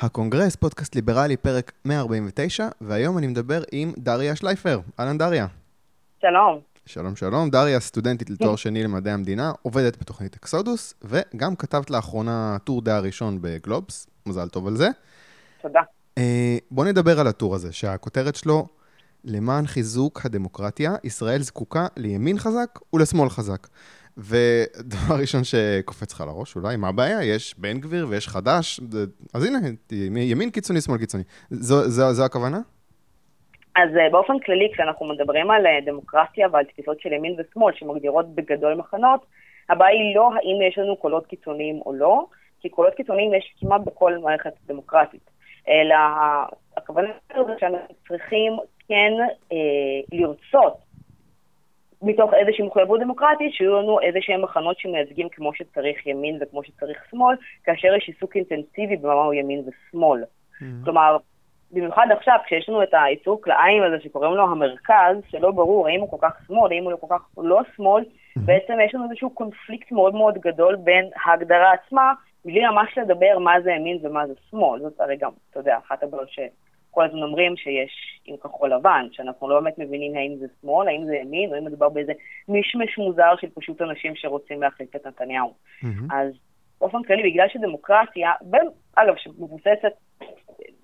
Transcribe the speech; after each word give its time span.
הקונגרס, 0.00 0.56
פודקאסט 0.56 0.94
ליברלי, 0.94 1.36
פרק 1.36 1.72
149, 1.84 2.68
והיום 2.80 3.18
אני 3.18 3.26
מדבר 3.26 3.62
עם 3.72 3.92
דריה 3.98 4.36
שלייפר. 4.36 4.80
אהלן 5.00 5.18
דריה. 5.18 5.46
שלום. 6.20 6.60
שלום 6.86 7.16
שלום, 7.16 7.50
דריה 7.50 7.80
סטודנטית 7.80 8.30
לתואר 8.30 8.56
שני 8.56 8.82
למדעי 8.82 9.12
המדינה, 9.12 9.52
עובדת 9.62 10.00
בתוכנית 10.00 10.36
אקסודוס, 10.36 10.94
וגם 11.02 11.56
כתבת 11.56 11.90
לאחרונה 11.90 12.56
טור 12.64 12.82
דעה 12.82 12.90
ראשון 12.90 13.38
בגלובס, 13.40 14.06
מזל 14.26 14.48
טוב 14.48 14.66
על 14.66 14.76
זה. 14.76 14.88
תודה. 15.62 15.80
אה, 16.18 16.58
בוא 16.70 16.84
נדבר 16.84 17.20
על 17.20 17.26
הטור 17.26 17.54
הזה, 17.54 17.72
שהכותרת 17.72 18.36
שלו, 18.36 18.66
למען 19.24 19.66
חיזוק 19.66 20.26
הדמוקרטיה, 20.26 20.94
ישראל 21.04 21.42
זקוקה 21.42 21.86
לימין 21.96 22.38
חזק 22.38 22.78
ולשמאל 22.92 23.28
חזק. 23.28 23.66
ודבר 24.18 25.14
ראשון 25.20 25.40
שקופץ 25.44 26.12
לך 26.12 26.20
לראש, 26.20 26.56
אולי, 26.56 26.76
מה 26.76 26.88
הבעיה? 26.88 27.24
יש 27.34 27.54
בן 27.58 27.80
גביר 27.80 28.06
ויש 28.08 28.28
חדש, 28.28 28.80
אז 29.34 29.44
הנה, 29.44 29.58
ימין 30.10 30.50
קיצוני, 30.50 30.80
שמאל 30.80 30.98
קיצוני. 30.98 31.22
זו, 31.50 31.82
זו, 31.82 32.12
זו 32.12 32.24
הכוונה? 32.24 32.58
אז 33.76 33.96
אה, 33.96 34.10
באופן 34.10 34.38
כללי, 34.38 34.70
כשאנחנו 34.72 35.06
מדברים 35.06 35.50
על 35.50 35.66
אה, 35.66 35.78
דמוקרטיה 35.86 36.48
ועל 36.52 36.64
תפיסות 36.64 37.00
של 37.00 37.12
ימין 37.12 37.36
ושמאל, 37.38 37.74
שמגדירות 37.74 38.34
בגדול 38.34 38.74
מחנות, 38.74 39.26
הבעיה 39.68 40.00
היא 40.00 40.16
לא 40.16 40.30
האם 40.34 40.68
יש 40.68 40.78
לנו 40.78 40.96
קולות 40.96 41.26
קיצוניים 41.26 41.80
או 41.86 41.92
לא, 41.92 42.26
כי 42.60 42.68
קולות 42.68 42.94
קיצוניים 42.94 43.34
יש 43.34 43.54
כמעט 43.60 43.80
בכל 43.86 44.18
מערכת 44.18 44.52
דמוקרטית. 44.66 45.30
אלא 45.68 45.94
הכוונה 46.76 47.08
היא 47.34 47.42
שאנחנו 47.60 47.94
צריכים 48.08 48.52
כן 48.88 49.12
אה, 49.52 49.56
לרצות 50.12 50.87
מתוך 52.02 52.34
איזושהי 52.34 52.66
מחויבות 52.66 53.00
דמוקרטית, 53.00 53.52
שיהיו 53.52 53.82
לנו 53.82 54.00
איזה 54.00 54.18
שהם 54.22 54.42
מחנות 54.42 54.78
שמייצגים 54.78 55.28
כמו 55.28 55.54
שצריך 55.54 56.06
ימין 56.06 56.38
וכמו 56.40 56.64
שצריך 56.64 57.04
שמאל, 57.10 57.36
כאשר 57.64 57.94
יש 57.94 58.08
עיסוק 58.08 58.36
אינטנסיבי 58.36 58.96
במהו 58.96 59.32
ימין 59.32 59.62
ושמאל. 59.66 60.22
Mm-hmm. 60.22 60.64
כלומר, 60.84 61.16
במיוחד 61.72 62.06
עכשיו, 62.10 62.38
כשיש 62.44 62.68
לנו 62.68 62.82
את 62.82 62.94
העיסוק 62.94 63.48
לעין 63.48 63.82
הזה 63.82 64.00
שקוראים 64.00 64.34
לו 64.34 64.42
המרכז, 64.42 65.16
שלא 65.28 65.50
ברור 65.50 65.88
האם 65.88 66.00
הוא 66.00 66.10
כל 66.10 66.16
כך 66.20 66.32
שמאל, 66.46 66.72
האם 66.72 66.84
הוא 66.84 66.92
לא 66.92 66.96
כל 66.96 67.06
כך 67.10 67.22
לא 67.38 67.60
שמאל, 67.76 68.04
mm-hmm. 68.04 68.40
בעצם 68.44 68.72
יש 68.86 68.94
לנו 68.94 69.04
איזשהו 69.04 69.30
קונפליקט 69.30 69.92
מאוד 69.92 70.14
מאוד 70.14 70.38
גדול 70.38 70.76
בין 70.76 71.10
ההגדרה 71.24 71.72
עצמה, 71.72 72.12
בלי 72.44 72.66
ממש 72.66 72.98
לדבר 72.98 73.38
מה 73.38 73.60
זה 73.60 73.72
ימין 73.72 73.98
ומה 74.02 74.26
זה 74.26 74.32
שמאל. 74.50 74.80
זאת 74.80 75.00
הרי 75.00 75.16
גם, 75.16 75.30
אתה 75.50 75.60
יודע, 75.60 75.78
אחת 75.86 76.02
הבעיות 76.02 76.28
כל 76.90 77.04
הזמן 77.04 77.22
אומרים 77.22 77.56
שיש 77.56 78.20
עם 78.24 78.36
כחול 78.36 78.74
לבן, 78.74 79.06
שאנחנו 79.12 79.48
לא 79.48 79.60
באמת 79.60 79.78
מבינים 79.78 80.16
האם 80.16 80.36
זה 80.36 80.46
שמאל, 80.60 80.88
האם 80.88 81.04
זה 81.04 81.16
ימין, 81.16 81.52
או 81.52 81.58
אם 81.58 81.64
מדובר 81.64 81.88
באיזה 81.88 82.12
מישמש 82.48 82.98
מוזר 82.98 83.36
של 83.40 83.48
פשוט 83.54 83.82
אנשים 83.82 84.16
שרוצים 84.16 84.62
להחליף 84.62 84.96
את 84.96 85.06
נתניהו. 85.06 85.52
Mm-hmm. 85.82 86.14
אז 86.14 86.32
באופן 86.80 87.02
כללי, 87.02 87.30
בגלל 87.30 87.48
שדמוקרטיה, 87.48 88.32
אגב, 88.96 89.14
שמבוססת 89.16 89.92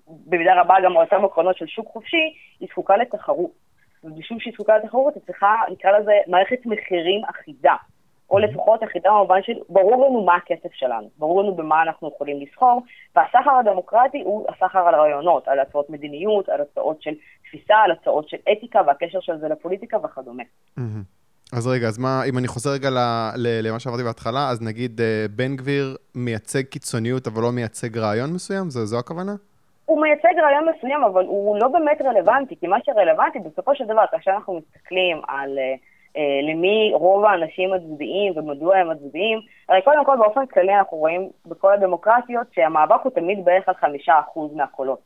במידה 0.07 0.61
רבה 0.61 0.75
גם 0.83 0.97
על 0.97 1.03
אותם 1.03 1.25
עקרונות 1.25 1.57
של 1.57 1.67
שוק 1.67 1.87
חופשי, 1.87 2.33
היא 2.59 2.67
זקוקה 2.71 2.97
לתחרות. 2.97 3.51
ובשביל 4.03 4.39
שהיא 4.39 4.53
זקוקה 4.53 4.77
לתחרות, 4.77 5.15
היא 5.15 5.23
צריכה, 5.25 5.55
נקרא 5.71 5.99
לזה, 5.99 6.11
מערכת 6.27 6.65
מחירים 6.65 7.21
אחידה. 7.25 7.75
או 8.29 8.39
לפחות 8.39 8.81
יחידה 8.81 9.09
במובן 9.09 9.39
של 9.43 9.53
ברור 9.69 10.05
לנו 10.05 10.23
מה 10.23 10.35
הכסף 10.35 10.73
שלנו, 10.73 11.09
ברור 11.17 11.43
לנו 11.43 11.55
במה 11.55 11.81
אנחנו 11.81 12.11
יכולים 12.15 12.41
לסחור, 12.41 12.81
והסחר 13.15 13.51
הדמוקרטי 13.59 14.21
הוא 14.25 14.45
הסחר 14.49 14.79
על 14.79 14.95
רעיונות, 14.95 15.47
על 15.47 15.59
הצעות 15.59 15.89
מדיניות, 15.89 16.49
על 16.49 16.61
הצעות 16.61 17.01
של 17.01 17.13
תפיסה, 17.43 17.75
על 17.75 17.91
הצעות 17.91 18.29
של 18.29 18.37
אתיקה 18.51 18.81
והקשר 18.87 19.19
של 19.19 19.37
זה 19.39 19.47
לפוליטיקה 19.47 19.97
וכדומה. 19.97 20.43
אז 21.53 21.67
רגע, 21.67 21.87
אז 21.87 21.97
מה, 21.97 22.21
אם 22.29 22.37
אני 22.37 22.47
חוזר 22.47 22.69
רגע 22.69 22.89
למה 23.37 23.79
שאמרתי 23.79 24.03
בהתחלה, 24.03 24.49
אז 24.49 24.61
נגיד 24.61 25.01
אה, 25.01 25.25
בן 25.35 25.55
גביר 25.55 25.95
מייצג 26.15 26.63
קיצוניות 26.63 27.27
אבל 27.27 27.41
לא 27.41 27.51
מייצג 27.51 27.97
רעיון 27.97 28.33
מסוים? 28.33 28.69
זו, 28.69 28.85
זו 28.85 28.99
הכוונה? 28.99 29.31
הוא 29.85 30.01
מייצג 30.01 30.39
רעיון 30.43 30.65
מסוים, 30.75 31.03
אבל 31.03 31.25
הוא 31.25 31.57
לא 31.59 31.67
באמת 31.67 32.01
רלוונטי, 32.01 32.55
כי 32.59 32.67
מה 32.67 32.77
שרלוונטי 32.85 33.39
בסופו 33.39 33.75
של 33.75 33.85
דבר, 33.85 34.03
כאשר 34.11 34.31
אנחנו 34.31 34.59
מסתכלים 34.59 35.21
על... 35.27 35.57
Uh, 35.57 35.94
למי 36.43 36.91
רוב 36.93 37.25
האנשים 37.25 37.73
מצביעים 37.73 38.33
ומדוע 38.35 38.77
הם 38.77 38.89
מצביעים. 38.89 39.39
הרי 39.69 39.81
קודם 39.81 40.05
כל 40.05 40.17
באופן 40.17 40.45
כללי 40.45 40.75
אנחנו 40.75 40.97
רואים 40.97 41.29
בכל 41.45 41.73
הדמוקרטיות 41.73 42.47
שהמאבק 42.55 43.01
הוא 43.03 43.11
תמיד 43.11 43.45
בערך 43.45 43.69
על 43.69 43.75
חמישה 43.75 44.19
אחוז 44.19 44.53
מהקולות. 44.53 44.99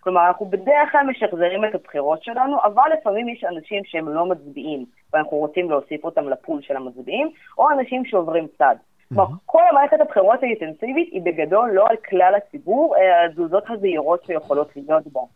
כלומר, 0.00 0.26
אנחנו 0.26 0.46
בדרך 0.46 0.92
כלל 0.92 1.06
משחזרים 1.06 1.64
את 1.64 1.74
הבחירות 1.74 2.22
שלנו, 2.22 2.56
אבל 2.64 2.90
לפעמים 2.98 3.28
יש 3.28 3.44
אנשים 3.44 3.84
שהם 3.84 4.08
לא 4.08 4.26
מצביעים, 4.26 4.84
ואנחנו 5.12 5.36
רוצים 5.36 5.70
להוסיף 5.70 6.04
אותם 6.04 6.28
לפול 6.28 6.62
של 6.62 6.76
המצביעים, 6.76 7.30
או 7.58 7.70
אנשים 7.70 8.04
שעוברים 8.04 8.46
צד. 8.58 8.76
כלומר. 9.08 9.26
כל 9.46 9.62
מערכת 9.72 10.00
הבחירות 10.00 10.42
האינטנסיבית 10.42 11.12
היא 11.12 11.22
בגדול 11.22 11.70
לא 11.70 11.86
על 11.88 11.96
כלל 11.96 12.34
הציבור, 12.34 12.96
אלא 12.96 13.14
על 13.14 13.30
התזוזות 13.30 13.64
הזהירות 13.70 14.24
שיכולות 14.24 14.68
להיות 14.76 15.06
בו. 15.06 15.28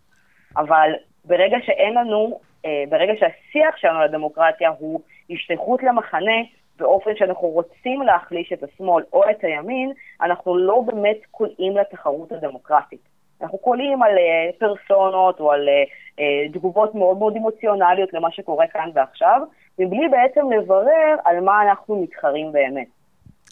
אבל 0.56 0.90
ברגע 1.24 1.56
שאין 1.62 1.94
לנו 1.94 2.30
אה, 2.30 2.55
ברגע 2.88 3.12
שהשיח 3.18 3.76
שלנו 3.76 4.00
לדמוקרטיה 4.00 4.70
הוא 4.78 5.00
השתייכות 5.30 5.82
למחנה 5.82 6.42
באופן 6.78 7.10
שאנחנו 7.16 7.48
רוצים 7.48 8.02
להחליש 8.02 8.52
את 8.52 8.62
השמאל 8.62 9.04
או 9.12 9.30
את 9.30 9.44
הימין, 9.44 9.92
אנחנו 10.22 10.58
לא 10.58 10.80
באמת 10.86 11.16
קולעים 11.30 11.76
לתחרות 11.76 12.32
הדמוקרטית. 12.32 13.00
אנחנו 13.42 13.58
קולעים 13.58 14.02
על 14.02 14.16
uh, 14.16 14.58
פרסונות 14.58 15.40
או 15.40 15.52
על 15.52 15.68
uh, 15.68 16.18
uh, 16.20 16.52
תגובות 16.52 16.94
מאוד 16.94 17.18
מאוד 17.18 17.36
אמוציונליות 17.36 18.12
למה 18.12 18.30
שקורה 18.30 18.66
כאן 18.66 18.90
ועכשיו, 18.94 19.40
מבלי 19.78 20.08
בעצם 20.08 20.52
לברר 20.52 21.14
על 21.24 21.40
מה 21.40 21.62
אנחנו 21.62 22.02
מתחרים 22.02 22.52
באמת. 22.52 22.86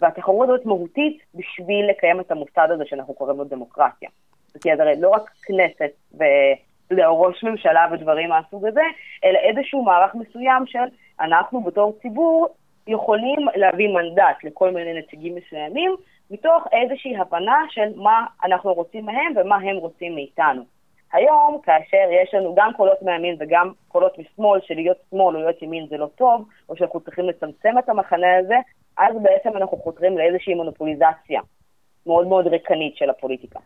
והתחרות 0.01 0.49
הזאת 0.49 0.65
מהותית 0.65 1.23
בשביל 1.35 1.89
לקיים 1.89 2.19
את 2.19 2.31
המוסד 2.31 2.67
הזה 2.71 2.83
שאנחנו 2.85 3.13
קוראים 3.13 3.37
לו 3.37 3.43
דמוקרטיה. 3.43 4.09
כי 4.61 4.71
הרי 4.71 5.01
לא 5.01 5.09
רק 5.09 5.31
כנסת 5.43 5.91
לראש 6.91 7.43
ממשלה 7.43 7.87
ודברים 7.91 8.29
מהסוג 8.29 8.65
הזה, 8.65 8.83
אלא 9.23 9.39
איזשהו 9.39 9.83
מערך 9.83 10.15
מסוים 10.15 10.65
של 10.65 10.85
אנחנו 11.19 11.61
בתור 11.61 11.97
ציבור 12.01 12.47
יכולים 12.87 13.39
להביא 13.55 13.87
מנדט 13.87 14.43
לכל 14.43 14.71
מיני 14.71 14.99
נציגים 14.99 15.35
מסוימים, 15.35 15.95
מתוך 16.31 16.67
איזושהי 16.71 17.17
הבנה 17.17 17.57
של 17.69 17.91
מה 17.95 18.25
אנחנו 18.43 18.73
רוצים 18.73 19.05
מהם 19.05 19.33
ומה 19.35 19.55
הם 19.55 19.75
רוצים 19.75 20.15
מאיתנו. 20.15 20.63
היום, 21.13 21.59
כאשר 21.63 22.07
יש 22.23 22.33
לנו 22.33 22.55
גם 22.55 22.71
קולות 22.77 23.01
מימין 23.01 23.35
וגם 23.39 23.71
קולות 23.87 24.19
משמאל, 24.19 24.59
שלהיות 24.63 24.97
שמאל 25.09 25.35
או 25.35 25.41
להיות 25.41 25.61
ימין 25.61 25.87
זה 25.89 25.97
לא 25.97 26.07
טוב, 26.15 26.47
או 26.69 26.75
שאנחנו 26.77 26.99
צריכים 26.99 27.25
לצמצם 27.25 27.79
את 27.79 27.89
המחנה 27.89 28.37
הזה, 28.37 28.55
אז 28.97 29.15
בעצם 29.21 29.57
אנחנו 29.57 29.77
חותרים 29.77 30.17
לאיזושהי 30.17 30.53
מונופוליזציה 30.53 31.41
מאוד 32.05 32.27
מאוד 32.27 32.47
ריקנית 32.47 32.97
של 32.97 33.09
הפוליטיקה. 33.09 33.59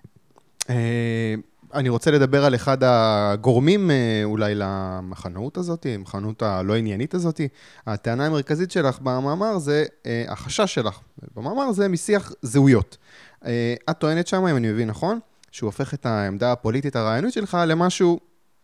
אני 1.74 1.90
רוצה 1.90 2.12
לדבר 2.12 2.46
על 2.46 2.56
אחד 2.56 2.78
הגורמים 2.82 3.92
אה, 3.92 4.22
אולי 4.24 4.54
למחנאות 4.56 5.58
הזאת, 5.58 5.86
המחנאות 5.96 6.42
הלא 6.42 6.76
עניינית 6.76 7.14
הזאת. 7.14 7.42
הטענה 7.88 8.26
המרכזית 8.26 8.72
שלך 8.72 9.00
במאמר 9.00 9.58
זה 9.58 9.86
אה, 10.06 10.24
החשש 10.28 10.74
שלך. 10.74 11.00
במאמר 11.36 11.72
זה 11.72 11.88
משיח 11.88 12.32
זהויות. 12.42 12.98
אה, 13.46 13.76
את 13.90 13.98
טוענת 13.98 14.28
שם, 14.28 14.46
אם 14.46 14.58
אני 14.58 14.72
מבין 14.72 14.88
נכון, 14.88 15.20
שהוא 15.52 15.68
הופך 15.68 15.94
את 15.94 16.06
העמדה 16.06 16.52
הפוליטית 16.52 16.96
הרעיונית 16.96 17.34
שלך 17.34 17.58
למשהו, 17.68 18.20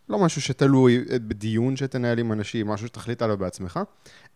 לא 0.10 0.20
משהו 0.20 0.42
שתלוי 0.42 1.06
בדיון 1.10 1.76
שתנהל 1.76 2.20
עם 2.20 2.32
אנשים, 2.32 2.68
משהו 2.68 2.88
שתחליט 2.88 3.22
עליו 3.22 3.38
בעצמך, 3.38 3.80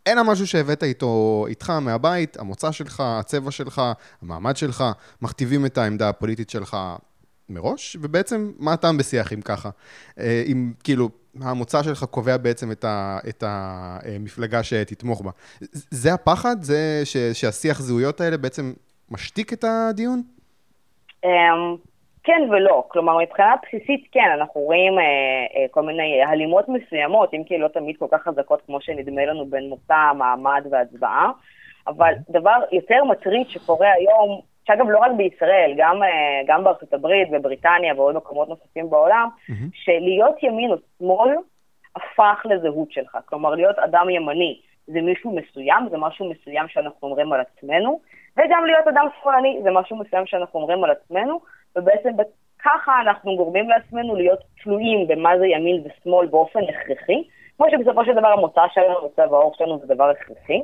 אלא 0.07 0.23
משהו 0.23 0.47
שהבאת 0.47 0.83
איתו, 0.83 1.45
איתך 1.47 1.69
מהבית, 1.69 2.39
המוצא 2.39 2.71
שלך, 2.71 3.03
הצבע 3.05 3.51
שלך, 3.51 3.81
המעמד 4.21 4.57
שלך, 4.57 4.83
מכתיבים 5.21 5.65
את 5.65 5.77
העמדה 5.77 6.09
הפוליטית 6.09 6.49
שלך 6.49 6.77
מראש, 7.49 7.97
ובעצם 8.01 8.51
מה 8.59 8.73
הטעם 8.73 8.97
בשיח 8.97 9.33
אם 9.33 9.41
ככה? 9.41 9.69
אה, 10.19 10.43
אם 10.51 10.71
כאילו 10.83 11.09
המוצא 11.41 11.83
שלך 11.83 12.03
קובע 12.03 12.37
בעצם 12.37 12.71
את, 12.71 12.83
ה, 12.83 13.17
את 13.29 13.43
המפלגה 13.47 14.63
שתתמוך 14.63 15.21
בה. 15.21 15.31
זה 15.91 16.13
הפחד? 16.13 16.55
זה 16.61 17.01
ש, 17.03 17.17
שהשיח 17.17 17.79
זהויות 17.79 18.21
האלה 18.21 18.37
בעצם 18.37 18.73
משתיק 19.11 19.53
את 19.53 19.63
הדיון? 19.67 20.21
אמ, 21.25 21.75
כן 22.23 22.41
ולא, 22.49 22.83
כלומר 22.87 23.17
מבחינה 23.17 23.55
בסיסית 23.63 24.07
כן, 24.11 24.29
אנחנו 24.39 24.61
רואים 24.61 24.99
אה, 24.99 25.03
אה, 25.03 25.67
כל 25.71 25.81
מיני 25.81 26.23
הלימות 26.23 26.65
מסוימות, 26.69 27.33
אם 27.33 27.43
כי 27.43 27.57
לא 27.57 27.67
תמיד 27.67 27.95
כל 27.99 28.05
כך 28.11 28.23
חזקות 28.23 28.61
כמו 28.65 28.81
שנדמה 28.81 29.25
לנו 29.25 29.45
בין 29.45 29.69
מוצא, 29.69 30.13
מעמד 30.17 30.63
והצבעה, 30.71 31.31
אבל 31.87 32.13
דבר 32.29 32.57
יותר 32.71 33.03
מטריד 33.03 33.49
שקורה 33.49 33.87
היום 33.91 34.41
שאגב 34.69 34.89
לא 34.89 34.99
רק 34.99 35.11
בישראל, 35.17 35.73
גם, 35.77 36.03
אה, 36.03 36.41
גם 36.47 36.63
בארצות 36.63 36.93
הברית 36.93 37.27
ובריטניה 37.31 37.93
ועוד 37.95 38.15
מקומות 38.15 38.49
נוספים 38.49 38.89
בעולם, 38.89 39.27
mm-hmm. 39.27 39.69
שלהיות 39.73 40.43
ימין 40.43 40.71
או 40.71 40.75
שמאל 40.97 41.35
הפך 41.95 42.45
לזהות 42.45 42.91
שלך. 42.91 43.17
כלומר, 43.25 43.55
להיות 43.55 43.79
אדם 43.79 44.09
ימני 44.09 44.59
זה 44.87 45.01
מישהו 45.01 45.35
מסוים, 45.35 45.89
זה 45.89 45.97
משהו 45.97 46.29
מסוים 46.29 46.67
שאנחנו 46.67 47.07
אומרים 47.07 47.33
על 47.33 47.39
עצמנו, 47.39 47.99
וגם 48.37 48.65
להיות 48.65 48.87
אדם 48.87 49.05
שמאלני 49.21 49.59
זה 49.63 49.71
משהו 49.71 49.97
מסוים 49.97 50.25
שאנחנו 50.25 50.59
אומרים 50.59 50.83
על 50.83 50.91
עצמנו, 50.91 51.39
ובעצם 51.75 52.09
ככה 52.63 53.01
אנחנו 53.01 53.35
גורמים 53.35 53.69
לעצמנו 53.69 54.15
להיות 54.15 54.39
תלויים 54.63 55.07
במה 55.07 55.37
זה 55.39 55.47
ימין 55.47 55.83
ושמאל 55.85 56.27
באופן 56.27 56.59
הכרחי, 56.63 57.23
כמו 57.57 57.67
שבסופו 57.71 58.05
של 58.05 58.13
דבר 58.13 58.27
המוצא 58.27 58.61
שלנו 58.73 59.03
וצבע 59.03 59.37
העור 59.37 59.53
שלנו 59.57 59.79
זה 59.79 59.93
דבר 59.93 60.09
הכרחי. 60.09 60.61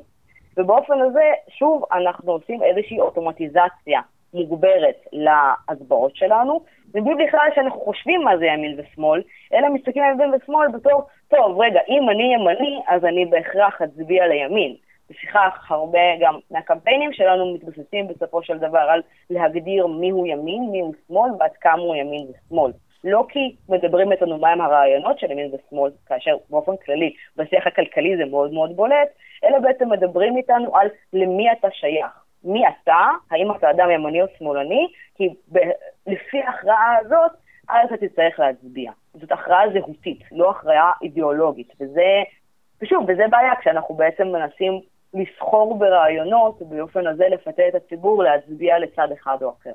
ובאופן 0.57 1.01
הזה, 1.01 1.31
שוב, 1.49 1.83
אנחנו 1.91 2.31
עושים 2.31 2.63
איזושהי 2.63 2.99
אוטומטיזציה 2.99 4.01
מוגברת 4.33 4.95
להצבעות 5.11 6.15
שלנו, 6.15 6.61
מבלי 6.95 7.25
בכלל 7.25 7.47
שאנחנו 7.55 7.79
חושבים 7.79 8.21
מה 8.21 8.37
זה 8.37 8.45
ימין 8.45 8.79
ושמאל, 8.79 9.21
אלא 9.53 9.69
מסתכלים 9.69 10.03
על 10.03 10.11
ימין 10.13 10.33
ושמאל 10.33 10.67
בתור, 10.67 11.01
טוב, 11.27 11.61
רגע, 11.61 11.79
אם 11.89 12.09
אני 12.09 12.33
ימני, 12.33 12.81
אז 12.87 13.05
אני 13.05 13.25
בהכרח 13.25 13.81
אצביע 13.81 14.27
לימין. 14.27 14.75
לפיכך, 15.09 15.71
הרבה 15.71 15.99
גם 16.19 16.39
מהקמפיינים 16.51 17.13
שלנו 17.13 17.53
מתבססים 17.53 18.07
בסופו 18.07 18.43
של 18.43 18.57
דבר 18.57 18.79
על 18.79 19.01
להגדיר 19.29 19.87
מיהו 19.87 20.25
ימין, 20.25 20.69
מיהו 20.71 20.91
שמאל 21.07 21.31
ועד 21.39 21.51
כמה 21.61 21.81
הוא 21.81 21.95
ימין 21.95 22.27
ושמאל. 22.29 22.71
לא 23.05 23.25
כי 23.29 23.55
מדברים 23.69 24.11
איתנו 24.11 24.37
מהם 24.37 24.61
הרעיונות 24.61 25.19
של 25.19 25.31
ימין 25.31 25.51
ושמאל, 25.53 25.91
כאשר 26.07 26.37
באופן 26.49 26.71
כללי 26.85 27.13
בשיח 27.37 27.67
הכלכלי 27.67 28.17
זה 28.17 28.25
מאוד 28.25 28.53
מאוד 28.53 28.75
בולט, 28.75 29.09
אלא 29.43 29.59
בעצם 29.59 29.89
מדברים 29.89 30.37
איתנו 30.37 30.75
על 30.75 30.87
למי 31.13 31.51
אתה 31.51 31.67
שייך. 31.71 32.25
מי 32.43 32.63
אתה, 32.67 33.07
האם 33.31 33.51
אתה 33.51 33.69
אדם 33.69 33.91
ימני 33.91 34.21
או 34.21 34.27
שמאלני, 34.37 34.87
כי 35.15 35.29
ב- 35.51 35.71
לפי 36.07 36.41
ההכרעה 36.41 36.97
הזאת, 37.01 37.31
אז 37.69 37.93
אתה 37.93 38.07
תצטרך 38.07 38.39
להצביע. 38.39 38.91
זאת 39.13 39.31
הכרעה 39.31 39.69
זהותית, 39.73 40.19
לא 40.31 40.51
הכרעה 40.51 40.91
אידיאולוגית, 41.01 41.73
וזה, 41.81 42.23
ושוב, 42.81 43.03
וזה 43.07 43.23
בעיה 43.29 43.55
כשאנחנו 43.55 43.95
בעצם 43.95 44.27
מנסים 44.27 44.81
לסחור 45.13 45.79
ברעיונות, 45.79 46.61
ובאופן 46.61 47.07
הזה 47.07 47.27
לפתה 47.27 47.67
את 47.67 47.75
הציבור 47.75 48.23
להצביע 48.23 48.79
לצד 48.79 49.07
אחד 49.11 49.37
או 49.41 49.49
אחר. 49.49 49.71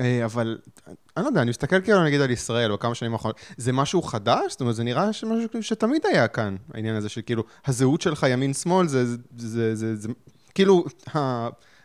אה, 0.00 0.24
אבל, 0.24 0.58
אני 1.16 1.24
לא 1.24 1.28
יודע, 1.28 1.42
אני 1.42 1.50
מסתכל 1.50 1.80
כאילו 1.80 2.04
נגיד 2.04 2.20
על 2.20 2.30
ישראל 2.30 2.72
בכמה 2.72 2.94
שנים 2.94 3.12
האחרונות, 3.12 3.40
זה 3.56 3.72
משהו 3.72 4.02
חדש? 4.02 4.52
זאת 4.52 4.60
אומרת, 4.60 4.74
זה 4.74 4.84
נראה 4.84 5.12
שמשהו 5.12 5.62
שתמיד 5.62 6.06
היה 6.06 6.28
כאן, 6.28 6.56
העניין 6.74 6.96
הזה 6.96 7.08
של 7.08 7.20
כאילו, 7.26 7.42
הזהות 7.66 8.00
שלך 8.00 8.26
ימין-שמאל, 8.30 8.86
זה, 8.86 9.04
זה, 9.06 9.16
זה, 9.36 9.74
זה, 9.74 9.96
זה, 9.96 10.08
כאילו, 10.54 10.84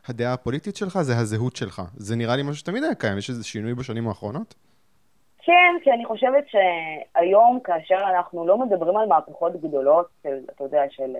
הדעה 0.07 0.33
הפוליטית 0.33 0.75
שלך 0.75 1.01
זה 1.01 1.17
הזהות 1.17 1.55
שלך. 1.55 1.81
זה 1.95 2.15
נראה 2.15 2.35
לי 2.35 2.43
משהו 2.43 2.55
שתמיד 2.55 2.83
היה 2.83 2.95
קיים, 2.95 3.17
יש 3.17 3.29
איזה 3.29 3.43
שינוי 3.43 3.73
בשנים 3.73 4.07
האחרונות? 4.07 4.55
כן, 5.43 5.73
כי 5.83 5.91
אני 5.91 6.05
חושבת 6.05 6.43
שהיום, 6.47 7.59
כאשר 7.63 7.97
אנחנו 8.15 8.47
לא 8.47 8.57
מדברים 8.57 8.97
על 8.97 9.07
מהפכות 9.07 9.61
גדולות, 9.61 10.07
של, 10.23 10.37
אתה 10.55 10.63
יודע, 10.63 10.81
של, 10.89 11.15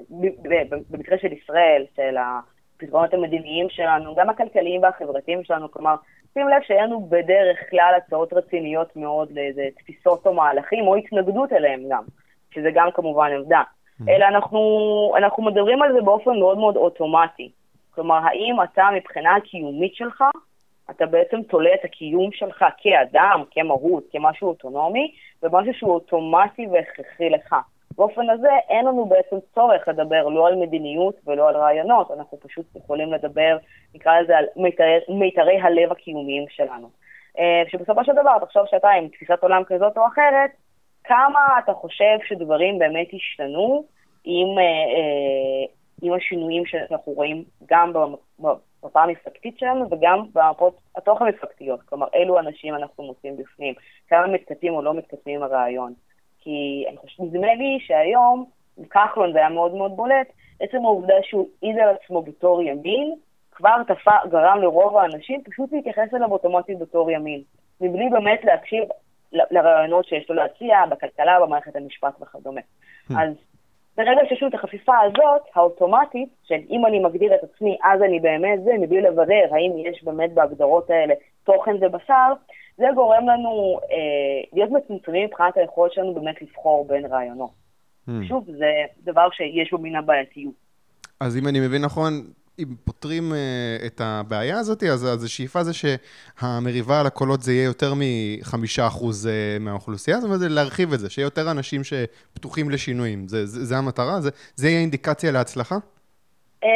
במקרה 0.90 1.18
של 1.22 1.34
ישראל, 1.34 1.86
של 1.96 2.18
הפתרונות 2.84 3.14
המדיניים 3.14 3.70
שלנו, 3.70 4.16
גם 4.16 4.30
הכלכליים 4.30 4.84
והחברתיים 4.84 5.44
שלנו, 5.44 5.72
כלומר, 5.72 5.96
שים 6.34 6.48
לב 6.48 6.62
שאין 6.62 6.84
לנו 6.84 7.02
בדרך 7.10 7.70
כלל 7.70 7.94
הצעות 7.98 8.34
רציניות 8.34 8.96
מאוד 8.96 9.32
לאיזה 9.32 9.68
תפיסות 9.78 10.28
או 10.28 10.34
מהלכים, 10.34 10.88
או 10.88 10.96
התנגדות 10.96 11.54
אליהם 11.54 11.82
גם, 11.90 12.04
שזה 12.54 12.70
גם 12.74 12.90
כמובן 12.94 13.32
עמדה. 13.32 13.62
Mm. 13.62 14.04
אלא 14.10 14.26
אנחנו, 14.26 14.60
אנחנו 15.18 15.44
מדברים 15.44 15.82
על 15.82 15.94
זה 15.94 16.02
באופן 16.02 16.40
מאוד 16.40 16.58
מאוד 16.58 16.78
אוטומטי. 16.78 17.52
כלומר, 17.96 18.20
האם 18.24 18.56
אתה 18.64 18.90
מבחינה 18.96 19.36
הקיומית 19.36 19.96
שלך, 19.96 20.24
אתה 20.90 21.06
בעצם 21.06 21.42
תולה 21.42 21.70
את 21.74 21.86
הקיום 21.86 22.32
שלך 22.32 22.66
כאדם, 22.78 23.44
כמהות, 23.52 24.04
כמשהו 24.12 24.48
אוטונומי, 24.48 25.12
ומשהו 25.44 25.74
שהוא 25.74 25.94
אוטומטי 25.94 26.68
והכרחי 26.68 27.30
לך. 27.30 27.56
באופן 27.96 28.30
הזה 28.30 28.50
אין 28.70 28.86
לנו 28.86 29.06
בעצם 29.06 29.36
צורך 29.56 29.88
לדבר 29.88 30.28
לא 30.28 30.48
על 30.48 30.56
מדיניות 30.56 31.16
ולא 31.28 31.50
על 31.50 31.56
רעיונות, 31.56 32.12
אנחנו 32.12 32.40
פשוט 32.40 32.66
יכולים 32.76 33.14
לדבר, 33.14 33.58
נקרא 33.96 34.20
לזה, 34.20 34.38
על 34.38 34.46
מיתרי, 34.56 35.00
מיתרי 35.10 35.62
הלב 35.62 35.92
הקיומיים 35.92 36.46
שלנו. 36.50 36.90
אה, 37.40 37.64
שבסופו 37.68 38.06
של 38.06 38.12
דבר, 38.12 38.40
תחשוב 38.46 38.64
שאתה 38.70 38.90
עם 38.90 39.08
תפיסת 39.08 39.40
עולם 39.42 39.64
כזאת 39.64 39.98
או 39.98 40.08
אחרת, 40.08 40.52
כמה 41.04 41.40
אתה 41.64 41.74
חושב 41.74 42.18
שדברים 42.28 42.80
באמת 42.80 43.08
השתנו 43.14 43.84
עם, 44.24 44.60
אה, 44.60 44.64
אה, 44.64 45.66
עם 46.02 46.14
השינויים 46.14 46.66
שאנחנו 46.66 47.12
רואים 47.12 47.44
גם 47.66 47.94
במפה 48.40 49.04
המפלגתית 49.04 49.60
שלנו 49.60 49.88
וגם 49.92 50.26
במפות 50.34 50.78
התוכן 50.96 51.26
המפלגתיות, 51.26 51.82
כלומר 51.82 52.08
אילו 52.14 52.40
אנשים 52.40 52.76
אנחנו 52.76 53.04
מוצאים 53.04 53.38
בפנים, 53.38 53.74
כמה 54.10 54.28
מתכתבים 54.28 54.74
או 54.74 54.82
לא 54.82 54.94
עם 55.26 55.44
הרעיון. 55.44 55.94
כי 56.42 56.86
אני 56.90 56.98
חושבת, 56.98 57.20
נדמה 57.20 57.54
לי 57.54 57.78
שהיום, 57.80 58.46
כחלון 58.90 59.34
זה 59.34 59.40
היה 59.40 59.50
מאוד 59.50 59.76
מאוד 59.76 59.96
בולט, 59.96 60.28
עצם 60.60 60.78
העובדה 60.78 61.14
שהוא 61.24 61.48
העיד 61.64 61.80
על 61.80 61.96
עצמו 61.96 62.22
בתור 62.22 62.62
ימין, 62.62 63.16
כבר 63.52 63.84
תפע, 63.88 64.28
גרם 64.30 64.62
לרוב 64.62 64.98
האנשים 64.98 65.42
פשוט 65.44 65.72
להתייחס 65.72 66.14
אליו 66.14 66.32
אוטומטית 66.32 66.80
בתור 66.80 67.12
ימין, 67.12 67.42
מבלי 67.82 68.10
באמת 68.10 68.40
להקשיב 68.44 68.84
לרעיונות 69.34 70.06
שיש 70.06 70.30
לו 70.30 70.36
להציע 70.36 70.86
בכלכלה, 70.90 71.40
במערכת 71.42 71.76
המשפט 71.76 72.22
וכדומה. 72.22 72.62
Hmm. 72.62 73.14
אז 73.20 73.30
ברגע 73.98 74.22
שיש 74.30 74.42
לנו 74.42 74.50
את 74.50 74.56
החפיפה 74.56 74.94
הזאת, 75.00 75.42
האוטומטית, 75.56 76.30
של 76.44 76.56
אם 76.70 76.86
אני 76.86 77.00
מגדיר 77.00 77.36
את 77.36 77.44
עצמי, 77.44 77.78
אז 77.84 78.02
אני 78.02 78.20
באמת 78.20 78.64
זה, 78.64 78.72
מבלי 78.80 79.02
לברר 79.02 79.48
האם 79.52 79.72
יש 79.78 80.04
באמת 80.04 80.34
בהגדרות 80.34 80.90
האלה 80.90 81.14
תוכן 81.44 81.76
ובשר, 81.82 82.34
זה 82.82 82.88
גורם 82.96 83.28
לנו 83.28 83.80
אה, 83.92 83.98
להיות 84.54 84.70
מצומצמים 84.72 85.26
מבחינת 85.26 85.58
היכולת 85.58 85.94
שלנו 85.94 86.14
באמת 86.14 86.42
לבחור 86.42 86.88
בין 86.88 87.06
רעיונות. 87.06 87.50
Hmm. 88.08 88.12
שוב, 88.28 88.46
זה 88.58 88.72
דבר 89.04 89.28
שיש 89.32 89.72
בו 89.72 89.78
מן 89.78 89.96
הבעייתיות. 89.96 90.54
אז 91.20 91.38
אם 91.38 91.48
אני 91.48 91.60
מבין 91.60 91.82
נכון, 91.82 92.14
אם 92.60 92.66
פותרים 92.86 93.32
uh, 93.32 93.86
את 93.86 94.02
הבעיה 94.04 94.60
הזאת, 94.60 94.84
אז, 94.84 95.06
אז 95.06 95.24
השאיפה 95.24 95.64
זה 95.64 95.72
שהמריבה 95.74 97.00
על 97.00 97.08
הקולות 97.08 97.42
זה 97.42 97.54
יהיה 97.54 97.66
יותר 97.66 97.94
מחמישה 97.96 98.88
אחוז 98.88 99.28
uh, 99.28 99.64
מהאוכלוסייה, 99.64 100.20
זאת 100.20 100.30
אומרת, 100.30 100.52
להרחיב 100.52 100.94
את 100.94 101.00
זה, 101.00 101.10
שיהיה 101.10 101.26
יותר 101.26 101.52
אנשים 101.52 101.82
שפתוחים 101.84 102.70
לשינויים. 102.70 103.28
זה, 103.28 103.46
זה, 103.46 103.66
זה 103.66 103.78
המטרה? 103.78 104.22
זה, 104.22 104.30
זה 104.56 104.68
יהיה 104.70 104.80
אינדיקציה 104.80 105.32
להצלחה? 105.32 105.76
Um, 106.66 106.68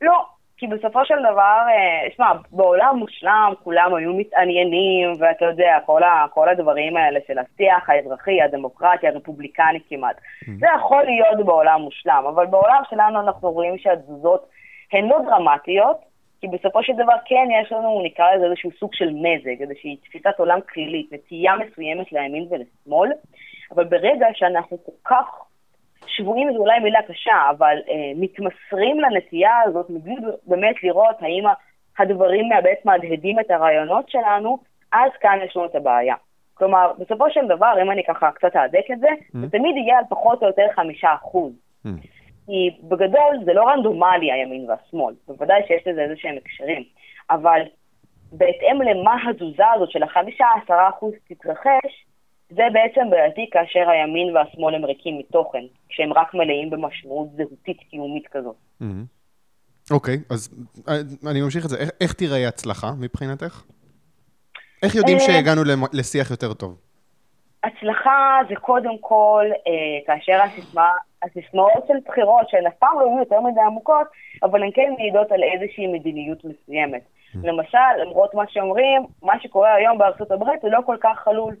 לא, 0.00 0.27
כי 0.58 0.66
בסופו 0.66 1.04
של 1.04 1.14
דבר, 1.32 1.60
uh, 1.66 2.16
שמע, 2.16 2.32
בעולם 2.52 2.96
מושלם 2.96 3.52
כולם 3.64 3.94
היו 3.94 4.14
מתעניינים, 4.14 5.12
ואתה 5.18 5.44
יודע, 5.44 5.78
כל, 5.86 6.02
ה, 6.02 6.26
כל 6.34 6.48
הדברים 6.48 6.96
האלה 6.96 7.20
של 7.26 7.38
השיח 7.38 7.90
האזרחי, 7.90 8.42
הדמוקרטי, 8.42 9.08
הרפובליקני 9.08 9.80
כמעט. 9.88 10.16
Mm-hmm. 10.16 10.50
זה 10.58 10.66
יכול 10.76 11.04
להיות 11.04 11.46
בעולם 11.46 11.80
מושלם, 11.80 12.24
אבל 12.28 12.46
בעולם 12.46 12.82
שלנו 12.90 13.20
אנחנו 13.20 13.50
רואים 13.50 13.78
שהתזוזות... 13.78 14.58
הן 14.92 15.08
לא 15.08 15.18
דרמטיות, 15.26 16.00
כי 16.40 16.48
בסופו 16.48 16.82
של 16.82 16.92
דבר 16.92 17.14
כן 17.24 17.48
יש 17.62 17.72
לנו, 17.72 18.02
נקרא 18.04 18.34
לזה 18.34 18.44
איזשהו 18.44 18.70
סוג 18.78 18.94
של 18.94 19.10
מזג, 19.10 19.62
איזושהי 19.62 19.96
תפיסת 19.96 20.34
עולם 20.38 20.58
כלילית, 20.72 21.12
נטייה 21.12 21.52
מסוימת 21.56 22.12
לימין 22.12 22.46
ולשמאל, 22.50 23.10
אבל 23.74 23.84
ברגע 23.84 24.26
שאנחנו 24.34 24.78
כל 24.84 24.92
כך 25.04 25.24
שבויים 26.08 26.52
זו 26.52 26.58
אולי 26.58 26.78
מילה 26.78 27.02
קשה, 27.02 27.50
אבל 27.50 27.76
אה, 27.88 28.12
מתמסרים 28.16 29.00
לנטייה 29.00 29.60
הזאת 29.64 29.90
מבלי 29.90 30.14
באמת 30.46 30.82
לראות 30.82 31.16
האם 31.20 31.44
הדברים 31.98 32.48
באמת 32.48 32.80
מהדהדים 32.84 33.40
את 33.40 33.50
הרעיונות 33.50 34.10
שלנו, 34.10 34.58
אז 34.92 35.10
כאן 35.20 35.38
יש 35.44 35.56
לנו 35.56 35.66
את 35.66 35.74
הבעיה. 35.74 36.14
כלומר, 36.54 36.92
בסופו 36.98 37.30
של 37.30 37.46
דבר, 37.46 37.72
אם 37.82 37.90
אני 37.90 38.04
ככה 38.04 38.30
קצת 38.30 38.56
אהדק 38.56 38.84
את 38.92 38.98
זה, 39.00 39.08
mm-hmm. 39.08 39.38
זה 39.38 39.50
תמיד 39.50 39.76
יהיה 39.76 39.98
על 39.98 40.04
פחות 40.08 40.42
או 40.42 40.46
יותר 40.46 40.66
חמישה 40.74 41.14
אחוז. 41.14 41.52
Mm-hmm. 41.52 41.88
כי 42.46 42.70
בגדול 42.82 43.44
זה 43.44 43.52
לא 43.52 43.68
רנדומלי 43.68 44.32
הימין 44.32 44.70
והשמאל, 44.70 45.14
בוודאי 45.28 45.62
שיש 45.66 45.86
לזה 45.86 46.00
איזה 46.00 46.16
שהם 46.16 46.36
הקשרים, 46.36 46.82
אבל 47.30 47.62
בהתאם 48.32 48.82
למה 48.82 49.16
התזוזה 49.30 49.70
הזאת 49.74 49.90
של 49.90 50.02
החמישה 50.02 50.44
עשרה 50.62 50.88
אחוז 50.88 51.14
תתרחש, 51.28 52.04
זה 52.50 52.62
בעצם 52.72 53.10
בעייתי 53.10 53.50
כאשר 53.52 53.90
הימין 53.90 54.36
והשמאל 54.36 54.74
הם 54.74 54.84
ריקים 54.84 55.18
מתוכן, 55.18 55.64
כשהם 55.88 56.12
רק 56.12 56.34
מלאים 56.34 56.70
במשמעות 56.70 57.28
זהותית 57.36 57.78
קיומית 57.90 58.26
כזאת. 58.28 58.56
אוקיי, 59.90 60.14
mm-hmm. 60.14 60.30
okay, 60.30 60.34
אז 60.34 60.66
אה, 60.88 61.30
אני 61.30 61.40
ממשיך 61.40 61.64
את 61.64 61.70
זה. 61.70 61.76
איך, 61.78 61.90
איך 62.00 62.12
תיראה 62.12 62.48
הצלחה 62.48 62.90
מבחינתך? 63.00 63.62
איך 64.82 64.94
יודעים 64.94 65.16
אה, 65.16 65.22
שהגענו 65.22 65.62
לשיח 65.92 66.30
יותר 66.30 66.54
טוב? 66.54 66.78
הצלחה 67.64 68.38
זה 68.48 68.54
קודם 68.60 68.98
כל 69.00 69.44
אה, 69.66 69.98
כאשר 70.06 70.42
הסיסמה, 70.42 70.90
הסיסמאות 71.22 71.84
של 71.88 71.94
בחירות, 72.06 72.48
שהן 72.48 72.66
אף 72.66 72.74
פעם 72.78 73.00
לא 73.00 73.20
יותר 73.20 73.40
מדי 73.40 73.60
עמוקות, 73.60 74.06
אבל 74.42 74.62
הן 74.62 74.70
כן 74.74 74.94
מעידות 74.98 75.32
על 75.32 75.40
איזושהי 75.42 75.86
מדיניות 75.86 76.44
מסוימת. 76.44 77.02
Mm. 77.02 77.38
למשל, 77.42 78.02
למרות 78.02 78.34
מה 78.34 78.44
שאומרים, 78.48 79.06
מה 79.22 79.40
שקורה 79.40 79.74
היום 79.74 79.98
בארצות 79.98 80.30
הברית 80.30 80.60
זה 80.62 80.68
לא 80.68 80.80
כל 80.86 80.96
כך 81.00 81.18
חלול. 81.24 81.54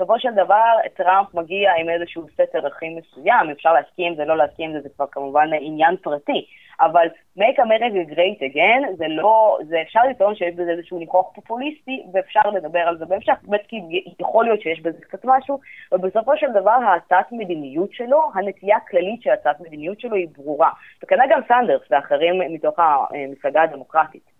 בסופו 0.00 0.18
של 0.18 0.34
דבר, 0.34 0.72
טראמפ 0.94 1.34
מגיע 1.34 1.70
עם 1.78 1.88
איזשהו 1.88 2.22
סט 2.28 2.54
ערכים 2.54 2.96
מסוים, 2.96 3.50
אפשר 3.50 3.72
להסכים 3.72 4.06
עם 4.06 4.14
זה, 4.14 4.24
לא 4.24 4.36
להסכים 4.36 4.70
עם 4.70 4.76
זה, 4.76 4.80
זה 4.80 4.88
כבר 4.96 5.06
כמובן 5.10 5.48
עניין 5.60 5.96
פרטי. 5.96 6.46
אבל 6.80 7.06
make 7.38 7.58
America 7.58 8.12
great 8.12 8.40
again, 8.52 8.96
זה 8.96 9.04
לא, 9.08 9.58
זה 9.68 9.82
אפשר 9.82 10.00
לטעון 10.10 10.34
שיש 10.34 10.54
בזה 10.54 10.70
איזשהו 10.70 10.98
ניחוח 10.98 11.26
פופוליסטי, 11.34 12.02
ואפשר 12.12 12.40
לדבר 12.54 12.78
על 12.78 12.98
זה 12.98 13.04
בהמשך, 13.06 13.32
באמת 13.42 13.62
כי 13.68 13.80
יכול 14.20 14.44
להיות 14.44 14.60
שיש 14.60 14.80
בזה 14.80 14.98
קצת 15.00 15.24
משהו, 15.24 15.58
ובסופו 15.92 16.36
של 16.36 16.52
דבר 16.52 16.70
ההצעת 16.70 17.32
מדיניות 17.32 17.92
שלו, 17.92 18.22
הנטייה 18.34 18.76
הכללית 18.76 19.22
של 19.22 19.30
הצעת 19.30 19.60
מדיניות 19.60 20.00
שלו 20.00 20.16
היא 20.16 20.28
ברורה. 20.36 20.70
וכנראה 21.02 21.26
גם 21.30 21.40
סנדרס 21.48 21.82
ואחרים 21.90 22.54
מתוך 22.54 22.78
המפלגה 22.78 23.62
הדמוקרטית. 23.62 24.30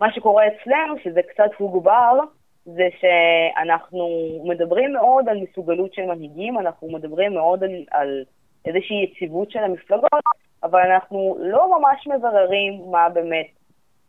מה 0.00 0.12
שקורה 0.12 0.44
אצלנו, 0.46 0.94
שזה 1.02 1.20
קצת 1.22 1.50
הוגבר, 1.58 2.18
זה 2.64 2.88
שאנחנו 3.00 4.08
מדברים 4.44 4.92
מאוד 4.92 5.28
על 5.28 5.38
מסוגלות 5.38 5.94
של 5.94 6.02
מנהיגים, 6.02 6.58
אנחנו 6.58 6.88
מדברים 6.92 7.34
מאוד 7.34 7.64
על, 7.64 7.84
על 7.90 8.24
איזושהי 8.64 9.04
יציבות 9.04 9.50
של 9.50 9.58
המפלגות, 9.58 10.22
אבל 10.62 10.80
אנחנו 10.80 11.36
לא 11.40 11.78
ממש 11.78 12.06
מבררים 12.06 12.90
מה 12.90 13.08
באמת 13.08 13.46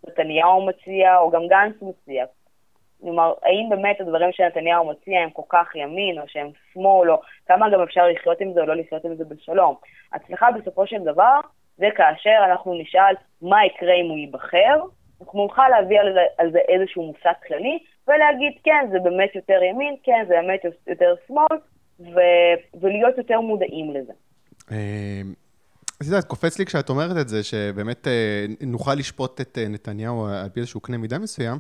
שנתניהו 0.06 0.66
מציע, 0.66 1.18
או 1.18 1.30
גם 1.30 1.48
גנץ 1.48 1.76
מציע. 1.82 2.26
כלומר, 3.02 3.34
האם 3.44 3.70
באמת 3.70 4.02
הדברים 4.02 4.32
שנתניהו 4.32 4.86
מציע 4.86 5.20
הם 5.20 5.30
כל 5.30 5.42
כך 5.50 5.76
ימין, 5.76 6.20
או 6.20 6.24
שהם 6.28 6.50
שמאל, 6.74 7.12
או 7.12 7.22
כמה 7.46 7.70
גם 7.70 7.82
אפשר 7.82 8.08
לחיות 8.08 8.42
עם 8.42 8.54
זה 8.54 8.62
או 8.62 8.66
לא 8.66 8.76
לחיות 8.76 9.06
עם 9.06 9.16
זה 9.16 9.26
בשלום. 9.26 9.76
הצלחה 10.14 10.52
בסופו 10.52 10.88
של 10.88 11.04
דבר 11.04 11.40
זה 11.78 11.88
כאשר 11.96 12.38
אנחנו 12.46 12.74
נשאל 12.74 13.16
מה 13.42 13.66
יקרה 13.66 13.94
אם 13.94 14.10
הוא 14.10 14.18
ייבחר, 14.18 14.82
אנחנו 15.22 15.44
נוכל 15.44 15.70
להביא 15.70 16.00
על 16.00 16.14
זה, 16.14 16.22
על 16.38 16.52
זה 16.52 16.60
איזשהו 16.60 17.04
מושג 17.04 17.34
כללי, 17.48 17.80
ולהגיד 18.08 18.54
כן, 18.64 18.88
זה 18.92 19.00
באמת 19.04 19.36
יותר 19.36 19.60
ימין, 19.70 19.96
כן, 20.04 20.26
זה 20.28 20.34
באמת 20.34 20.60
יותר 20.88 21.14
שמאל, 21.28 21.58
ו, 22.00 22.20
ולהיות 22.82 23.18
יותר 23.18 23.42
מודעים 23.42 23.94
לזה. 23.94 24.14
אה, 24.72 25.22
את 26.02 26.06
יודעת, 26.08 26.24
קופץ 26.24 26.60
לי 26.60 26.66
כשאת 26.66 26.90
אומרת 26.90 27.18
את 27.22 27.30
זה, 27.30 27.44
שבאמת 27.44 28.08
אה, 28.08 28.46
נוכל 28.62 28.94
לשפוט 28.94 29.42
את 29.42 29.58
אה, 29.58 29.68
נתניהו 29.68 30.26
על 30.26 30.50
פי 30.50 30.60
איזשהו 30.60 30.80
קנה 30.80 30.98
מידה 30.98 31.20
מסוים. 31.20 31.58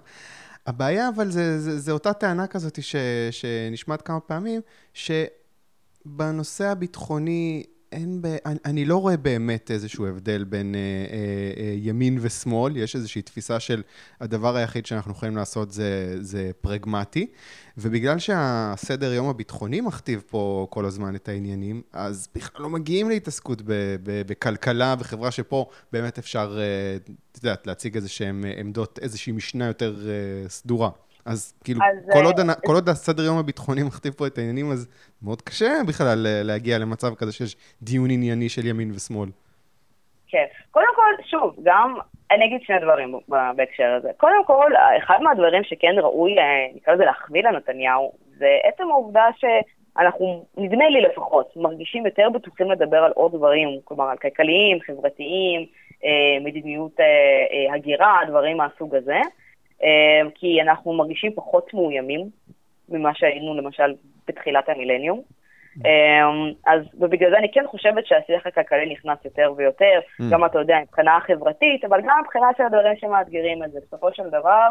הבעיה 0.67 1.09
אבל 1.15 1.29
זה, 1.29 1.59
זה, 1.59 1.79
זה 1.79 1.91
אותה 1.91 2.13
טענה 2.13 2.47
כזאת 2.47 2.83
ש, 2.83 2.95
שנשמעת 3.31 4.01
כמה 4.01 4.19
פעמים, 4.19 4.61
שבנושא 4.93 6.65
הביטחוני 6.65 7.63
אין 7.93 8.21
ב... 8.21 8.35
אני, 8.65 8.85
לא 8.85 8.97
רואה 8.97 9.17
באמת 9.17 9.71
איזשהו 9.71 10.05
הבדל 10.05 10.43
בין 10.43 10.75
אה, 10.75 10.79
אה, 10.79 11.63
אה, 11.63 11.75
ימין 11.77 12.17
ושמאל, 12.21 12.77
יש 12.77 12.95
איזושהי 12.95 13.21
תפיסה 13.21 13.59
של 13.59 13.81
הדבר 14.21 14.55
היחיד 14.55 14.85
שאנחנו 14.85 15.11
יכולים 15.11 15.35
לעשות 15.35 15.71
זה, 15.71 16.17
זה 16.19 16.51
פרגמטי, 16.61 17.27
ובגלל 17.77 18.19
שהסדר 18.19 19.13
יום 19.13 19.29
הביטחוני 19.29 19.81
מכתיב 19.81 20.23
פה 20.29 20.67
כל 20.69 20.85
הזמן 20.85 21.15
את 21.15 21.29
העניינים, 21.29 21.81
אז 21.93 22.27
בכלל 22.35 22.61
לא 22.61 22.69
מגיעים 22.69 23.09
להתעסקות 23.09 23.61
ב, 23.61 23.71
ב, 24.03 24.21
בכלכלה, 24.27 24.95
בחברה 24.95 25.31
שפה 25.31 25.69
באמת 25.91 26.17
אפשר, 26.17 26.57
אה, 26.59 26.97
את 27.31 27.43
יודעת, 27.43 27.67
להציג 27.67 27.95
איזה 27.95 28.09
שהן 28.09 28.43
עמדות, 28.57 28.99
איזושהי 29.01 29.33
משנה 29.33 29.65
יותר 29.65 30.07
אה, 30.09 30.49
סדורה. 30.49 30.89
אז 31.25 31.53
כאילו, 31.63 31.79
אז, 31.83 32.09
כל, 32.13 32.25
עוד, 32.25 32.39
uh, 32.39 32.67
כל 32.67 32.73
עוד 32.73 32.89
הסדר 32.89 33.23
יום 33.23 33.37
הביטחוני 33.37 33.83
מכתיב 33.83 34.13
פה 34.13 34.27
את 34.27 34.37
העניינים, 34.37 34.71
אז 34.71 34.87
מאוד 35.21 35.41
קשה 35.41 35.71
בכלל 35.87 36.17
להגיע 36.43 36.77
למצב 36.77 37.15
כזה 37.15 37.31
שיש 37.31 37.55
דיון 37.81 38.11
ענייני 38.11 38.49
של 38.49 38.65
ימין 38.65 38.91
ושמאל. 38.91 39.29
כן. 40.27 40.45
קודם 40.71 40.87
כל, 40.95 41.23
שוב, 41.29 41.55
גם, 41.63 41.95
אני 42.31 42.45
אגיד 42.45 42.61
שני 42.61 42.79
דברים 42.79 43.19
בהקשר 43.55 43.93
הזה. 43.97 44.09
קודם 44.17 44.45
כל, 44.45 44.71
אחד 44.97 45.17
מהדברים 45.21 45.63
שכן 45.63 45.95
ראוי, 45.97 46.39
אה, 46.39 46.43
נקרא 46.75 46.93
לזה 46.93 47.05
להחמיא 47.05 47.43
לנתניהו, 47.43 48.11
זה 48.37 48.47
עצם 48.63 48.83
העובדה 48.91 49.25
שאנחנו, 49.37 50.45
נדמה 50.57 50.89
לי 50.89 51.01
לפחות, 51.01 51.53
מרגישים 51.55 52.05
יותר 52.05 52.29
בטוחים 52.29 52.71
לדבר 52.71 52.97
על 52.97 53.11
עוד 53.15 53.35
דברים, 53.35 53.79
כלומר, 53.83 54.09
על 54.09 54.17
כלכליים, 54.17 54.79
חברתיים, 54.79 55.65
אה, 56.05 56.43
מדיניות 56.43 56.99
הגירה, 57.73 58.19
דברים 58.27 58.57
מהסוג 58.57 58.95
הזה. 58.95 59.19
אמ, 59.83 60.29
כי 60.35 60.61
אנחנו 60.61 60.93
מרגישים 60.93 61.31
פחות 61.35 61.73
מאוימים 61.73 62.29
ממה 62.89 63.15
שהיינו 63.15 63.57
למשל 63.57 63.93
בתחילת 64.27 64.69
המילניום. 64.69 65.21
אמ, 65.85 66.51
אז 66.65 66.81
ובגלל 66.93 67.29
זה 67.29 67.37
אני 67.37 67.51
כן 67.51 67.63
חושבת 67.67 68.05
שהשיח 68.05 68.47
הכלכלי 68.47 68.93
נכנס 68.93 69.17
יותר 69.25 69.53
ויותר, 69.57 69.99
mm. 70.21 70.23
גם 70.31 70.45
אתה 70.45 70.59
יודע, 70.59 70.77
מבחינה 70.81 71.19
חברתית, 71.27 71.85
אבל 71.85 72.01
גם 72.01 72.21
מבחינה 72.23 72.47
של 72.57 72.63
הדברים 72.63 72.97
שמאתגרים 72.97 73.63
את 73.63 73.71
זה. 73.71 73.79
בסופו 73.87 74.13
של 74.13 74.29
דבר, 74.29 74.67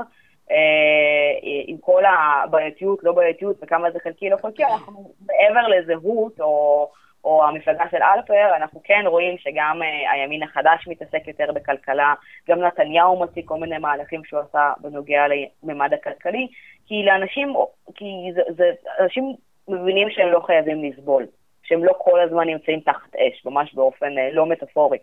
אה, 0.50 1.38
עם 1.66 1.76
כל 1.81 2.02
הבעייתיות, 2.04 2.99
לא 3.02 3.12
בעייתיות, 3.12 3.57
וכמה 3.62 3.90
זה 3.90 3.99
חלקי, 4.04 4.31
לא 4.31 4.37
חלקי, 4.42 4.64
אנחנו 4.64 5.12
מעבר 5.26 5.69
לזהות 5.69 6.40
או... 6.40 6.88
או 7.25 7.45
המפלגה 7.45 7.85
של 7.91 8.02
אלפר, 8.02 8.57
אנחנו 8.57 8.81
כן 8.85 9.02
רואים 9.07 9.38
שגם 9.38 9.81
uh, 9.83 10.12
הימין 10.12 10.43
החדש 10.43 10.88
מתעסק 10.88 11.29
יותר 11.29 11.52
בכלכלה, 11.52 12.14
גם 12.49 12.61
נתניהו 12.61 13.21
מציג 13.21 13.45
כל 13.47 13.57
מיני 13.57 13.79
מהלכים 13.79 14.25
שהוא 14.25 14.41
עשה 14.41 14.73
בנוגע 14.81 15.25
לממד 15.62 15.93
הכלכלי, 15.93 16.49
כי 16.87 17.02
לאנשים, 17.05 17.55
כי 17.95 18.07
זה, 18.35 18.41
זה, 18.57 18.71
אנשים 19.00 19.35
מבינים 19.69 20.11
שהם 20.11 20.29
לא 20.29 20.41
חייבים 20.41 20.85
לסבול, 20.85 21.26
שהם 21.62 21.85
לא 21.85 21.93
כל 21.99 22.21
הזמן 22.21 22.47
נמצאים 22.47 22.81
תחת 22.81 23.17
אש, 23.17 23.47
ממש 23.47 23.75
באופן 23.75 24.19
uh, 24.19 24.35
לא 24.35 24.47
מטאפורי. 24.47 24.99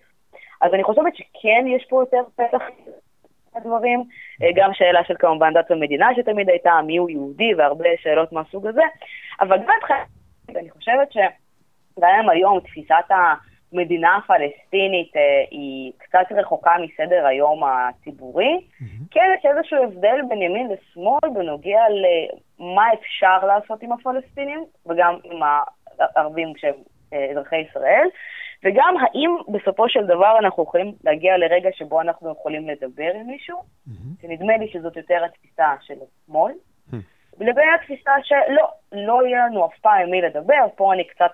אז 0.62 0.74
אני 0.74 0.84
חושבת 0.84 1.16
שכן 1.16 1.66
יש 1.68 1.86
פה 1.90 2.02
יותר 2.02 2.24
פתח 2.36 2.62
הדברים, 3.56 4.00
uh, 4.00 4.46
גם 4.56 4.74
שאלה 4.74 5.04
של 5.04 5.16
כמובן 5.20 5.54
דת 5.54 5.72
ומדינה 5.72 6.10
שתמיד 6.16 6.50
הייתה, 6.50 6.80
מי 6.86 6.98
הוא 6.98 7.10
יהודי, 7.10 7.54
והרבה 7.58 7.90
שאלות 7.98 8.32
מהסוג 8.32 8.68
הזה, 8.68 8.84
אבל 9.42 9.58
גם 9.58 9.98
אני 10.56 10.70
חושבת 10.70 11.12
ש... 11.12 11.18
גם 12.00 12.30
היום 12.30 12.60
תפיסת 12.60 13.12
המדינה 13.72 14.16
הפלסטינית 14.16 15.16
אה, 15.16 15.22
היא 15.52 15.92
קצת 15.98 16.26
רחוקה 16.32 16.72
מסדר 16.82 17.26
היום 17.26 17.64
הציבורי, 17.64 18.58
mm-hmm. 18.58 19.04
כן 19.12 19.36
יש 19.40 19.46
איזשהו 19.46 19.84
הבדל 19.84 20.18
בין 20.30 20.42
ימין 20.42 20.68
לשמאל 20.68 21.30
בנוגע 21.34 21.82
למה 22.60 22.94
אפשר 22.94 23.46
לעשות 23.46 23.84
עם 23.84 23.92
הפלסטינים 23.92 24.66
וגם 24.86 25.16
עם 25.24 25.40
הערבים 26.00 26.54
שהם 26.58 26.74
אה, 27.14 27.32
אזרחי 27.32 27.58
ישראל, 27.58 28.08
וגם 28.64 28.96
האם 29.02 29.36
בסופו 29.48 29.90
של 29.90 30.06
דבר 30.06 30.40
אנחנו 30.40 30.64
יכולים 30.64 30.94
להגיע 31.04 31.38
לרגע 31.38 31.70
שבו 31.74 32.02
אנחנו 32.02 32.32
יכולים 32.32 32.70
לדבר 32.70 33.12
עם 33.16 33.28
מישהו, 33.28 33.58
mm-hmm. 33.58 34.22
שנדמה 34.22 34.58
לי 34.58 34.68
שזאת 34.72 34.98
יותר 34.98 35.24
התפיסה 35.26 35.74
של 35.82 35.94
השמאל. 35.94 36.54
ולגבי 37.38 37.62
התפיסה 37.76 38.12
שלא, 38.24 38.68
לא 38.92 39.26
יהיה 39.26 39.46
לנו 39.46 39.66
אף 39.66 39.80
פעם 39.82 40.02
עם 40.02 40.10
מי 40.12 40.22
לדבר, 40.22 40.66
פה 40.76 40.94
אני 40.94 41.04
קצת 41.04 41.32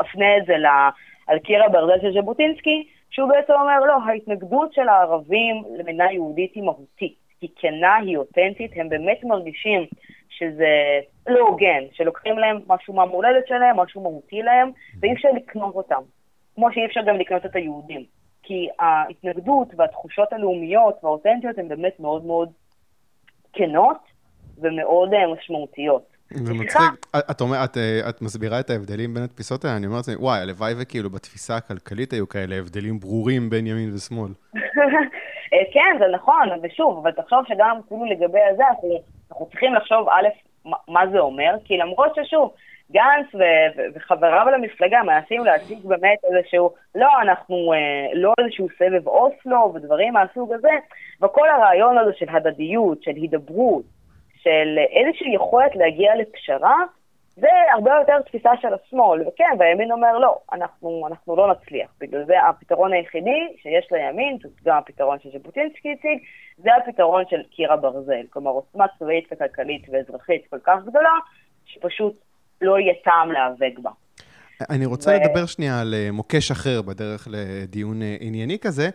אפנה 0.00 0.36
את 0.36 0.46
זה 0.46 0.54
על 1.26 1.38
קיר 1.38 1.64
הברזל 1.64 2.00
של 2.00 2.20
ז'בוטינסקי, 2.20 2.88
שהוא 3.10 3.28
בעצם 3.28 3.52
אומר, 3.52 3.80
לא, 3.80 3.96
ההתנגדות 4.06 4.72
של 4.72 4.88
הערבים 4.88 5.62
למדינה 5.76 6.12
יהודית 6.12 6.54
היא 6.54 6.62
מהותית, 6.62 7.16
היא 7.40 7.50
כנה, 7.56 7.96
היא 7.96 8.16
אותנטית, 8.16 8.70
הם 8.76 8.88
באמת 8.88 9.24
מרגישים 9.24 9.86
שזה 10.28 11.00
לא 11.26 11.40
הוגן, 11.40 11.84
שלוקחים 11.92 12.38
להם 12.38 12.60
משהו 12.66 12.94
מהמולדת 12.94 13.46
שלהם, 13.46 13.76
משהו 13.76 14.02
מהותי 14.02 14.42
להם, 14.42 14.70
ואי 15.00 15.12
אפשר 15.12 15.28
לקנות 15.36 15.74
אותם, 15.74 16.02
כמו 16.54 16.72
שאי 16.72 16.86
אפשר 16.86 17.00
גם 17.02 17.16
לקנות 17.16 17.46
את 17.46 17.56
היהודים. 17.56 18.04
כי 18.42 18.68
ההתנגדות 18.78 19.68
והתחושות 19.76 20.32
הלאומיות 20.32 21.04
והאותנטיות 21.04 21.58
הן 21.58 21.68
באמת 21.68 22.00
מאוד 22.00 22.24
מאוד 22.24 22.52
כנות, 23.52 24.11
ומאוד 24.62 25.14
אה, 25.14 25.34
משמעותיות. 25.34 26.12
זה 26.34 26.54
מצחיק, 26.54 27.06
את, 27.30 27.40
אומר, 27.40 27.64
את, 27.64 27.76
אה, 27.76 28.08
את 28.08 28.22
מסבירה 28.22 28.60
את 28.60 28.70
ההבדלים 28.70 29.14
בין 29.14 29.22
התפיסות 29.22 29.64
האלה, 29.64 29.76
אני 29.76 29.86
אומרת, 29.86 30.04
וואי, 30.18 30.40
הלוואי 30.40 30.72
וכאילו 30.78 31.10
בתפיסה 31.10 31.56
הכלכלית 31.56 32.12
היו 32.12 32.28
כאלה 32.28 32.54
הבדלים 32.58 32.98
ברורים 32.98 33.50
בין 33.50 33.66
ימין 33.66 33.94
ושמאל. 33.94 34.30
אה, 35.52 35.64
כן, 35.72 35.96
זה 35.98 36.04
נכון, 36.12 36.48
ושוב, 36.62 36.98
אבל 37.02 37.12
תחשוב 37.12 37.38
שגם 37.48 37.80
אפילו 37.86 38.04
לגבי 38.04 38.40
הזה, 38.52 38.62
אנחנו, 38.70 39.00
אנחנו 39.30 39.46
צריכים 39.46 39.74
לחשוב, 39.74 40.08
א', 40.08 40.28
מה 40.88 41.06
זה 41.12 41.18
אומר, 41.18 41.54
כי 41.64 41.76
למרות 41.76 42.14
ששוב, 42.14 42.52
גנץ 42.92 43.34
ו- 43.34 43.70
ו- 43.76 43.86
וחבריו 43.94 44.46
למפלגה 44.52 45.02
מנסים 45.02 45.44
להציג 45.44 45.78
באמת 45.84 46.18
איזשהו, 46.24 46.70
לא, 46.94 47.08
אנחנו, 47.22 47.72
אה, 47.72 48.14
לא 48.14 48.32
איזשהו 48.40 48.68
סבב 48.78 49.08
אוסלו 49.08 49.72
ודברים 49.74 50.12
מהסוג 50.12 50.52
הזה, 50.52 50.72
וכל 51.22 51.48
הרעיון 51.48 51.98
הזה 51.98 52.10
של 52.18 52.26
הדדיות, 52.28 53.02
של 53.02 53.10
הידברות, 53.10 53.82
של 54.42 54.78
איזושהי 54.78 55.34
יכולת 55.34 55.76
להגיע 55.76 56.14
לפשרה, 56.14 56.76
זה 57.36 57.48
הרבה 57.74 57.90
יותר 58.00 58.22
תפיסה 58.22 58.50
של 58.60 58.68
השמאל, 58.74 59.28
וכן, 59.28 59.56
והימין 59.58 59.92
אומר 59.92 60.18
לא, 60.18 60.38
אנחנו, 60.52 61.06
אנחנו 61.10 61.36
לא 61.36 61.52
נצליח. 61.52 61.90
בגלל 62.00 62.24
זה 62.24 62.42
הפתרון 62.48 62.92
היחידי 62.92 63.56
שיש 63.62 63.88
לימין, 63.92 64.38
זה 64.42 64.48
גם 64.64 64.76
הפתרון 64.76 65.18
שז'בוטינסקי 65.18 65.92
הציג, 65.92 66.18
זה 66.58 66.70
הפתרון 66.76 67.24
של 67.30 67.42
קיר 67.42 67.72
הברזל. 67.72 68.22
כלומר, 68.30 68.50
עוצמה 68.50 68.86
צבאית 68.98 69.28
וכלכלית 69.32 69.86
ואזרחית 69.90 70.46
כל 70.50 70.58
כך 70.64 70.78
גדולה, 70.86 71.12
שפשוט 71.64 72.14
לא 72.60 72.78
יהיה 72.78 72.94
טעם 73.04 73.32
להיאבק 73.32 73.78
בה. 73.78 73.90
אני 74.70 74.86
רוצה 74.86 75.10
ו... 75.10 75.14
לדבר 75.14 75.46
שנייה 75.46 75.80
על 75.80 75.94
אה, 75.94 76.12
מוקש 76.12 76.50
אחר 76.50 76.82
בדרך 76.82 77.28
לדיון 77.30 78.02
אה, 78.02 78.16
ענייני 78.20 78.58
כזה. 78.58 78.90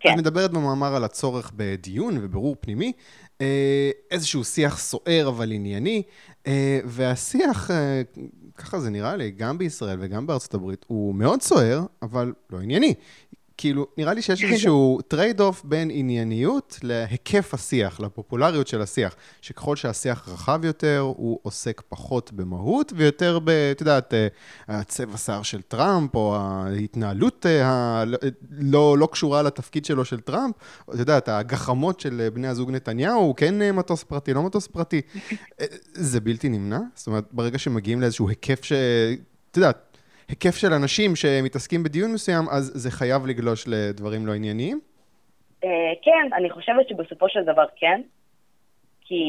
כן. 0.00 0.12
את 0.12 0.18
מדברת 0.18 0.50
במאמר 0.50 0.94
על 0.96 1.04
הצורך 1.04 1.52
בדיון 1.56 2.18
וברור 2.20 2.56
פנימי, 2.60 2.92
אה, 3.40 3.90
איזשהו 4.10 4.44
שיח 4.44 4.78
סוער 4.78 5.28
אבל 5.28 5.52
ענייני, 5.52 6.02
והשיח, 6.84 7.70
ככה 8.54 8.80
זה 8.80 8.90
נראה 8.90 9.16
לי, 9.16 9.30
גם 9.30 9.58
בישראל 9.58 9.98
וגם 10.00 10.26
בארצות 10.26 10.54
הברית, 10.54 10.84
הוא 10.88 11.14
מאוד 11.14 11.42
סוער, 11.42 11.82
אבל 12.02 12.32
לא 12.50 12.60
ענייני. 12.60 12.94
כאילו, 13.56 13.86
נראה 13.98 14.14
לי 14.14 14.22
שיש 14.22 14.44
איזשהו 14.44 14.98
trade-off 15.08 15.64
בין 15.64 15.90
ענייניות 15.92 16.78
להיקף 16.82 17.54
השיח, 17.54 18.00
לפופולריות 18.00 18.66
של 18.66 18.82
השיח, 18.82 19.16
שככל 19.40 19.76
שהשיח 19.76 20.28
רחב 20.28 20.64
יותר, 20.64 20.98
הוא 20.98 21.38
עוסק 21.42 21.82
פחות 21.88 22.32
במהות 22.32 22.92
ויותר 22.96 23.38
ב, 23.44 23.48
את 23.48 23.80
יודעת, 23.80 24.14
אה, 24.14 24.28
הצבע 24.68 25.16
שיער 25.16 25.42
של 25.42 25.62
טראמפ, 25.62 26.14
או 26.14 26.36
ההתנהלות 26.36 27.46
הלא 27.46 28.16
אה, 28.22 28.28
לא, 28.50 28.98
לא 28.98 29.08
קשורה 29.12 29.42
לתפקיד 29.42 29.84
שלו 29.84 30.04
של 30.04 30.20
טראמפ, 30.20 30.54
את 30.94 30.98
יודעת, 30.98 31.28
הגחמות 31.28 32.00
של 32.00 32.28
בני 32.34 32.48
הזוג 32.48 32.70
נתניהו, 32.70 33.34
כן 33.36 33.62
אה, 33.62 33.72
מטוס 33.72 34.04
פרטי, 34.04 34.34
לא 34.34 34.42
מטוס 34.42 34.66
פרטי. 34.66 35.00
זה 35.92 36.20
בלתי 36.20 36.48
נמנע? 36.48 36.80
זאת 36.94 37.06
אומרת, 37.06 37.24
ברגע 37.32 37.58
שמגיעים 37.58 38.00
לאיזשהו 38.00 38.28
היקף 38.28 38.64
ש... 38.64 38.72
את 39.50 39.56
יודעת, 39.56 39.93
היקף 40.28 40.56
של 40.56 40.72
אנשים 40.72 41.16
שמתעסקים 41.16 41.82
בדיון 41.82 42.12
מסוים, 42.12 42.44
אז 42.50 42.72
זה 42.74 42.90
חייב 42.90 43.26
לגלוש 43.26 43.64
לדברים 43.68 44.26
לא 44.26 44.34
ענייניים? 44.34 44.80
אה, 45.64 45.92
כן, 46.02 46.28
אני 46.32 46.50
חושבת 46.50 46.88
שבסופו 46.88 47.28
של 47.28 47.42
דבר 47.44 47.64
כן. 47.76 48.00
כי 49.06 49.22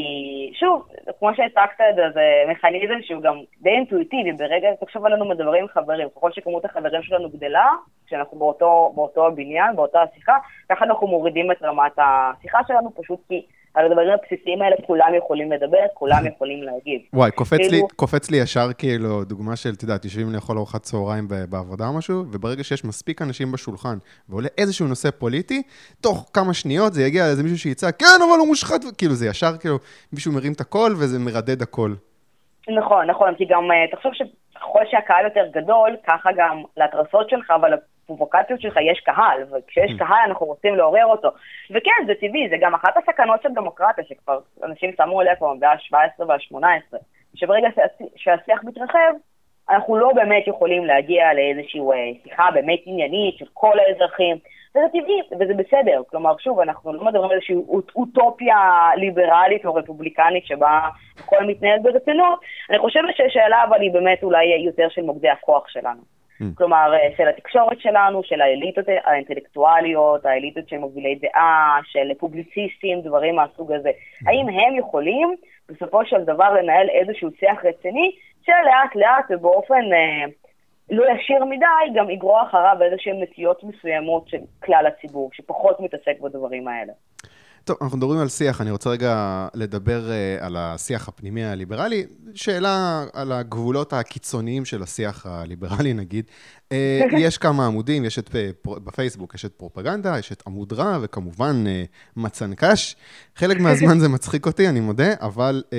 שוב, 0.60 0.88
כמו 1.20 1.30
שהצגת 1.36 1.82
את 1.90 1.96
זה, 1.96 2.02
זה 2.14 2.52
מכניזם 2.52 3.02
שהוא 3.02 3.22
גם 3.22 3.36
די 3.62 3.70
אינטואיטיבי, 3.70 4.32
ברגע, 4.32 4.68
תחשוב 4.82 5.06
עלינו 5.06 5.30
מדברים 5.30 5.64
עם 5.64 5.68
חברים, 5.68 6.08
ככל 6.16 6.32
שכמות 6.32 6.66
החברים 6.66 7.04
שלנו 7.04 7.30
גדלה, 7.30 7.68
כשאנחנו 8.08 8.40
באותו, 8.40 8.92
באותו 8.96 9.28
הבניין, 9.28 9.75
באותה 9.75 10.02
השיחה, 10.02 10.34
ככה 10.70 10.86
אנחנו 10.86 11.08
מורידים 11.08 11.52
את 11.52 11.64
רמת 11.64 11.92
השיחה 11.98 12.60
שלנו, 12.68 12.96
פשוט 12.96 13.20
כי 13.28 13.46
על 13.75 13.86
הדברים 13.86 14.10
הבסיסיים 14.10 14.62
האלה 14.62 14.75
כולם 14.88 15.15
יכולים 15.17 15.51
לדבר, 15.51 15.86
כולם 15.94 16.25
יכולים 16.36 16.63
להגיב. 16.63 17.01
וואי, 17.13 17.32
קופץ, 17.32 17.58
כאילו... 17.58 17.72
לי, 17.72 17.82
קופץ 17.96 18.32
לי 18.32 18.38
ישר 18.38 18.74
כאילו 18.77 19.24
דוגמה 19.24 19.55
של, 19.55 19.70
את 19.77 19.84
יודעת, 19.84 20.05
יושבים 20.05 20.27
לאכול 20.36 20.58
ארוחת 20.58 20.82
צהריים 20.82 21.27
בעבודה 21.50 21.88
או 21.88 21.98
משהו, 21.98 22.15
וברגע 22.32 22.63
שיש 22.63 22.86
מספיק 22.86 23.22
אנשים 23.22 23.51
בשולחן 23.51 23.98
ועולה 24.29 24.48
איזשהו 24.58 24.88
נושא 24.88 25.12
פוליטי, 25.12 25.62
תוך 26.01 26.29
כמה 26.34 26.53
שניות 26.53 26.94
זה 26.94 27.03
יגיע 27.03 27.24
לאיזה 27.24 27.44
מישהו 27.44 27.58
שיצא, 27.58 27.91
כן, 28.00 28.20
אבל 28.29 28.39
הוא 28.39 28.48
מושחת, 28.48 28.82
כאילו 28.98 29.13
זה 29.13 29.27
ישר, 29.27 29.58
כאילו, 29.60 29.75
מישהו 30.13 30.34
מרים 30.34 30.53
את 30.53 30.62
הקול 30.62 30.91
וזה 30.91 31.20
מרדד 31.20 31.62
הכל. 31.62 31.91
נכון, 32.77 33.10
נכון, 33.10 33.36
כי 33.36 33.46
גם 33.46 33.72
אה, 33.72 33.88
תחשוב 33.91 34.12
שככל 34.13 34.84
שהקהל 34.91 35.24
יותר 35.24 35.46
גדול, 35.53 35.96
ככה 36.08 36.29
גם 36.38 36.63
להתרסות 36.77 37.29
שלך 37.29 37.53
ולפרובוקציות 38.10 38.62
שלך 38.62 38.78
יש 38.92 39.00
קהל, 39.00 39.44
וכשיש 39.52 39.92
mm. 39.92 39.98
קהל 39.98 40.30
אנחנו 40.30 40.46
רוצים 40.46 40.76
לעורר 40.76 41.06
אותו. 41.06 41.30
וכן, 41.72 42.06
זה 42.08 42.14
טבעי, 42.16 42.50
זה 42.50 42.56
גם 42.60 42.74
אחת 42.74 42.98
הסכנות 42.98 43.42
של 43.42 43.50
דמוקרטיה, 43.54 44.04
שכבר 44.04 44.40
אנשים 44.64 44.92
שמו 44.98 45.22
לב 45.22 45.36
פה 45.40 45.54
במאה 45.58 45.72
ה-17 45.72 46.26
וה-18, 46.28 46.98
שברגע 47.36 47.68
שהשיח 48.16 48.64
מתרחב, 48.64 49.14
אנחנו 49.70 49.98
לא 49.98 50.14
באמת 50.14 50.48
יכולים 50.48 50.86
להגיע 50.86 51.34
לאיזושהי 51.34 51.80
אה, 51.80 52.12
שיחה 52.24 52.50
באמת 52.54 52.80
עניינית 52.86 53.38
של 53.38 53.46
כל 53.54 53.80
האזרחים, 53.80 54.38
וזה 54.72 54.86
טבעי, 54.90 55.22
וזה 55.40 55.54
בסדר. 55.54 56.02
כלומר, 56.10 56.38
שוב, 56.38 56.60
אנחנו 56.60 56.94
לא 56.94 57.06
מדברים 57.06 57.30
על 57.30 57.36
איזושהי 57.36 57.56
אוטופיה 57.96 58.90
ליברלית 58.96 59.66
או 59.66 59.76
רפובליקנית 59.76 60.46
שבה 60.46 60.90
הכל 61.20 61.44
מתנהל 61.48 61.80
ברצינות. 61.80 62.40
אני 62.70 62.80
חושבת 62.80 63.16
שהשאלה 63.16 63.64
אבל 63.64 63.82
היא 63.82 63.92
באמת 63.92 64.24
אולי 64.24 64.46
יותר 64.66 64.88
של 64.90 65.02
מוקדי 65.02 65.30
הכוח 65.30 65.68
שלנו. 65.68 66.02
Mm. 66.42 66.46
כלומר, 66.56 66.94
אה, 66.94 67.10
של 67.18 67.27
התקשורת 67.27 67.80
שלנו, 67.80 68.24
של 68.24 68.42
האליטות 68.42 68.86
האינטלקטואליות, 69.06 70.25
האליטות 70.25 70.70
של 70.70 70.77
מובילי 70.77 71.15
דעה, 71.15 71.80
של 71.84 72.13
פובליציסטים, 72.20 73.01
דברים 73.01 73.36
מהסוג 73.36 73.72
הזה. 73.72 73.89
Mm. 73.89 74.30
האם 74.30 74.50
הם 74.50 74.75
יכולים 74.75 75.36
בסופו 75.70 76.06
של 76.06 76.24
דבר 76.24 76.54
לנהל 76.54 76.89
איזשהו 76.89 77.30
שיח 77.39 77.65
רציני, 77.65 78.12
שלאט 78.46 78.96
לאט 78.96 79.25
ובאופן 79.30 79.94
אה, 79.94 80.25
לא 80.89 81.06
ישיר 81.12 81.46
מדי, 81.46 81.94
גם 81.96 82.10
יגרור 82.10 82.42
אחריו 82.42 82.77
איזשהן 82.82 83.24
נטיות 83.24 83.63
מסוימות 83.63 84.27
של 84.27 84.38
כלל 84.63 84.86
הציבור, 84.88 85.30
שפחות 85.34 85.80
מתעסק 85.80 86.20
בדברים 86.22 86.68
האלה. 86.68 86.94
טוב, 87.66 87.78
אנחנו 87.82 87.98
מדברים 87.98 88.20
על 88.20 88.30
שיח, 88.30 88.62
אני 88.62 88.72
רוצה 88.72 88.90
רגע 88.90 89.48
לדבר 89.54 90.10
uh, 90.10 90.44
על 90.44 90.56
השיח 90.58 91.08
הפנימי 91.08 91.44
הליברלי. 91.44 92.06
שאלה 92.34 93.06
על 93.14 93.32
הגבולות 93.32 93.94
הקיצוניים 93.94 94.66
של 94.66 94.84
השיח 94.84 95.26
הליברלי, 95.26 95.94
נגיד. 95.94 96.26
Uh, 96.70 96.74
יש 97.18 97.38
כמה 97.38 97.66
עמודים, 97.66 98.06
יש 98.06 98.20
את, 98.20 98.30
בפייסבוק 98.66 99.36
יש 99.36 99.46
את 99.46 99.54
פרופגנדה, 99.58 100.20
יש 100.20 100.32
את 100.32 100.44
עמוד 100.48 100.74
רע, 100.74 100.98
וכמובן 101.02 101.64
uh, 101.66 102.20
מצנקש. 102.20 102.96
חלק 103.36 103.60
מהזמן 103.60 104.00
זה 104.00 104.10
מצחיק 104.10 104.46
אותי, 104.46 104.70
אני 104.70 104.80
מודה, 104.80 105.14
אבל 105.22 105.64
uh, 105.66 105.72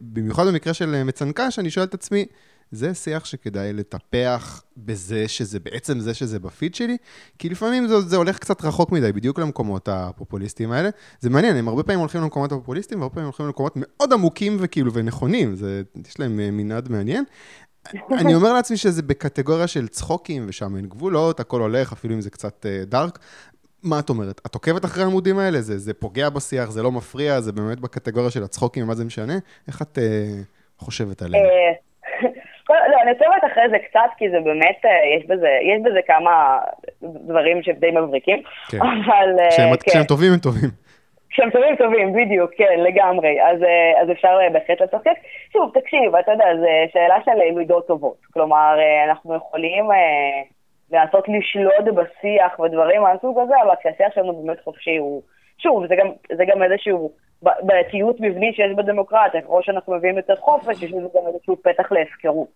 במיוחד 0.00 0.46
במקרה 0.46 0.74
של 0.74 1.02
מצנקש, 1.02 1.58
אני 1.58 1.70
שואל 1.70 1.84
את 1.84 1.94
עצמי, 1.94 2.26
זה 2.70 2.94
שיח 2.94 3.24
שכדאי 3.24 3.72
לטפח 3.72 4.62
בזה 4.76 5.28
שזה 5.28 5.60
בעצם 5.60 6.00
זה 6.00 6.14
שזה 6.14 6.38
בפיד 6.38 6.74
שלי, 6.74 6.96
כי 7.38 7.48
לפעמים 7.48 7.88
זה, 7.88 8.00
זה 8.00 8.16
הולך 8.16 8.38
קצת 8.38 8.64
רחוק 8.64 8.92
מדי, 8.92 9.12
בדיוק 9.12 9.38
למקומות 9.38 9.88
הפופוליסטיים 9.88 10.72
האלה. 10.72 10.88
זה 11.20 11.30
מעניין, 11.30 11.56
הם 11.56 11.68
הרבה 11.68 11.82
פעמים 11.82 12.00
הולכים 12.00 12.20
למקומות 12.20 12.52
הפופוליסטיים, 12.52 13.00
והרבה 13.00 13.14
פעמים 13.14 13.26
הולכים 13.26 13.46
למקומות 13.46 13.72
מאוד 13.76 14.12
עמוקים 14.12 14.56
וכאילו 14.60 14.92
ונכונים, 14.92 15.54
זה, 15.54 15.82
יש 16.08 16.20
להם 16.20 16.40
אה, 16.40 16.50
מנעד 16.50 16.88
מעניין. 16.88 17.24
אני 18.20 18.34
אומר 18.34 18.52
לעצמי 18.52 18.76
שזה 18.76 19.02
בקטגוריה 19.02 19.66
של 19.66 19.88
צחוקים, 19.88 20.44
ושם 20.48 20.76
אין 20.76 20.86
גבולות, 20.86 21.40
הכל 21.40 21.60
הולך, 21.60 21.92
אפילו 21.92 22.14
אם 22.14 22.20
זה 22.20 22.30
קצת 22.30 22.66
uh, 22.66 22.84
דארק. 22.84 23.18
מה 23.82 23.98
את 23.98 24.08
אומרת? 24.08 24.40
את 24.46 24.54
עוקבת 24.54 24.84
אחרי 24.84 25.02
העמודים 25.02 25.38
האלה? 25.38 25.60
זה, 25.60 25.78
זה 25.78 25.94
פוגע 25.94 26.28
בשיח, 26.28 26.70
זה 26.70 26.82
לא 26.82 26.92
מפריע, 26.92 27.40
זה 27.40 27.52
באמת 27.52 27.80
בקטגוריה 27.80 28.30
של 28.30 28.42
הצחוקים, 28.42 28.86
מה 28.86 28.94
זה 28.94 29.04
משנה? 29.04 29.38
איך 29.68 29.82
את 29.82 29.98
uh, 29.98 30.84
חושבת 30.84 31.22
עליהם? 31.22 31.44
אני 33.06 33.14
עוצרת 33.14 33.52
אחרי 33.52 33.68
זה 33.70 33.78
קצת, 33.78 34.10
כי 34.18 34.30
זה 34.30 34.40
באמת, 34.40 34.78
אה, 34.84 34.90
יש 35.16 35.26
בזה, 35.26 35.48
יש 35.62 35.78
בזה 35.84 36.00
כמה 36.06 36.58
דברים 37.02 37.62
שדי 37.62 37.90
מבריקים, 37.90 38.42
כן. 38.70 38.78
אבל... 38.78 39.40
אה, 39.40 39.50
כשהם, 39.50 39.68
כן. 39.92 40.04
טובים, 40.08 40.32
הם 40.32 40.38
טובים. 40.38 40.70
כשהם 41.30 41.50
טובים, 41.50 41.76
טובים, 41.76 42.12
בדיוק, 42.12 42.50
כן, 42.56 42.80
לגמרי. 42.80 43.42
אז, 43.42 43.62
אה, 43.62 44.02
אז 44.02 44.10
אפשר 44.10 44.38
בהחלט 44.52 44.80
לצחק. 44.80 45.16
שוב, 45.52 45.70
תקשיב, 45.74 46.16
אתה 46.16 46.32
יודע, 46.32 46.44
זו 46.60 46.92
שאלה 46.92 47.16
של 47.24 47.54
מידות 47.56 47.86
טובות. 47.86 48.16
כלומר, 48.32 48.78
אנחנו 49.08 49.34
יכולים 49.34 49.84
לנסות 50.92 51.24
לשלוט 51.28 51.94
בשיח 51.94 52.60
ודברים 52.60 53.02
מהסוג 53.02 53.38
הזה, 53.38 53.54
אבל 53.62 53.74
כשהשיח 53.80 54.14
שלנו 54.14 54.32
באמת 54.32 54.60
חופשי 54.64 54.96
הוא... 54.96 55.22
שוב, 55.58 55.86
זה 55.86 55.96
גם, 55.96 56.06
זה 56.36 56.44
גם 56.44 56.62
איזשהו 56.62 57.12
בעייתיות 57.42 58.20
מבנית 58.20 58.54
שיש 58.54 58.72
בדמוקרטיה, 58.76 59.40
ככל 59.40 59.62
שאנחנו 59.62 59.94
מביאים 59.94 60.16
יותר 60.16 60.36
חופש, 60.36 60.82
יש 60.82 60.92
לזה 60.92 61.08
גם 61.14 61.26
איזשהו 61.26 61.56
פתח 61.62 61.92
להפקרות. 61.92 62.48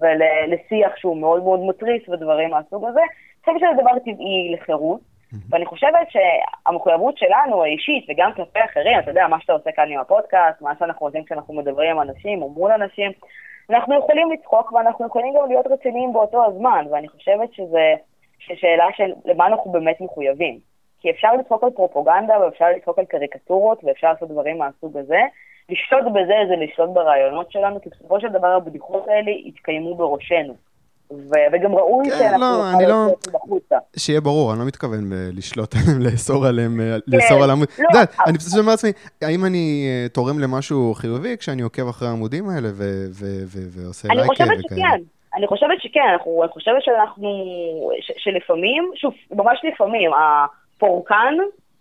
ולשיח 0.00 0.96
שהוא 0.96 1.16
מאוד 1.16 1.42
מאוד 1.42 1.60
מתריס 1.60 2.08
ודברים 2.08 2.50
מהסוג 2.50 2.84
הזה. 2.84 3.00
אני 3.00 3.56
חושבת 3.56 3.58
שזה 3.58 3.82
דבר 3.82 3.98
טבעי 3.98 4.54
לחירות. 4.54 5.00
ואני 5.50 5.66
חושבת 5.66 6.08
שהמחויבות 6.08 7.18
שלנו 7.18 7.62
האישית 7.62 8.06
וגם 8.08 8.32
כלפי 8.36 8.58
אחרים, 8.64 8.98
אתה 8.98 9.10
יודע, 9.10 9.26
מה 9.28 9.40
שאתה 9.40 9.52
עושה 9.52 9.72
כאן 9.72 9.92
עם 9.92 10.00
הפודקאסט, 10.00 10.62
מה 10.62 10.72
שאנחנו 10.78 11.06
עושים 11.06 11.24
כשאנחנו 11.24 11.54
מדברים 11.54 11.90
עם 11.90 12.00
אנשים 12.00 12.42
או 12.42 12.48
מול 12.48 12.72
אנשים, 12.72 13.12
אנחנו 13.70 13.98
יכולים 13.98 14.32
לצחוק 14.32 14.72
ואנחנו 14.72 15.06
יכולים 15.06 15.34
גם 15.34 15.48
להיות 15.48 15.66
רציניים 15.66 16.12
באותו 16.12 16.44
הזמן, 16.44 16.84
ואני 16.90 17.08
חושבת 17.08 17.52
שזה 17.52 17.94
שאלה 18.38 18.86
של 18.96 19.12
למה 19.24 19.46
אנחנו 19.46 19.72
באמת 19.72 20.00
מחויבים. 20.00 20.58
כי 21.00 21.10
אפשר 21.10 21.28
לצחוק 21.40 21.64
על 21.64 21.70
פרופוגנדה 21.70 22.40
ואפשר 22.40 22.64
לצחוק 22.76 22.98
על 22.98 23.04
קריקטורות 23.04 23.84
ואפשר 23.84 24.12
לעשות 24.12 24.28
דברים 24.28 24.58
מהסוג 24.58 24.96
הזה. 24.96 25.20
לשלוט 25.68 26.04
בזה 26.12 26.34
זה 26.48 26.56
לשלוט 26.56 26.90
ברעיונות 26.90 27.52
שלנו, 27.52 27.80
כי 27.80 27.88
בסופו 27.88 28.20
של 28.20 28.28
דבר 28.28 28.46
הבדיחות 28.48 29.08
האלה 29.08 29.30
יתקיימו 29.30 29.94
בראשנו. 29.94 30.54
ו- 31.10 31.46
וגם 31.52 31.74
ראוי 31.74 32.10
כן, 32.10 32.18
שאנחנו 32.18 32.40
לא, 32.40 32.70
אני 32.74 32.86
לא... 32.86 33.06
בחוצה. 33.32 33.76
שיהיה 33.96 34.20
ברור, 34.20 34.52
אני 34.52 34.60
לא 34.60 34.66
מתכוון 34.66 35.10
לשלוט 35.32 35.74
עליהם, 35.76 36.02
לאסור 36.02 36.46
עליהם, 36.46 36.80
אה, 36.80 36.96
כן, 37.10 37.16
לאסור 37.16 37.44
על 37.44 37.50
העמוד. 37.50 37.68
לא, 37.78 37.84
יודעת, 37.84 38.16
אני 38.26 38.38
פשוט 38.38 38.58
אומר 38.58 38.70
לעצמי, 38.70 38.90
האם 39.22 39.44
אני 39.44 39.86
אה, 39.88 40.08
תורם 40.08 40.38
למשהו 40.38 40.94
חיובי 40.94 41.36
כשאני 41.36 41.62
עוקב 41.62 41.88
אחרי 41.88 42.08
העמודים 42.08 42.48
האלה 42.48 42.68
ועושה 42.74 44.08
לייקים 44.08 44.32
וכאלה? 44.32 44.50
אני 44.50 44.56
חושבת 44.56 44.70
שכן. 44.70 45.02
אני 45.36 45.46
חושבת 45.46 45.80
שכן, 45.80 46.00
אני 46.42 46.48
חושבת 46.48 46.82
שאנחנו, 46.82 47.28
שלפעמים, 48.00 48.90
שוב, 48.94 49.14
ממש 49.30 49.60
לפעמים, 49.64 50.10
פורקן 50.78 51.34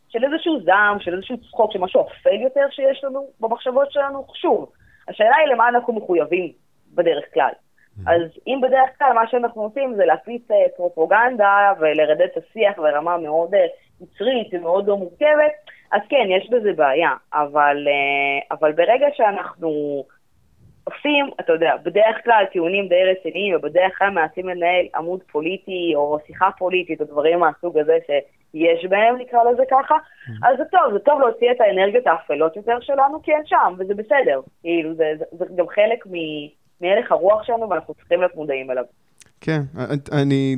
של 0.10 0.23
איזשהו 0.23 0.60
זעם, 0.63 0.99
של 0.99 1.13
איזשהו 1.13 1.38
צחוק, 1.38 1.73
של 1.73 1.79
משהו 1.79 2.01
אפל 2.01 2.41
יותר 2.41 2.65
שיש 2.69 3.03
לנו 3.03 3.27
במחשבות 3.39 3.91
שלנו. 3.91 4.25
שוב, 4.33 4.71
השאלה 5.07 5.36
היא 5.36 5.53
למה 5.53 5.69
אנחנו 5.69 5.93
מחויבים 5.93 6.51
בדרך 6.93 7.23
כלל. 7.33 7.49
Mm-hmm. 7.49 8.12
אז 8.12 8.21
אם 8.47 8.60
בדרך 8.62 8.89
כלל 8.97 9.13
מה 9.13 9.27
שאנחנו 9.27 9.62
עושים 9.62 9.95
זה 9.95 10.05
להפיץ 10.05 10.51
אה, 10.51 10.55
פרופוגנדה 10.75 11.73
ולרדד 11.79 12.21
את 12.21 12.38
השיח 12.38 12.77
ברמה 12.77 13.17
מאוד 13.17 13.53
אה, 13.55 13.65
יצרית 14.01 14.47
ומאוד 14.53 14.88
לא 14.88 14.97
מורכבת, 14.97 15.53
אז 15.91 16.01
כן, 16.10 16.25
יש 16.29 16.49
בזה 16.49 16.73
בעיה. 16.73 17.12
אבל, 17.33 17.88
אה, 17.88 18.57
אבל 18.57 18.71
ברגע 18.71 19.07
שאנחנו 19.13 20.03
עושים, 20.88 21.30
אתה 21.39 21.54
יודע, 21.54 21.76
בדרך 21.84 22.23
כלל 22.23 22.45
טיעונים 22.52 22.88
די 22.88 23.04
רציניים, 23.04 23.56
ובדרך 23.56 23.97
כלל 23.97 24.10
מנסים 24.10 24.50
לנהל 24.50 24.86
עמוד 24.95 25.19
פוליטי 25.32 25.91
או 25.95 26.17
שיחה 26.28 26.50
פוליטית 26.58 27.02
או 27.02 27.06
דברים 27.06 27.39
מהסוג 27.39 27.78
הזה 27.78 27.97
שיש 28.08 28.86
בהם, 28.86 29.17
נקרא 29.17 29.43
לזה 29.43 29.63
ככה, 29.71 29.95
mm-hmm. 29.95 30.47
אז 30.47 30.58
זה 30.58 30.63
טוב, 30.65 30.93
זה 30.93 31.00
טוב 31.00 31.21
להוציא 31.21 31.52
את 31.52 31.62
האנרגיות 31.62 32.08
האפלות 32.08 32.56
יותר 32.56 32.80
שלנו, 32.82 33.21
כי 33.23 33.34
הן 33.34 33.41
שם, 33.45 33.73
וזה 33.78 33.93
בסדר. 33.95 34.41
כאילו, 34.62 34.93
זה, 34.93 35.13
זה, 35.17 35.26
זה 35.32 35.45
גם 35.56 35.67
חלק 35.67 36.06
מהלך 36.82 37.12
הרוח 37.12 37.43
שלנו, 37.43 37.69
ואנחנו 37.69 37.93
צריכים 37.93 38.19
להיות 38.19 38.36
מודעים 38.36 38.71
אליו. 38.71 38.84
כן, 39.41 39.62
אני, 40.12 40.56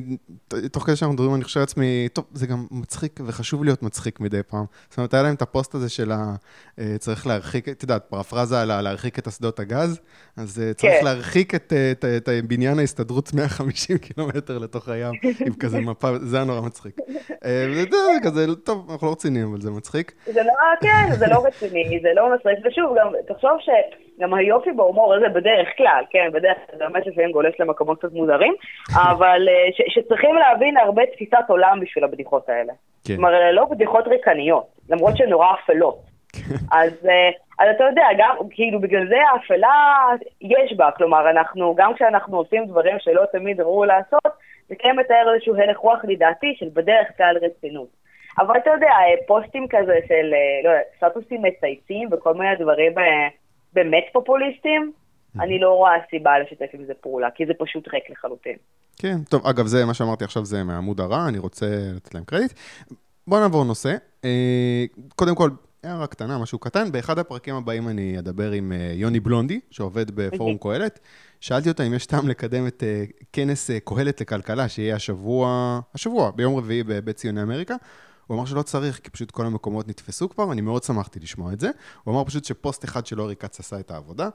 תוך 0.72 0.84
כדי 0.84 0.96
שאנחנו 0.96 1.14
מדברים, 1.14 1.36
אני 1.36 1.44
חושב 1.44 1.60
לעצמי, 1.60 2.08
טוב, 2.14 2.26
זה 2.34 2.48
גם 2.48 2.66
מצחיק 2.72 3.20
וחשוב 3.26 3.64
להיות 3.64 3.84
מצחיק 3.84 4.20
מדי 4.20 4.44
פעם. 4.44 4.66
זאת 4.90 4.98
אומרת, 4.98 5.14
היה 5.14 5.24
להם 5.24 5.36
את 5.36 5.42
הפוסט 5.42 5.76
הזה 5.76 5.90
של 5.90 6.12
ה... 6.12 6.36
אה, 6.80 6.96
צריך 7.00 7.28
להרחיק, 7.28 7.70
את 7.70 7.84
יודעת, 7.84 8.06
פרפרזה 8.10 8.62
על 8.62 8.82
להרחיק 8.82 9.20
את 9.20 9.28
אסדות 9.28 9.60
הגז, 9.60 10.00
אז 10.38 10.62
אה, 10.62 10.74
צריך 10.74 10.94
כן. 11.00 11.06
להרחיק 11.06 11.56
את, 11.56 11.74
את, 11.92 12.06
את, 12.06 12.30
את 12.30 12.46
בניין 12.48 12.80
ההסתדרות 12.80 13.34
150 13.34 13.98
קילומטר 14.08 14.58
לתוך 14.58 14.90
הים, 14.90 15.14
עם 15.46 15.54
כזה 15.60 15.80
מפה, 15.90 16.08
זה 16.20 16.38
היה 16.38 16.46
נורא 16.46 16.62
מצחיק. 16.62 16.98
אה, 17.46 17.68
וזה 17.72 17.98
כזה, 18.24 18.56
טוב, 18.56 18.92
אנחנו 18.92 19.08
לא 19.08 19.12
רציניים, 19.12 19.48
אבל 19.50 19.62
זה 19.62 19.72
מצחיק. 19.72 20.12
זה 20.26 20.42
נורא, 20.44 20.62
כן, 20.82 21.16
זה 21.16 21.28
לא 21.28 21.46
רציני, 21.46 22.00
זה 22.02 22.10
לא 22.16 22.34
מצחיק, 22.36 22.66
ושוב, 22.66 22.96
גם, 23.00 23.12
תחשוב 23.28 23.52
ש... 23.60 23.70
גם 24.20 24.34
היופי 24.34 24.72
בהומור 24.72 25.14
הזה 25.14 25.30
בדרך 25.30 25.68
כלל, 25.78 26.04
כן, 26.10 26.30
בדרך 26.34 26.58
כלל 26.70 26.80
באמת 26.80 27.08
לפעמים 27.08 27.32
גולש 27.32 27.60
למקומות 27.60 28.00
קצת 28.00 28.14
מוזרים, 28.14 28.54
אבל 29.12 29.48
אה, 29.50 29.68
ש, 29.74 29.82
שצריכים 29.94 30.36
להבין 30.36 30.78
הרבה 30.78 31.06
תפיסת 31.06 31.44
עולם 31.48 31.80
בשביל 31.82 32.04
הבדיחות 32.04 32.50
האלה. 32.50 32.74
כן. 33.08 33.16
כלומר, 33.16 33.30
אלה 33.30 33.52
לא 33.52 33.66
בדיחות 33.66 34.08
ריקניות, 34.08 34.66
למרות 34.90 35.18
שהן 35.18 35.30
נורא 35.30 35.48
אפלות. 35.54 36.00
אז, 36.82 37.08
אה, 37.10 37.30
אז 37.60 37.70
אתה 37.76 37.84
יודע, 37.84 38.08
גם, 38.18 38.36
כאילו, 38.50 38.80
בגלל 38.82 39.08
זה 39.08 39.18
האפלה 39.34 40.06
יש 40.42 40.74
בה, 40.74 40.92
כלומר, 40.92 41.30
אנחנו, 41.30 41.76
גם 41.78 41.94
כשאנחנו 41.94 42.38
עושים 42.38 42.66
דברים 42.66 42.96
שלא 43.00 43.24
תמיד 43.32 43.62
ראו 43.62 43.86
לעשות, 43.86 44.28
זה 44.70 44.76
כן 44.80 44.96
מתאר 44.96 45.34
איזשהו 45.34 45.56
הלך 45.56 45.78
רוח 45.78 46.00
לדעתי 46.04 46.56
של 46.60 46.66
בדרך 46.74 47.08
כלל 47.18 47.38
רצינות. 47.42 47.88
אבל 48.40 48.58
אתה 48.58 48.70
יודע, 48.70 48.94
פוסטים 49.28 49.68
כזה 49.70 50.00
של, 50.08 50.34
לא 50.64 50.70
יודע, 50.70 50.82
סטטוסים 50.98 51.42
מצייצים 51.42 52.10
וכל 52.12 52.34
מיני 52.34 52.56
דברים 52.56 52.92
באמת 53.80 54.04
פופוליסטים, 54.14 54.92
אני 55.40 55.60
לא 55.60 55.70
רואה 55.70 55.92
סיבה 56.10 56.40
לשתף 56.40 56.70
עם 56.74 56.86
זה 56.86 56.94
פעולה, 57.02 57.28
כי 57.36 57.46
זה 57.46 57.54
פשוט 57.60 57.88
ריק 57.94 58.10
לחלוטין. 58.10 58.58
כן, 59.00 59.18
טוב, 59.30 59.48
אגב, 59.48 59.66
זה 59.66 59.86
מה 59.86 59.94
שאמרתי 59.94 60.24
עכשיו 60.24 60.46
זה 60.46 60.64
מעמוד 60.64 61.02
הרע, 61.02 61.28
אני 61.28 61.38
רוצה 61.38 61.66
לתת 61.96 62.14
להם 62.14 62.24
קרדיט. 62.24 62.54
בואו 63.28 63.42
נעבור 63.42 63.64
נושא. 63.64 63.96
אה, 64.26 64.86
קודם 65.16 65.36
כל, 65.36 65.50
הערה 65.84 66.08
קטנה, 66.08 66.38
משהו 66.38 66.60
קטן. 66.60 66.92
באחד 66.92 67.20
הפרקים 67.20 67.56
הבאים 67.56 67.90
אני 67.90 68.20
אדבר 68.20 68.52
עם 68.52 68.72
אה, 68.72 68.92
יוני 68.94 69.20
בלונדי, 69.20 69.60
שעובד 69.72 70.12
בפורום 70.12 70.56
אוקיי. 70.56 70.80
קהלת. 70.80 71.00
שאלתי 71.40 71.70
אותה 71.70 71.84
אם 71.84 71.94
יש 71.94 72.06
טעם 72.06 72.28
לקדם 72.28 72.68
את 72.68 72.84
אה, 72.84 73.04
כנס 73.34 73.70
קהלת 73.86 74.22
לכלכלה, 74.22 74.70
שיהיה 74.70 74.96
השבוע, 74.96 75.80
השבוע, 75.96 76.32
ביום 76.32 76.58
רביעי 76.58 76.84
בבית 76.84 77.16
ציוני 77.16 77.42
אמריקה. 77.42 77.76
הוא 78.30 78.38
אמר 78.38 78.46
שלא 78.46 78.62
צריך, 78.62 79.00
כי 79.04 79.10
פשוט 79.10 79.32
כל 79.32 79.46
המקומות 79.46 79.88
נתפסו 79.88 80.30
כבר, 80.30 80.48
ואני 80.48 80.62
מאוד 80.62 80.84
שמחתי 80.84 81.20
לשמוע 81.20 81.54
את 81.54 81.60
זה. 81.60 81.70
הוא 82.04 82.14
אמר 82.14 82.24
פשוט 82.24 82.46
שפוסט 82.46 82.86
אחד 82.86 83.06
של 83.06 83.22
אורי 83.22 83.36
כץ 83.36 83.60
עשה 83.60 83.80
את 83.80 83.92
העבודה. 83.92 84.30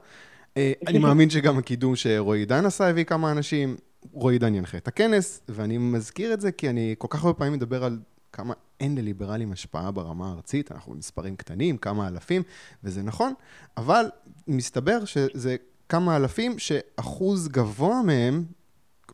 אה, 0.57 0.73
אני 0.87 0.97
מאמין 1.03 1.29
שגם 1.29 1.57
הקידום 1.57 1.95
שרועי 1.95 2.39
עידן 2.39 2.65
עשה 2.65 2.89
הביא 2.89 3.03
כמה 3.03 3.31
אנשים. 3.31 3.75
רועי 4.11 4.35
עידן 4.35 4.55
ינחה 4.55 4.77
את 4.77 4.87
הכנס, 4.87 5.41
ואני 5.49 5.77
מזכיר 5.77 6.33
את 6.33 6.41
זה 6.41 6.51
כי 6.51 6.69
אני 6.69 6.95
כל 6.97 7.07
כך 7.09 7.23
הרבה 7.23 7.37
פעמים 7.37 7.53
מדבר 7.53 7.83
על 7.83 7.99
כמה 8.31 8.53
אין 8.79 8.95
לליברלים 8.97 9.51
השפעה 9.51 9.91
ברמה 9.91 10.29
הארצית, 10.29 10.71
אנחנו 10.71 10.93
במספרים 10.93 11.35
קטנים, 11.35 11.77
כמה 11.77 12.07
אלפים, 12.07 12.43
וזה 12.83 13.03
נכון, 13.03 13.33
אבל 13.77 14.05
מסתבר 14.47 15.05
שזה 15.05 15.55
כמה 15.89 16.15
אלפים 16.15 16.59
שאחוז 16.59 17.47
גבוה 17.47 18.01
מהם 18.01 18.45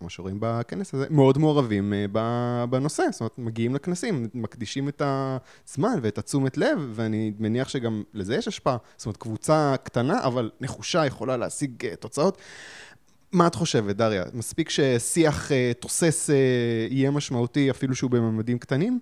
כמו 0.01 0.09
שרואים 0.09 0.37
בכנס 0.39 0.93
הזה, 0.93 1.05
מאוד 1.09 1.37
מעורבים 1.37 1.93
אה, 1.93 2.65
בנושא. 2.69 3.03
זאת 3.11 3.21
אומרת, 3.21 3.37
מגיעים 3.37 3.75
לכנסים, 3.75 4.27
מקדישים 4.33 4.89
את 4.89 5.01
הזמן 5.05 5.99
ואת 6.01 6.17
התשומת 6.17 6.57
לב, 6.57 6.77
ואני 6.95 7.31
מניח 7.39 7.69
שגם 7.69 8.03
לזה 8.13 8.35
יש 8.35 8.47
השפעה. 8.47 8.77
זאת 8.97 9.05
אומרת, 9.05 9.17
קבוצה 9.17 9.75
קטנה, 9.83 10.13
אבל 10.27 10.49
נחושה, 10.61 11.05
יכולה 11.05 11.37
להשיג 11.37 11.85
אה, 11.85 11.95
תוצאות. 11.95 12.41
מה 13.33 13.47
את 13.47 13.55
חושבת, 13.55 13.95
דריה? 13.95 14.23
מספיק 14.33 14.69
ששיח 14.69 15.51
אה, 15.51 15.71
תוסס 15.79 16.29
יהיה 16.89 17.11
משמעותי 17.11 17.71
אפילו 17.71 17.95
שהוא 17.95 18.11
בממדים 18.11 18.59
קטנים? 18.59 18.99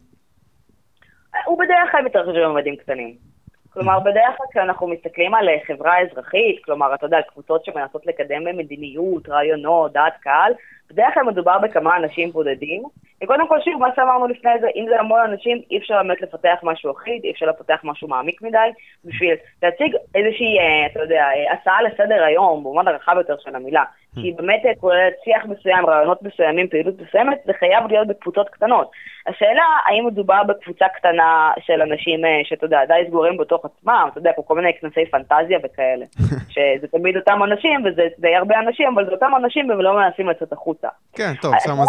הוא 1.46 1.60
בדרך 1.60 1.92
כלל 1.92 2.02
מתרחש 2.06 2.38
בממדים 2.44 2.76
קטנים. 2.76 3.30
כלומר, 3.74 4.00
בדרך 4.00 4.38
כלל 4.38 4.48
כשאנחנו 4.52 4.88
מסתכלים 4.88 5.36
על 5.36 5.48
חברה 5.68 5.94
אזרחית, 6.02 6.64
כלומר, 6.66 6.96
אתה 6.96 7.06
יודע, 7.06 7.18
קבוצות 7.22 7.66
שמנסות 7.66 8.06
לקדם 8.06 8.58
מדיניות, 8.58 9.30
רעיונות, 9.30 9.94
דעת 9.94 10.14
קהל, 10.22 10.54
בדרך 10.92 11.14
כלל 11.14 11.24
מדובר 11.24 11.60
בכמה 11.60 11.98
אנשים 11.98 12.32
בודדים. 12.32 12.84
וקודם 13.24 13.48
כל, 13.48 13.62
שוב, 13.66 13.82
מה 13.82 13.88
שאמרנו 13.96 14.28
לפני 14.28 14.52
זה, 14.62 14.68
אם 14.76 14.86
זה 14.90 15.00
המון 15.00 15.20
אנשים, 15.20 15.62
אי 15.72 15.78
אפשר 15.78 16.04
באמת 16.04 16.22
לפתח 16.22 16.58
משהו 16.64 16.92
אחיד, 16.92 17.24
אי 17.24 17.32
אפשר 17.32 17.46
לפתח 17.46 17.80
משהו 17.84 18.08
מעמיק 18.08 18.42
מדי, 18.42 18.70
בשביל 19.06 19.36
להציג 19.64 19.96
איזושהי, 20.16 20.60
אה, 20.60 20.86
אתה 20.92 21.00
יודע, 21.02 21.24
אה, 21.24 21.54
הצעה 21.54 21.82
לסדר 21.82 22.24
היום, 22.24 22.60
במובן 22.60 22.88
הרחב 22.88 23.14
יותר 23.18 23.36
של 23.40 23.56
המילה, 23.56 23.84
שהיא 24.16 24.36
באמת 24.36 24.66
אה, 24.66 24.72
כוללת 24.80 25.14
שיח 25.24 25.46
מסוים, 25.46 25.86
רעיונות 25.86 26.24
מסוימים, 26.24 26.68
פעילות 26.68 26.96
מסוימת, 27.02 27.38
זה 27.46 27.54
חייב 27.54 27.88
להיות 27.88 28.08
בקבוצות 28.08 28.50
קטנות. 28.50 28.92
השאלה, 29.28 29.64
האם 29.86 30.08
מדובר 30.08 30.44
בקבוצה 30.44 30.86
קטנה 30.88 31.52
של 31.60 31.82
אנשים 31.82 32.20
שאתה 32.44 32.66
יודע, 32.66 32.80
די 32.88 33.04
סגורים 33.08 33.38
בתוך 33.38 33.66
עצמם, 33.66 34.08
אתה 34.12 34.20
יודע, 34.20 34.32
כל 34.48 34.56
מיני 34.56 34.72
כנסי 34.82 35.06
פנטזיה 35.06 35.60
וכאלה, 35.64 36.06
שזה 36.54 36.88
תמיד 36.88 37.18
אותם 37.18 37.44
אנשים, 37.44 37.86
וזה 37.86 38.08
די 38.20 38.36
הרבה 38.36 38.60
אנשים, 38.60 38.88
אבל 38.96 39.06
זה 39.06 39.12
אותם 39.12 39.32
אנשים 39.38 39.70
והם 39.70 39.82
לא 39.82 39.96
מנסים 39.96 40.30
לצאת 40.30 40.54
החוצה. 40.54 40.79
כן, 41.14 41.34
טוב, 41.42 41.54
שמה 41.60 41.84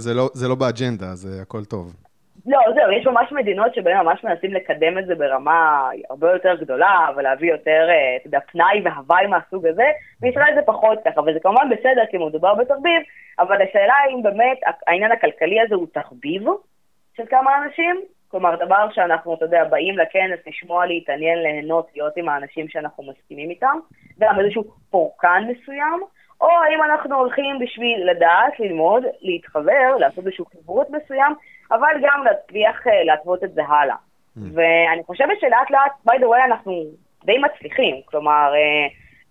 זה 0.00 0.14
לא, 0.14 0.28
זה 0.34 0.48
לא 0.48 0.54
באג'נדה, 0.54 1.14
זה 1.14 1.42
הכל 1.42 1.64
טוב. 1.64 1.94
לא, 2.46 2.60
זהו, 2.74 2.92
יש 2.92 3.06
ממש 3.06 3.32
מדינות 3.32 3.74
שבהן 3.74 3.96
ממש 3.96 4.24
מנסים 4.24 4.54
לקדם 4.54 4.98
את 4.98 5.06
זה 5.06 5.14
ברמה 5.14 5.90
הרבה 6.10 6.32
יותר 6.32 6.54
גדולה, 6.60 7.08
ולהביא 7.16 7.52
יותר, 7.52 7.86
אה, 7.88 8.16
אתה 8.16 8.26
יודע, 8.26 8.38
פנאי 8.52 8.82
והוואי 8.84 9.26
מהסוג 9.26 9.66
הזה, 9.66 9.90
בישראל 10.20 10.54
זה 10.54 10.60
פחות 10.66 10.98
ככה, 11.04 11.20
וזה 11.20 11.40
כמובן 11.42 11.68
בסדר, 11.70 12.02
כי 12.10 12.18
מדובר 12.18 12.54
בתחביב, 12.54 13.02
אבל 13.38 13.62
השאלה 13.62 13.94
האם 13.94 14.22
באמת 14.22 14.58
העניין 14.86 15.12
הכלכלי 15.12 15.60
הזה 15.60 15.74
הוא 15.74 15.86
תחביב 15.92 16.42
של 17.16 17.22
כמה 17.30 17.50
אנשים, 17.64 18.00
כלומר, 18.28 18.56
דבר 18.66 18.88
שאנחנו, 18.92 19.34
אתה 19.34 19.44
יודע, 19.44 19.64
באים 19.64 19.98
לכנס, 19.98 20.40
לשמוע, 20.46 20.86
להתעניין, 20.86 21.38
ליהנות, 21.38 21.88
להיות 21.94 22.16
עם 22.16 22.28
האנשים 22.28 22.68
שאנחנו 22.68 23.04
מסכימים 23.04 23.50
איתם, 23.50 23.78
גם 24.20 24.40
איזשהו 24.40 24.64
פורקן 24.90 25.44
מסוים, 25.48 26.00
או 26.40 26.48
האם 26.50 26.82
אנחנו 26.82 27.16
הולכים 27.16 27.58
בשביל 27.58 28.10
לדעת, 28.10 28.60
ללמוד, 28.60 29.02
להתחבר, 29.20 29.96
לעשות 29.98 30.26
איזשהו 30.26 30.44
חיברות 30.44 30.86
מסוים, 30.90 31.34
אבל 31.70 31.94
גם 32.02 32.24
להצליח 32.24 32.86
אה, 32.86 33.04
להתוות 33.04 33.44
את 33.44 33.54
זה 33.54 33.62
הלאה. 33.64 33.94
Mm. 33.94 34.40
ואני 34.54 35.04
חושבת 35.04 35.40
שלאט 35.40 35.70
לאט, 35.70 35.92
by 36.08 36.18
the 36.18 36.24
way, 36.24 36.44
אנחנו 36.44 36.82
די 37.24 37.38
מצליחים. 37.38 38.00
כלומר, 38.04 38.52
אה, 38.54 38.86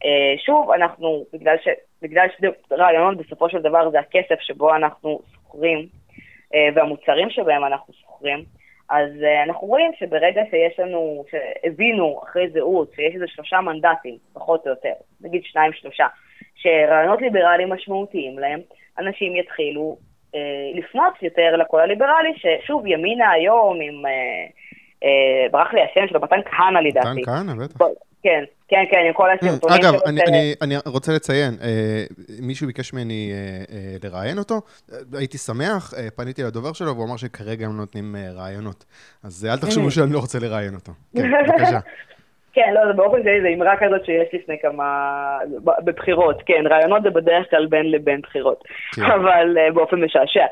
אה, 0.06 0.38
שוב, 0.46 0.72
אנחנו, 0.72 1.26
בגלל, 1.34 1.56
ש, 1.64 1.68
בגלל 2.02 2.28
שרעיונות 2.70 3.18
בסופו 3.18 3.50
של 3.50 3.62
דבר 3.62 3.90
זה 3.90 4.00
הכסף 4.00 4.40
שבו 4.40 4.76
אנחנו 4.76 5.20
שוכרים, 5.34 5.86
והמוצרים 6.76 7.30
שבהם 7.30 7.66
אנחנו 7.66 7.94
שוכרים, 7.94 8.44
אז 8.90 9.10
אנחנו 9.44 9.68
רואים 9.68 9.92
שברגע 10.00 10.42
שיש 10.50 10.80
לנו, 10.80 11.26
שהבינו 11.32 12.22
אחרי 12.24 12.50
זהות, 12.50 12.92
שיש 12.96 13.14
איזה 13.14 13.28
שלושה 13.28 13.62
מנדטים, 13.62 14.18
פחות 14.34 14.66
או 14.66 14.72
יותר, 14.72 14.94
נגיד 15.22 15.42
שניים, 15.44 15.74
שלושה, 15.74 16.08
שרעיונות 16.58 17.22
ליברליים 17.22 17.70
משמעותיים 17.70 18.40
להם, 18.40 18.60
אנשים 19.00 19.36
יתחילו 19.36 19.98
אה, 20.36 20.40
לפנות 20.74 21.14
יותר 21.22 21.56
לקול 21.56 21.82
הליברלי, 21.82 22.34
ששוב, 22.36 22.88
ימינה 22.88 23.32
היום 23.32 23.80
עם, 23.82 24.06
אה, 24.06 24.12
אה, 25.04 25.50
ברח 25.52 25.74
לי 25.74 25.82
השם 25.82 26.08
שלו, 26.10 26.22
מתן 26.22 26.40
כהנא 26.46 26.80
לדעתי. 26.80 27.22
מתן 27.22 27.32
כהנא, 27.32 27.54
בטח. 27.54 27.78
כן, 28.24 28.44
כן, 28.68 28.84
כן, 28.92 29.00
עם 29.08 29.14
כל 29.14 29.30
הסרטונים. 29.32 29.80
אגב, 29.80 29.94
אני, 30.06 30.22
אני, 30.28 30.54
אני 30.62 30.76
רוצה 30.86 31.12
לציין, 31.14 31.54
אה, 31.62 32.04
מישהו 32.42 32.68
ביקש 32.68 32.94
ממני 32.94 33.32
אה, 33.34 33.76
אה, 33.76 33.96
לראיין 34.04 34.38
אותו, 34.38 34.62
הייתי 35.14 35.38
שמח, 35.38 35.94
אה, 35.98 36.08
פניתי 36.16 36.44
לדובר 36.44 36.74
שלו 36.74 36.96
והוא 36.96 37.06
אמר 37.06 37.18
שכרגע 37.18 37.66
הם 37.66 37.78
נותנים 37.78 38.16
אה, 38.16 38.32
רעיונות. 38.32 38.86
אז 39.24 39.48
אל 39.52 39.58
תחשבו 39.58 39.92
שאני 39.92 40.14
לא 40.14 40.20
רוצה 40.20 40.40
לראיין 40.40 40.76
אותו. 40.76 40.92
כן, 41.16 41.32
בבקשה. 41.48 41.80
כן, 42.58 42.74
לא, 42.74 42.88
זה 42.88 42.94
באופן 42.94 43.24
כללי, 43.24 43.42
זה 43.42 43.48
אמרה 43.48 43.78
כזאת 43.78 44.06
שיש 44.06 44.34
לפני 44.34 44.60
כמה... 44.62 45.40
בבחירות, 45.84 46.42
כן, 46.46 46.64
רעיונות 46.70 47.04
זה 47.04 47.10
בדרך 47.10 47.50
כלל 47.50 47.66
בין 47.66 47.92
לבין 47.92 48.22
בחירות, 48.22 48.64
כן. 48.96 49.02
אבל 49.02 49.58
uh, 49.58 49.74
באופן 49.74 50.04
משעשע, 50.04 50.46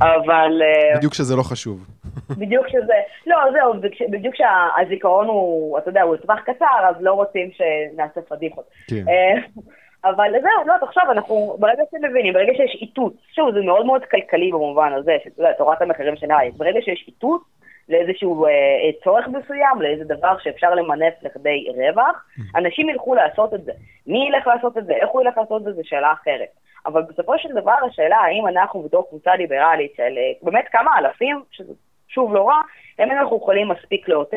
אבל... 0.00 0.62
Uh, 0.62 0.96
בדיוק 0.96 1.14
שזה 1.14 1.36
לא 1.36 1.42
חשוב. 1.42 1.86
בדיוק 2.30 2.68
שזה... 2.68 2.94
לא, 3.26 3.36
זהו, 3.52 3.74
בדיוק 4.10 4.34
שהזיכרון 4.34 5.26
הוא, 5.26 5.78
אתה 5.78 5.88
יודע, 5.88 6.02
הוא 6.02 6.14
לטווח 6.14 6.40
קצר, 6.40 6.88
אז 6.88 6.94
לא 7.00 7.12
רוצים 7.12 7.50
שנעשה 7.52 8.20
פדיחות. 8.28 8.64
כן. 8.88 9.04
Uh, 9.06 9.60
אבל 10.04 10.30
זהו, 10.30 10.66
לא, 10.66 10.74
תחשוב, 10.86 11.02
אנחנו, 11.10 11.56
ברגע 11.58 11.82
שמבינים, 11.90 12.32
ברגע 12.32 12.52
שיש 12.56 12.78
איתות, 12.80 13.12
שוב, 13.34 13.50
זה 13.54 13.60
מאוד 13.60 13.86
מאוד 13.86 14.04
כלכלי 14.04 14.50
במובן 14.52 14.92
הזה, 14.92 15.16
שאתה 15.24 15.42
יודע, 15.42 15.52
תורת 15.52 15.82
המחירים 15.82 16.16
של 16.16 16.26
ברגע 16.56 16.80
שיש 16.82 17.04
איתות, 17.08 17.40
לאיזשהו 17.88 18.46
אה, 18.46 18.50
אה, 18.50 18.90
צורך 19.04 19.28
מסוים, 19.28 19.82
לאיזה 19.82 20.04
דבר 20.04 20.38
שאפשר 20.38 20.74
למנף 20.74 21.14
לכדי 21.22 21.66
רווח, 21.76 22.24
mm-hmm. 22.38 22.58
אנשים 22.58 22.88
ילכו 22.88 23.14
לעשות 23.14 23.54
את 23.54 23.64
זה. 23.64 23.72
מי 24.06 24.28
ילך 24.28 24.46
לעשות 24.46 24.78
את 24.78 24.86
זה, 24.86 24.92
איך 24.92 25.08
הוא 25.10 25.22
ילך 25.22 25.38
לעשות 25.38 25.60
את 25.60 25.64
זה, 25.64 25.72
זו 25.72 25.82
שאלה 25.84 26.12
אחרת. 26.12 26.48
אבל 26.86 27.02
בסופו 27.02 27.38
של 27.38 27.48
דבר 27.54 27.74
השאלה 27.86 28.16
האם 28.16 28.48
אנחנו 28.48 28.82
בתור 28.82 29.08
קבוצה 29.08 29.36
ליברלית 29.36 29.94
של 29.96 30.18
אה, 30.18 30.32
באמת 30.42 30.64
כמה 30.72 30.98
אלפים, 30.98 31.42
שזה 31.50 31.72
שוב 32.08 32.34
לא 32.34 32.48
רע, 32.48 32.60
האם 32.98 33.10
אנחנו 33.10 33.36
יכולים 33.36 33.68
מספיק 33.68 34.08
לאותת. 34.08 34.36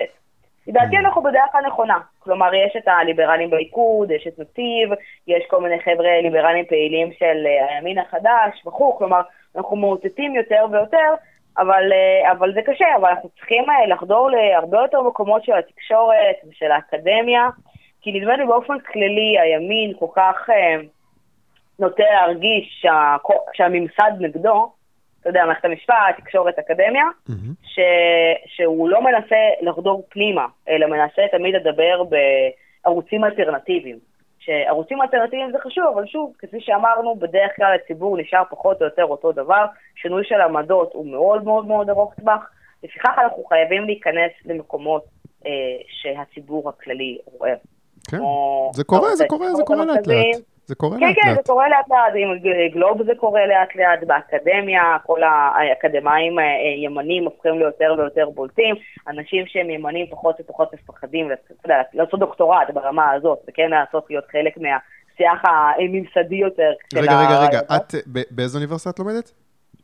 לדעתי 0.68 0.96
mm-hmm. 0.96 1.00
אנחנו 1.00 1.24
בדרך 1.24 1.56
הנכונה. 1.56 2.00
כלומר, 2.20 2.54
יש 2.54 2.76
את 2.78 2.88
הליברלים 2.88 3.50
בליכוד, 3.50 4.12
יש 4.12 4.28
את 4.28 4.40
נתיב, 4.40 4.90
יש 5.28 5.44
כל 5.50 5.62
מיני 5.62 5.80
חבר'ה 5.80 6.22
ליברלים 6.22 6.66
פעילים 6.66 7.14
של 7.14 7.46
אה, 7.46 7.76
הימין 7.76 8.00
החדש 8.00 8.66
וכו', 8.68 8.98
כלומר, 8.98 9.22
אנחנו 9.58 9.76
מאותתים 9.76 10.36
יותר 10.36 10.66
ויותר, 10.72 11.14
אבל, 11.58 11.92
אה, 11.94 12.32
אבל 12.32 12.54
זה 12.54 12.62
קשה, 12.66 12.86
אבל 13.00 13.10
אנחנו 13.10 13.30
צריכים 13.30 13.70
אה, 13.70 13.88
לחדור 13.88 14.30
להרבה 14.32 14.82
יותר 14.82 15.02
מקומות 15.02 15.44
של 15.44 15.54
התקשורת 15.54 16.36
ושל 16.50 16.72
האקדמיה, 16.72 17.50
כי 18.02 18.12
נדמה 18.12 18.38
לי 18.38 18.46
באופן 18.46 18.80
כללי 18.80 19.40
הימין 19.40 19.94
כל 20.00 20.08
כך 20.16 20.50
אה, 20.50 20.76
נוטה 21.80 22.04
להרגיש 22.04 22.80
שה, 22.82 23.16
שהממסד 23.54 24.12
נגדו, 24.20 24.72
אתה 25.22 25.30
יודע, 25.30 25.46
מערכת 25.46 25.66
המשפט, 25.66 26.18
תקשורת, 26.18 26.60
אקדמיה, 26.60 27.04
mm-hmm. 27.30 27.34
ש, 27.64 27.80
שהוא 28.46 28.90
לא 28.90 29.02
מנסה 29.02 29.36
לחדור 29.62 30.06
פנימה, 30.10 30.46
אלא 30.70 30.88
מנסה 30.88 31.22
תמיד 31.32 31.56
לדבר 31.56 32.04
בערוצים 32.84 33.24
אלטרנטיביים. 33.24 34.13
שערוצים 34.46 35.02
אלטרנטיביים 35.02 35.52
זה 35.52 35.58
חשוב, 35.60 35.84
אבל 35.94 36.06
שוב, 36.06 36.34
כפי 36.40 36.62
שאמרנו, 36.62 37.16
בדרך 37.16 37.52
כלל 37.56 37.78
הציבור 37.84 38.18
נשאר 38.18 38.44
פחות 38.50 38.82
או 38.82 38.86
יותר 38.86 39.04
אותו 39.04 39.32
דבר, 39.32 39.66
שינוי 39.96 40.24
של 40.26 40.42
עמדות 40.42 40.94
הוא 40.94 41.06
מאוד 41.06 41.44
מאוד 41.44 41.68
מאוד 41.68 41.90
ארוך 41.90 42.14
טווח, 42.14 42.50
לפיכך 42.84 43.12
אנחנו 43.24 43.44
חייבים 43.44 43.84
להיכנס 43.84 44.32
למקומות 44.46 45.06
אה, 45.46 45.52
שהציבור 45.88 46.70
הכללי 46.70 47.18
רואה. 47.26 47.54
כן, 48.12 48.18
זה 48.74 48.84
קורה, 48.84 49.16
זה 49.16 49.26
קורה, 49.28 49.54
זה 49.54 49.64
קורה 49.64 49.86
לאט 49.86 50.08
לאט. 50.08 50.53
זה 50.74 50.78
קורה 50.78 50.98
כן, 51.00 51.08
לאט 51.08 51.16
כן, 51.22 51.30
לאט. 51.30 51.38
זה 51.38 51.44
קורה 51.52 51.70
לאט 51.70 51.90
לאט, 51.90 52.14
עם 52.16 52.30
גלוב 52.74 53.04
זה 53.04 53.12
קורה 53.18 53.46
לאט 53.46 53.76
לאט, 53.76 54.04
באקדמיה, 54.08 54.98
כל 55.06 55.22
האקדמאים 55.24 56.40
אה, 56.40 56.46
ימנים 56.78 57.24
הופכים 57.24 57.60
ליותר 57.60 57.96
ויותר 57.98 58.30
בולטים, 58.30 58.76
אנשים 59.08 59.46
שהם 59.48 59.70
ימנים 59.70 60.06
פחות 60.10 60.36
ופחות 60.40 60.74
מפחדים 60.74 61.30
לעשות 61.94 62.20
דוקטורט 62.20 62.70
ברמה 62.74 63.12
הזאת, 63.12 63.40
וכן 63.50 63.70
לעשות 63.70 64.06
להיות 64.10 64.26
חלק 64.32 64.58
מהשיח 64.58 65.42
הממסדי 65.46 66.36
יותר. 66.36 66.72
רגע, 66.96 67.20
רגע, 67.20 67.40
רגע, 67.48 67.60
את 67.76 67.96
באיזו 68.32 68.58
אוניברסיטה 68.58 68.90
את 68.90 69.00
לומדת? 69.00 69.32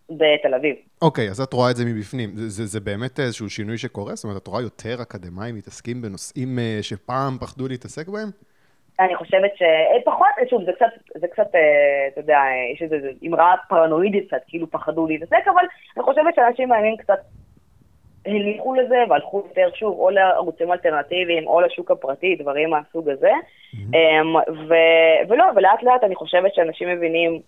בתל 0.10 0.54
אביב. 0.56 0.76
אוקיי, 1.02 1.30
אז 1.30 1.42
את 1.42 1.54
רואה 1.54 1.72
את 1.72 1.76
זה 1.76 1.86
מבפנים. 1.86 2.36
זה, 2.36 2.50
זה, 2.50 2.66
זה 2.66 2.80
באמת 2.80 3.20
איזשהו 3.20 3.50
שינוי 3.50 3.78
שקורה? 3.78 4.16
זאת 4.16 4.24
אומרת, 4.24 4.42
את 4.42 4.48
רואה 4.48 4.62
יותר 4.62 5.02
אקדמאים 5.02 5.56
מתעסקים 5.56 6.02
בנושאים 6.02 6.60
אה, 6.60 6.80
שפעם 6.82 7.38
פחדו 7.40 7.68
להתעסק 7.68 8.08
בהם? 8.08 8.30
אני 9.00 9.16
חושבת 9.16 9.52
שפחות, 9.56 10.28
שוב, 10.50 10.64
זה 10.64 10.72
קצת, 10.74 10.86
זה 11.16 11.28
קצת, 11.28 11.56
אה, 11.56 12.08
אתה 12.08 12.20
יודע, 12.20 12.40
יש 12.74 12.82
איזו 12.82 12.96
אמרה 13.28 13.56
פרנואידית 13.70 14.28
קצת, 14.28 14.42
כאילו 14.48 14.72
פחדו 14.72 15.08
להתעסק, 15.08 15.48
אבל 15.48 15.64
אני 15.98 16.04
חושבת 16.04 16.36
שאנשים 16.36 16.70
מאמינים 16.70 16.98
קצת 16.98 17.20
הניחו 18.26 18.76
לזה 18.76 19.04
והלכו 19.10 19.44
יותר, 19.48 19.70
שוב, 19.76 20.00
או 20.00 20.10
לערוצים 20.10 20.72
אלטרנטיביים, 20.72 21.48
או 21.48 21.62
לשוק 21.62 21.92
הפרטי, 21.92 22.36
דברים 22.36 22.70
מהסוג 22.70 23.10
הזה. 23.10 23.32
Mm-hmm. 23.32 24.52
ו- 24.68 25.30
ולא, 25.30 25.46
ולאט 25.56 25.84
לאט 25.84 26.04
אני 26.04 26.16
חושבת 26.16 26.56
שאנשים 26.56 26.90
מבינים, 26.90 27.40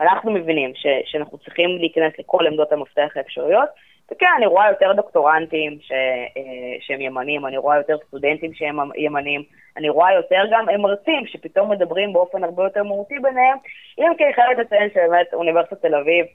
אנחנו 0.00 0.30
מבינים 0.30 0.74
ש- 0.74 1.10
שאנחנו 1.10 1.38
צריכים 1.38 1.70
להיכנס 1.78 2.12
לכל 2.18 2.46
עמדות 2.46 2.72
המפתח 2.72 3.12
האפשריות, 3.16 3.68
וכן, 4.12 4.26
אני 4.36 4.46
רואה 4.46 4.68
יותר 4.68 4.92
דוקטורנטים 4.92 5.78
ש, 5.80 5.92
אה, 5.92 6.76
שהם 6.80 7.00
ימנים, 7.00 7.46
אני 7.46 7.56
רואה 7.56 7.76
יותר 7.76 7.96
סטודנטים 8.06 8.54
שהם 8.54 8.78
ימנים, 8.96 9.42
אני 9.76 9.88
רואה 9.88 10.14
יותר 10.14 10.42
גם 10.50 10.66
מרצים 10.78 11.26
שפתאום 11.26 11.70
מדברים 11.70 12.12
באופן 12.12 12.44
הרבה 12.44 12.64
יותר 12.64 12.82
מהותי 12.82 13.18
ביניהם, 13.22 13.56
אם 13.98 14.12
כי 14.18 14.24
אני 14.24 14.34
חייבת 14.34 14.58
לציין 14.58 14.90
שבאמת 14.90 15.34
אוניברסיטת 15.34 15.82
תל 15.82 15.94
אביב, 15.94 16.26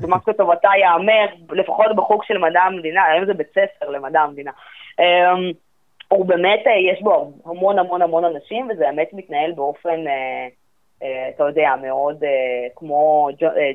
דוגמת 0.00 0.28
לטובתה 0.28 0.68
ייאמר, 0.76 1.26
לפחות 1.50 1.96
בחוג 1.96 2.24
של 2.24 2.38
מדע 2.38 2.60
המדינה, 2.60 3.04
היום 3.04 3.24
זה 3.24 3.34
בית 3.34 3.50
ספר 3.50 3.90
למדע 3.90 4.20
המדינה. 4.20 4.50
אמ, 5.00 5.52
הוא 6.08 6.26
באמת, 6.26 6.66
אה, 6.66 6.92
יש 6.92 7.02
בו 7.02 7.32
המון 7.44 7.78
המון 7.78 8.02
המון 8.02 8.24
אנשים, 8.24 8.68
וזה 8.70 8.84
באמת 8.84 9.08
מתנהל 9.12 9.52
באופן, 9.52 10.04
אה, 10.08 10.48
אתה 11.28 11.44
יודע, 11.44 11.74
מאוד 11.82 12.24
כמו 12.74 13.28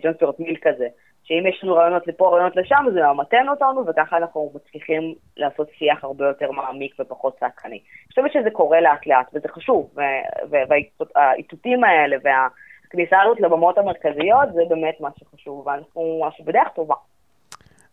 ג'ון 0.04 0.14
סטורט 0.14 0.40
מיל 0.40 0.56
כזה. 0.62 0.88
שאם 1.30 1.48
יש 1.48 1.64
לנו 1.64 1.76
רעיונות 1.76 2.08
לפה, 2.08 2.30
רעיונות 2.30 2.56
לשם, 2.56 2.86
זה 2.94 3.00
ממתן 3.14 3.50
אותנו, 3.50 3.86
וככה 3.88 4.18
אנחנו 4.18 4.52
מצליחים 4.56 5.14
לעשות 5.38 5.68
שיח 5.78 6.04
הרבה 6.04 6.28
יותר 6.28 6.52
מעמיק 6.52 6.96
ופחות 7.00 7.40
צעקני. 7.40 7.72
אני 7.76 8.10
חושבת 8.10 8.32
שזה 8.34 8.50
קורה 8.54 8.82
לאט 8.82 9.08
לאט, 9.08 9.28
וזה 9.34 9.48
חשוב, 9.48 9.96
והאיתותים 10.50 11.84
האלה 11.84 12.18
והכניסה 12.24 13.22
הזאת 13.22 13.40
לבמות 13.40 13.78
המרכזיות, 13.78 14.54
זה 14.54 14.62
באמת 14.70 15.02
מה 15.02 15.10
שחשוב, 15.20 15.68
ואנחנו 15.68 16.20
ממש 16.24 16.42
בדרך 16.42 16.68
טובה. 16.76 16.96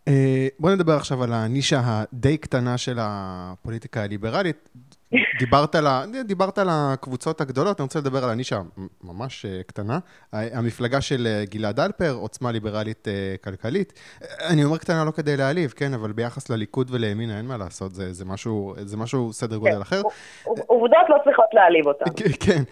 אה, 0.08 0.48
בוא 0.58 0.70
נדבר 0.70 0.92
עכשיו 0.92 1.22
על 1.22 1.32
הנישה 1.32 1.80
הדי 1.84 2.38
קטנה 2.38 2.78
של 2.78 2.96
הפוליטיקה 3.00 4.02
הליברלית. 4.02 4.68
דיברת 5.38 5.74
על, 5.74 5.86
ה, 5.86 6.04
דיברת 6.26 6.58
על 6.58 6.68
הקבוצות 6.70 7.40
הגדולות, 7.40 7.80
אני 7.80 7.84
רוצה 7.84 7.98
לדבר 7.98 8.24
על 8.24 8.30
הנישה 8.30 8.60
ממש 9.04 9.44
אה, 9.46 9.62
קטנה. 9.66 9.98
המפלגה 10.32 11.00
של 11.00 11.26
אה, 11.26 11.44
גלעד 11.44 11.80
אלפר, 11.80 12.12
עוצמה 12.12 12.52
ליברלית 12.52 13.08
כלכלית. 13.44 13.92
אני 14.40 14.64
אומר 14.64 14.78
קטנה 14.78 15.04
לא 15.04 15.10
כדי 15.10 15.36
להעליב, 15.36 15.72
כן, 15.76 15.94
אבל 15.94 16.12
ביחס 16.12 16.50
לליכוד 16.50 16.88
ולימינה 16.90 17.38
אין 17.38 17.46
מה 17.46 17.56
לעשות, 17.56 17.94
זה, 17.94 18.12
זה, 18.12 18.24
משהו, 18.24 18.74
זה 18.78 18.96
משהו 18.96 19.32
סדר 19.32 19.56
גודל 19.56 19.74
כן. 19.74 19.80
אחר. 19.80 20.02
עובדות 20.44 21.06
לא 21.08 21.16
צריכות 21.24 21.46
להעליב 21.52 21.86
אותן. 21.86 22.04
כן. 22.40 22.62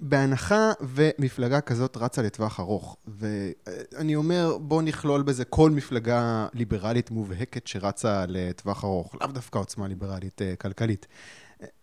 בהנחה 0.00 0.72
ומפלגה 0.80 1.60
כזאת 1.60 1.96
רצה 1.96 2.22
לטווח 2.22 2.60
ארוך, 2.60 2.96
ואני 3.06 4.16
אומר, 4.16 4.56
בוא 4.60 4.82
נכלול 4.82 5.22
בזה 5.22 5.44
כל 5.44 5.70
מפלגה 5.70 6.46
ליברלית 6.54 7.10
מובהקת 7.10 7.66
שרצה 7.66 8.24
לטווח 8.28 8.84
ארוך, 8.84 9.14
לאו 9.20 9.26
דווקא 9.26 9.58
עוצמה 9.58 9.88
ליברלית 9.88 10.40
כלכלית. 10.60 11.06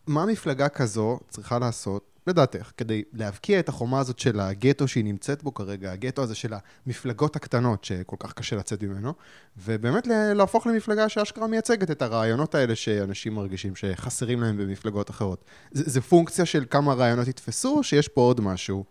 מה 0.07 0.25
מפלגה 0.25 0.69
כזו 0.69 1.19
צריכה 1.29 1.59
לעשות, 1.59 2.11
לדעתך, 2.27 2.71
כדי 2.77 3.03
להבקיע 3.13 3.59
את 3.59 3.69
החומה 3.69 3.99
הזאת 3.99 4.19
של 4.19 4.39
הגטו 4.39 4.87
שהיא 4.87 5.05
נמצאת 5.05 5.43
בו 5.43 5.53
כרגע, 5.53 5.91
הגטו 5.91 6.21
הזה 6.21 6.35
של 6.35 6.49
המפלגות 6.85 7.35
הקטנות 7.35 7.83
שכל 7.83 8.15
כך 8.19 8.33
קשה 8.33 8.55
לצאת 8.55 8.83
ממנו, 8.83 9.11
ובאמת 9.57 10.07
להפוך 10.35 10.67
למפלגה 10.67 11.09
שאשכרה 11.09 11.47
מייצגת 11.47 11.91
את 11.91 12.01
הרעיונות 12.01 12.55
האלה 12.55 12.75
שאנשים 12.75 13.35
מרגישים 13.35 13.75
שחסרים 13.75 14.41
להם 14.41 14.57
במפלגות 14.57 15.09
אחרות. 15.09 15.45
זה, 15.71 15.83
זה 15.89 16.01
פונקציה 16.01 16.45
של 16.45 16.63
כמה 16.69 16.93
רעיונות 16.93 17.27
יתפסו, 17.27 17.77
או 17.77 17.83
שיש 17.83 18.07
פה 18.07 18.21
עוד 18.21 18.41
משהו? 18.41 18.83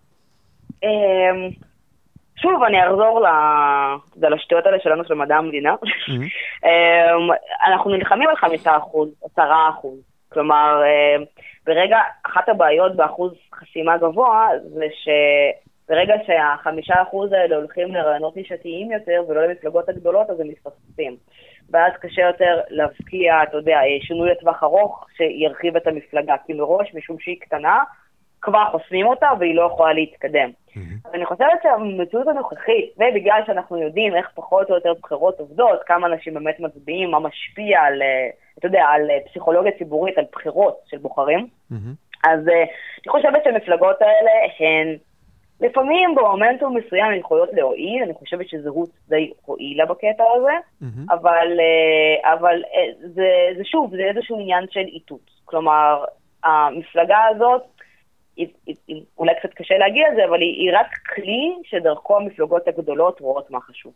שוב, 2.36 2.62
אני 2.62 2.86
אחזור 2.86 3.26
לשטויות 4.16 4.66
האלה 4.66 4.78
שלנו 4.82 5.04
של 5.04 5.14
מדע 5.14 5.36
המדינה. 5.36 5.74
אנחנו 7.66 7.90
נלחמים 7.90 8.28
על 8.28 8.36
חמישה 8.36 8.76
אחוז, 8.76 9.08
עשרה 9.24 9.70
אחוז. 9.70 10.09
כלומר, 10.32 10.82
ברגע, 11.66 11.98
אחת 12.26 12.48
הבעיות 12.48 12.96
באחוז 12.96 13.32
חסימה 13.54 13.98
גבוה 13.98 14.48
זה 14.62 14.86
שברגע 14.90 16.14
שהחמישה 16.26 17.02
אחוז 17.02 17.32
האלה 17.32 17.56
הולכים 17.56 17.94
לרעיונות 17.94 18.36
נישתיים 18.36 18.92
יותר 18.92 19.22
ולא 19.28 19.46
למפלגות 19.46 19.88
הגדולות, 19.88 20.30
אז 20.30 20.40
הם 20.40 20.48
מתפספסים. 20.48 21.16
ואז 21.70 21.92
קשה 22.00 22.22
יותר 22.22 22.60
להבקיע, 22.68 23.42
אתה 23.42 23.56
יודע, 23.56 23.78
שינוי 24.00 24.30
לטווח 24.30 24.62
ארוך 24.62 25.06
שירחיב 25.16 25.76
את 25.76 25.86
המפלגה, 25.86 26.34
כי 26.46 26.52
מראש, 26.52 26.94
משום 26.94 27.18
שהיא 27.18 27.40
קטנה, 27.40 27.78
כבר 28.42 28.64
חוסמים 28.70 29.06
אותה 29.06 29.28
והיא 29.38 29.54
לא 29.54 29.62
יכולה 29.62 29.92
להתקדם. 29.92 30.50
אז 31.04 31.14
אני 31.14 31.26
חושבת 31.26 31.62
שהמציאות 31.62 32.28
הנוכחית, 32.28 32.94
ובגלל 32.96 33.42
שאנחנו 33.46 33.78
יודעים 33.78 34.16
איך 34.16 34.30
פחות 34.34 34.70
או 34.70 34.74
יותר 34.74 34.92
בחירות 35.02 35.40
עובדות, 35.40 35.80
כמה 35.86 36.06
אנשים 36.06 36.34
באמת 36.34 36.60
מצביעים, 36.60 37.10
מה 37.10 37.18
משפיע 37.18 37.80
על, 37.80 38.02
אתה 38.58 38.66
יודע, 38.66 38.84
על 38.84 39.10
פסיכולוגיה 39.30 39.72
ציבורית, 39.78 40.18
על 40.18 40.24
בחירות 40.32 40.78
של 40.86 40.98
בוחרים, 40.98 41.46
אז 42.24 42.40
אני 42.48 43.08
חושבת 43.08 43.44
שהמפלגות 43.44 44.02
האלה 44.02 44.30
הן 44.58 44.96
לפעמים 45.60 46.14
במומנטום 46.14 46.76
מסוים 46.76 47.12
יכולות 47.12 47.48
להועיל, 47.52 48.02
אני 48.02 48.14
חושבת 48.14 48.48
שזהות 48.48 48.90
די 49.08 49.32
הועילה 49.44 49.86
בקטע 49.86 50.24
הזה, 50.36 50.52
אבל, 51.10 51.60
אבל 52.24 52.62
זה, 53.00 53.28
זה 53.56 53.64
שוב, 53.64 53.90
זה 53.90 54.02
איזשהו 54.02 54.40
עניין 54.40 54.64
של 54.70 54.80
איתות. 54.80 55.30
כלומר, 55.44 56.04
המפלגה 56.44 57.18
הזאת, 57.30 57.62
אולי 59.18 59.34
קצת 59.40 59.54
קשה 59.54 59.78
להגיע 59.78 60.12
לזה, 60.12 60.24
אבל 60.24 60.40
היא, 60.40 60.54
היא 60.60 60.78
רק 60.78 60.86
כלי 61.14 61.54
שדרכו 61.64 62.16
המפלגות 62.16 62.68
הגדולות 62.68 63.20
רואות 63.20 63.50
מה 63.50 63.60
חשוב. 63.60 63.92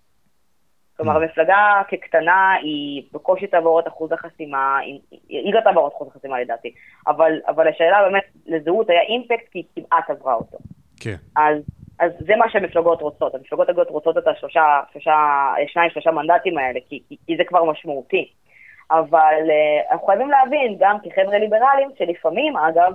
כלומר, 0.97 1.17
המפלגה 1.17 1.83
כקטנה 1.89 2.55
היא 2.63 3.03
בקושי 3.13 3.47
תעבור 3.47 3.81
את 3.81 3.89
אחוז 3.89 4.13
החסימה, 4.13 4.79
היא, 4.79 5.01
היא 5.29 5.55
לא 5.55 5.61
תעבור 5.61 5.89
את 5.89 5.93
אחוז 5.93 6.09
החסימה 6.09 6.41
לדעתי, 6.41 6.75
אבל, 7.07 7.41
אבל 7.49 7.69
השאלה 7.69 8.03
באמת, 8.03 8.25
לזהות 8.47 8.91
היה 8.91 9.01
אימפקט 9.01 9.49
כי 9.51 9.59
היא 9.59 9.85
כמעט 9.87 10.11
עברה 10.11 10.35
אותו. 10.35 10.59
כן. 11.01 11.17
אז, 11.37 11.59
אז 12.01 12.13
זה 12.19 12.37
מה 12.37 12.51
שהמפלגות 12.51 13.01
רוצות, 13.01 13.35
המפלגות 13.35 13.69
הגדולות 13.69 13.91
רוצות 13.91 14.19
את 14.19 14.27
השלושה, 14.27 14.81
שלושה, 14.93 15.17
שניים, 15.67 15.91
שלושה 15.91 16.11
מנדטים 16.11 16.59
האלה, 16.59 16.81
כי, 16.89 17.03
כי, 17.09 17.17
כי 17.27 17.37
זה 17.37 17.45
כבר 17.45 17.65
משמעותי. 17.65 18.31
אבל 18.91 19.43
uh, 19.49 19.93
אנחנו 19.93 20.07
חייבים 20.07 20.31
להבין, 20.31 20.77
גם 20.79 20.97
כחבר'ה 21.05 21.39
ליברליים, 21.39 21.91
שלפעמים, 21.99 22.57
אגב, 22.57 22.93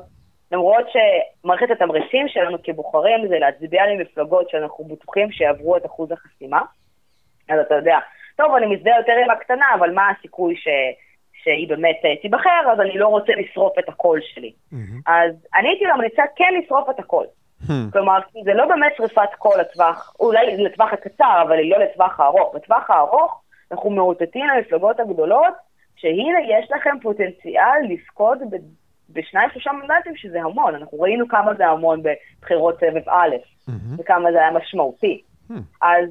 למרות 0.52 0.86
שמערכת 0.90 1.72
התמריצים 1.72 2.28
שלנו 2.28 2.58
כבוחרים 2.64 3.28
זה 3.28 3.40
להצביע 3.40 3.88
למפלגות 3.88 4.50
שאנחנו 4.50 4.84
בטוחים 4.86 5.32
שיעברו 5.32 5.78
את 5.78 5.86
אחוז 5.86 6.12
החסימה. 6.12 6.62
אז 7.50 7.60
אתה 7.60 7.76
יודע, 7.76 7.98
טוב, 8.36 8.56
אני 8.56 8.66
מזדהה 8.66 8.98
יותר 8.98 9.14
עם 9.24 9.30
הקטנה, 9.30 9.66
אבל 9.76 9.92
מה 9.92 10.10
הסיכוי 10.10 10.56
ש... 10.56 10.68
שהיא 11.44 11.70
באמת 11.70 12.02
תיבחר, 12.22 12.72
אז 12.72 12.80
אני 12.80 12.98
לא 12.98 13.08
רוצה 13.08 13.34
לשרוף 13.38 13.80
את 13.80 13.90
הקול 13.90 14.20
שלי. 14.22 14.54
Mm-hmm. 14.74 15.02
אז 15.06 15.32
אני 15.56 15.68
הייתי 15.68 15.86
ממליצה 15.86 16.24
כן 16.36 16.54
לשרוף 16.64 16.90
את 16.90 17.00
הקול. 17.00 17.26
Mm-hmm. 17.26 17.92
כלומר, 17.92 18.20
זה 18.44 18.54
לא 18.54 18.66
באמת 18.66 18.92
שריפת 18.98 19.30
קול 19.38 19.60
לטווח, 19.60 20.16
אולי 20.20 20.58
לטווח 20.58 20.94
הקצר, 20.94 21.42
אבל 21.42 21.58
היא 21.60 21.72
לא 21.72 21.78
לטווח 21.78 22.20
הארוך. 22.20 22.56
בטווח 22.56 22.90
הארוך 22.90 23.42
אנחנו 23.72 23.90
מאותתים 23.90 24.48
למפלגות 24.48 25.00
הגדולות, 25.00 25.54
שהנה 25.96 26.40
יש 26.48 26.72
לכם 26.72 27.00
פוטנציאל 27.02 27.82
לזכות. 27.90 28.38
בשניים 29.13 29.50
שלושה 29.50 29.72
מנדטים 29.72 30.15
שזה 30.15 30.41
המון, 30.41 30.76
אנחנו 30.76 31.00
ראינו 31.00 31.28
כמה 31.28 31.54
זה 31.54 31.67
המון 31.67 32.02
בבחירות 32.04 32.80
סבב 32.80 33.10
א', 33.10 33.36
mm-hmm. 33.36 33.72
וכמה 33.98 34.32
זה 34.32 34.38
היה 34.38 34.52
משמעותי. 34.52 35.22
Mm-hmm. 35.22 35.54
אז, 35.82 36.10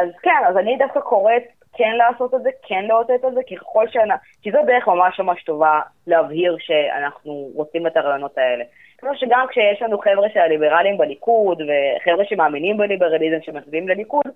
אז 0.00 0.08
כן, 0.22 0.40
אז 0.48 0.56
אני 0.56 0.76
דווקא 0.78 1.00
קוראת 1.00 1.42
כן 1.76 1.96
לעשות 1.96 2.34
את 2.34 2.42
זה, 2.42 2.50
כן 2.62 2.84
לאותת 2.84 3.24
את 3.28 3.34
זה, 3.34 3.40
ככל 3.56 3.88
שאנחנו, 3.88 4.24
כי 4.42 4.52
זו 4.52 4.58
דרך 4.66 4.88
ממש 4.88 5.20
ממש 5.20 5.42
טובה 5.44 5.80
להבהיר 6.06 6.56
שאנחנו 6.58 7.50
רוצים 7.54 7.86
את 7.86 7.96
הרעיונות 7.96 8.38
האלה. 8.38 8.64
כמו 8.98 9.10
שגם 9.16 9.46
כשיש 9.50 9.82
לנו 9.82 9.98
חבר'ה 9.98 10.28
של 10.32 10.40
הליברלים 10.40 10.98
בליכוד, 10.98 11.62
וחבר'ה 11.62 12.24
שמאמינים 12.24 12.76
בליברליזם 12.76 13.42
שמצביעים 13.42 13.88
לליכוד, 13.88 14.26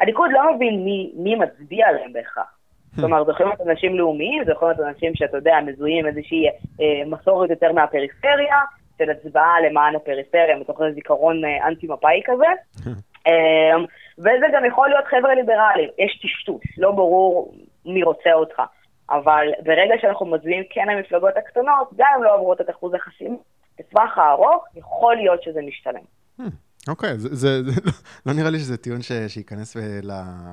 הליכוד 0.00 0.30
לא 0.32 0.54
מבין 0.54 0.84
מי, 0.84 1.12
מי 1.16 1.34
מצביע 1.34 1.92
להם 1.92 2.12
בהכרח. 2.12 2.61
אומרת, 3.02 3.26
זה 3.26 3.32
יכולים 3.32 3.52
להיות 3.52 3.68
אנשים 3.68 3.96
לאומיים, 3.96 4.44
זה 4.44 4.52
יכול 4.52 4.68
להיות 4.68 4.80
אנשים 4.80 5.14
שאתה 5.14 5.36
יודע, 5.36 5.56
מזוהים 5.66 6.06
איזושהי 6.06 6.46
אה, 6.80 7.02
מסורת 7.06 7.50
יותר 7.50 7.72
מהפריפריה, 7.72 8.56
של 8.98 9.10
הצבעה 9.10 9.60
למען 9.60 9.96
הפריפריה, 9.96 10.56
מתוך 10.56 10.80
איזה 10.80 10.94
זיכרון 10.94 11.44
אה, 11.44 11.68
אנטי-מפאי 11.68 12.20
כזה. 12.24 12.46
אה, 13.26 13.76
וזה 14.18 14.46
גם 14.54 14.64
יכול 14.64 14.88
להיות 14.88 15.04
חבר'ה 15.04 15.34
ליברליים, 15.34 15.88
יש 15.98 16.20
טשטוש, 16.22 16.78
לא 16.78 16.90
ברור 16.90 17.54
מי 17.86 18.02
רוצה 18.02 18.32
אותך. 18.32 18.62
אבל 19.10 19.46
ברגע 19.64 19.94
שאנחנו 20.00 20.26
מצביעים 20.26 20.64
כן 20.70 20.88
למפלגות 20.88 21.36
הקטנות, 21.36 21.88
גם 21.96 22.08
אם 22.16 22.22
לא 22.22 22.34
עברו 22.34 22.52
את 22.52 22.70
אחוז 22.70 22.94
החסימה, 22.94 23.36
בטווח 23.78 24.18
הארוך 24.18 24.64
יכול 24.74 25.16
להיות 25.16 25.42
שזה 25.42 25.60
משתלם. 25.62 26.04
אוקיי, 26.88 27.12
okay, 27.12 27.18
זה, 27.18 27.28
זה, 27.32 27.60
לא, 27.64 27.92
לא 28.26 28.32
נראה 28.32 28.50
לי 28.50 28.58
שזה 28.58 28.76
טיעון 28.76 29.02
ש, 29.02 29.12
שייכנס 29.28 29.76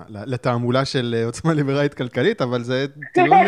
לתעמולה 0.10 0.86
של 0.86 1.22
עוצמה 1.26 1.54
ליברלית 1.54 1.94
כלכלית, 1.94 2.42
אבל 2.42 2.64
זה 2.64 2.86
טיעון, 3.14 3.48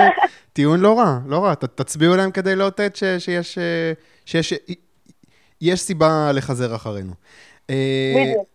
טיעון 0.53 0.79
לא 0.79 0.99
רע, 0.99 1.19
לא 1.27 1.43
רע. 1.43 1.55
ת, 1.55 1.63
תצביעו 1.63 2.15
להם 2.15 2.31
כדי 2.31 2.55
לאותת 2.55 2.95
שיש, 2.95 3.57
שיש 4.25 4.53
יש 5.61 5.81
סיבה 5.81 6.31
לחזר 6.31 6.75
אחרינו. 6.75 7.13
אה, 7.69 8.13
בדיוק. 8.15 8.50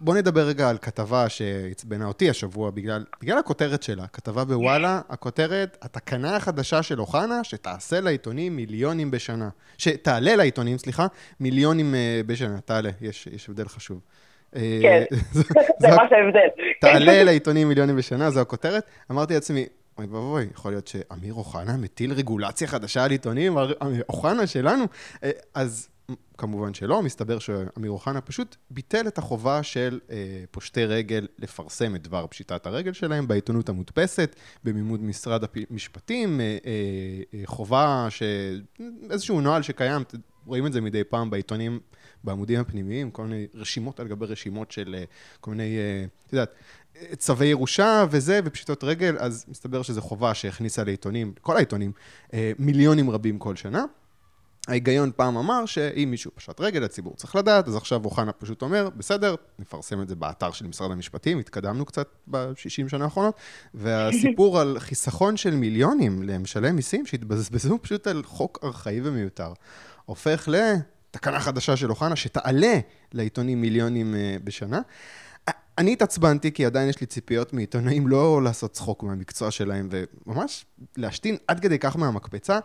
בוא 0.00 0.14
נדבר 0.14 0.40
רגע 0.46 0.68
על 0.68 0.78
כתבה 0.78 1.28
שעצבנה 1.28 2.06
אותי 2.06 2.30
השבוע 2.30 2.70
בגלל, 2.70 3.04
בגלל 3.22 3.38
הכותרת 3.38 3.82
שלה. 3.82 4.06
כתבה 4.06 4.44
בוואלה, 4.44 5.00
הכותרת, 5.08 5.78
התקנה 5.82 6.36
החדשה 6.36 6.82
של 6.82 7.00
אוחנה, 7.00 7.44
שתעשה 7.44 8.00
לעיתונים 8.00 8.56
מיליונים 8.56 9.10
בשנה. 9.10 9.48
שתעלה 9.78 10.36
לעיתונים, 10.36 10.78
סליחה, 10.78 11.06
מיליונים 11.40 11.94
uh, 11.94 12.26
בשנה. 12.26 12.60
תעלה, 12.60 12.90
יש, 13.00 13.26
יש 13.26 13.48
הבדל 13.48 13.68
חשוב. 13.68 14.00
אה, 14.56 14.78
כן, 14.82 15.04
זה 15.80 15.88
ממש 15.88 16.12
ההבדל. 16.12 16.64
תעלה 16.80 17.24
לעיתונים 17.24 17.68
מיליונים 17.68 17.96
בשנה, 17.96 18.30
זו 18.30 18.40
הכותרת. 18.40 18.84
אמרתי 19.10 19.34
לעצמי, 19.34 19.66
אוי 19.98 20.06
ואבוי, 20.06 20.46
יכול 20.54 20.72
להיות 20.72 20.86
שאמיר 20.86 21.34
אוחנה 21.34 21.76
מטיל 21.76 22.12
רגולציה 22.12 22.68
חדשה 22.68 23.04
על 23.04 23.10
עיתונים, 23.10 23.56
אוחנה 24.08 24.46
שלנו. 24.46 24.84
אז 25.54 25.88
כמובן 26.38 26.74
שלא, 26.74 27.02
מסתבר 27.02 27.38
שאמיר 27.38 27.90
אוחנה 27.90 28.20
פשוט 28.20 28.56
ביטל 28.70 29.08
את 29.08 29.18
החובה 29.18 29.62
של 29.62 30.00
אה, 30.10 30.44
פושטי 30.50 30.84
רגל 30.84 31.26
לפרסם 31.38 31.94
את 31.94 32.02
דבר 32.02 32.26
פשיטת 32.26 32.66
הרגל 32.66 32.92
שלהם 32.92 33.28
בעיתונות 33.28 33.68
המודפסת, 33.68 34.36
במימוד 34.64 35.02
משרד 35.02 35.44
המשפטים, 35.70 36.40
אה, 36.40 36.58
אה, 36.66 37.38
אה, 37.38 37.42
חובה, 37.44 38.06
ש... 38.10 38.22
איזשהו 39.10 39.40
נוהל 39.40 39.62
שקיים, 39.62 40.02
רואים 40.46 40.66
את 40.66 40.72
זה 40.72 40.80
מדי 40.80 41.04
פעם 41.04 41.30
בעיתונים, 41.30 41.80
בעמודים 42.24 42.60
הפנימיים, 42.60 43.10
כל 43.10 43.24
מיני 43.24 43.46
רשימות 43.54 44.00
על 44.00 44.08
גבי 44.08 44.26
רשימות 44.26 44.70
של 44.70 44.94
אה, 44.98 45.04
כל 45.40 45.50
מיני, 45.50 45.78
אה, 45.78 46.04
את 46.26 46.32
יודעת, 46.32 46.50
צווי 47.16 47.46
ירושה 47.46 48.04
וזה, 48.10 48.40
ופשיטות 48.44 48.84
רגל, 48.84 49.16
אז 49.18 49.44
מסתבר 49.48 49.82
שזו 49.82 50.00
חובה 50.00 50.34
שהכניסה 50.34 50.84
לעיתונים, 50.84 51.32
כל 51.40 51.56
העיתונים, 51.56 51.92
אה, 52.34 52.52
מיליונים 52.58 53.10
רבים 53.10 53.38
כל 53.38 53.56
שנה. 53.56 53.84
ההיגיון 54.68 55.10
פעם 55.16 55.36
אמר 55.36 55.66
שאם 55.66 56.08
מישהו 56.10 56.30
פשט 56.34 56.60
רגל, 56.60 56.84
הציבור 56.84 57.14
צריך 57.16 57.36
לדעת, 57.36 57.68
אז 57.68 57.76
עכשיו 57.76 58.04
אוחנה 58.04 58.32
פשוט 58.32 58.62
אומר, 58.62 58.88
בסדר, 58.96 59.34
נפרסם 59.58 60.02
את 60.02 60.08
זה 60.08 60.14
באתר 60.14 60.50
של 60.50 60.66
משרד 60.66 60.90
המשפטים, 60.90 61.38
התקדמנו 61.38 61.84
קצת 61.84 62.08
ב-60 62.26 62.88
שנה 62.88 63.04
האחרונות, 63.04 63.34
והסיפור 63.74 64.60
על 64.60 64.76
חיסכון 64.78 65.36
של 65.36 65.54
מיליונים 65.54 66.22
למשלם 66.22 66.76
מיסים 66.76 67.06
שהתבזבזו 67.06 67.78
פשוט 67.82 68.06
על 68.06 68.22
חוק 68.24 68.58
ארכאי 68.64 69.00
ומיותר, 69.04 69.52
הופך 70.04 70.48
לתקנה 70.48 71.40
חדשה 71.40 71.76
של 71.76 71.90
אוחנה 71.90 72.16
שתעלה 72.16 72.78
לעיתונים 73.12 73.60
מיליונים 73.60 74.14
אה, 74.14 74.36
בשנה. 74.44 74.80
אני 75.78 75.92
התעצבנתי 75.92 76.52
כי 76.52 76.66
עדיין 76.66 76.88
יש 76.88 77.00
לי 77.00 77.06
ציפיות 77.06 77.52
מעיתונאים 77.52 78.08
לא 78.08 78.42
לעשות 78.42 78.72
צחוק 78.72 79.02
מהמקצוע 79.02 79.50
שלהם 79.50 79.88
וממש 80.26 80.66
להשתין 80.96 81.36
עד 81.48 81.60
כדי 81.60 81.78
כך 81.78 81.96
מהמקפצה. 81.96 82.58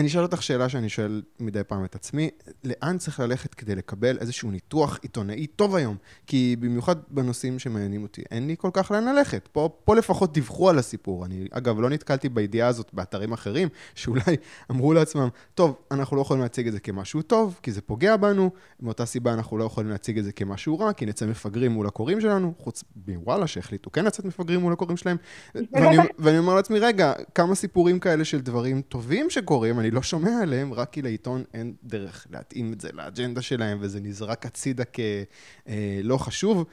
אני 0.00 0.08
אשאל 0.08 0.22
אותך 0.22 0.42
שאלה 0.42 0.68
שאני 0.68 0.88
שואל 0.88 1.22
מדי 1.40 1.64
פעם 1.64 1.84
את 1.84 1.94
עצמי, 1.94 2.30
לאן 2.64 2.98
צריך 2.98 3.20
ללכת 3.20 3.54
כדי 3.54 3.74
לקבל 3.74 4.18
איזשהו 4.18 4.50
ניתוח 4.50 4.98
עיתונאי 5.02 5.46
טוב 5.46 5.74
היום? 5.74 5.96
כי 6.26 6.56
במיוחד 6.60 6.96
בנושאים 7.08 7.58
שמעניינים 7.58 8.02
אותי, 8.02 8.22
אין 8.30 8.46
לי 8.46 8.54
כל 8.58 8.70
כך 8.72 8.90
לאן 8.90 9.04
ללכת. 9.04 9.48
פה, 9.52 9.68
פה 9.84 9.96
לפחות 9.96 10.32
דיווחו 10.32 10.70
על 10.70 10.78
הסיפור. 10.78 11.24
אני, 11.24 11.48
אגב, 11.50 11.80
לא 11.80 11.90
נתקלתי 11.90 12.28
בידיעה 12.28 12.68
הזאת 12.68 12.90
באתרים 12.92 13.32
אחרים, 13.32 13.68
שאולי 13.94 14.36
אמרו 14.70 14.92
לעצמם, 14.92 15.28
טוב, 15.54 15.76
אנחנו 15.90 16.16
לא 16.16 16.22
יכולים 16.22 16.42
להציג 16.42 16.66
את 16.66 16.72
זה 16.72 16.80
כמשהו 16.80 17.22
טוב, 17.22 17.58
כי 17.62 17.72
זה 17.72 17.80
פוגע 17.80 18.16
בנו, 18.16 18.50
מאותה 18.80 19.06
סיבה 19.06 19.32
אנחנו 19.32 19.58
לא 19.58 19.64
יכולים 19.64 19.90
להציג 19.90 20.18
את 20.18 20.24
זה 20.24 20.32
כמשהו 20.32 20.78
רע, 20.78 20.92
כי 20.92 21.06
נצא 21.06 21.26
מפגרים 21.26 21.72
מול 21.72 21.86
הקוראים 21.86 22.20
שלנו, 22.20 22.54
חוץ 22.58 22.84
מוואלה 23.08 23.46
שהחליטו 23.46 23.92
כן 23.92 24.04
לצאת 24.04 24.24
מפגרים 24.24 24.60
מול 24.60 24.72
הקוראים 24.72 24.96
שלהם. 24.96 25.16
ואני, 25.54 25.96
ואני 26.18 26.38
אומר 26.38 26.54
לעצמי, 26.54 26.78
רגע, 26.78 27.12
כמה 27.34 27.54
סיפורים 27.54 27.98
כאלה 27.98 28.24
של 28.24 28.40
דברים 28.40 28.82
טובים 28.82 29.30
שקורים, 29.30 29.80
אני 29.80 29.89
לא 29.90 30.02
שומע 30.02 30.30
עליהם, 30.42 30.74
רק 30.74 30.90
כי 30.90 31.02
לעיתון 31.02 31.44
אין 31.54 31.72
דרך 31.82 32.26
להתאים 32.30 32.72
את 32.72 32.80
זה 32.80 32.88
לאג'נדה 32.92 33.42
שלהם, 33.42 33.78
וזה 33.80 34.00
נזרק 34.00 34.46
הצידה 34.46 34.84
כלא 34.84 36.14
אה, 36.14 36.18
חשוב. 36.18 36.64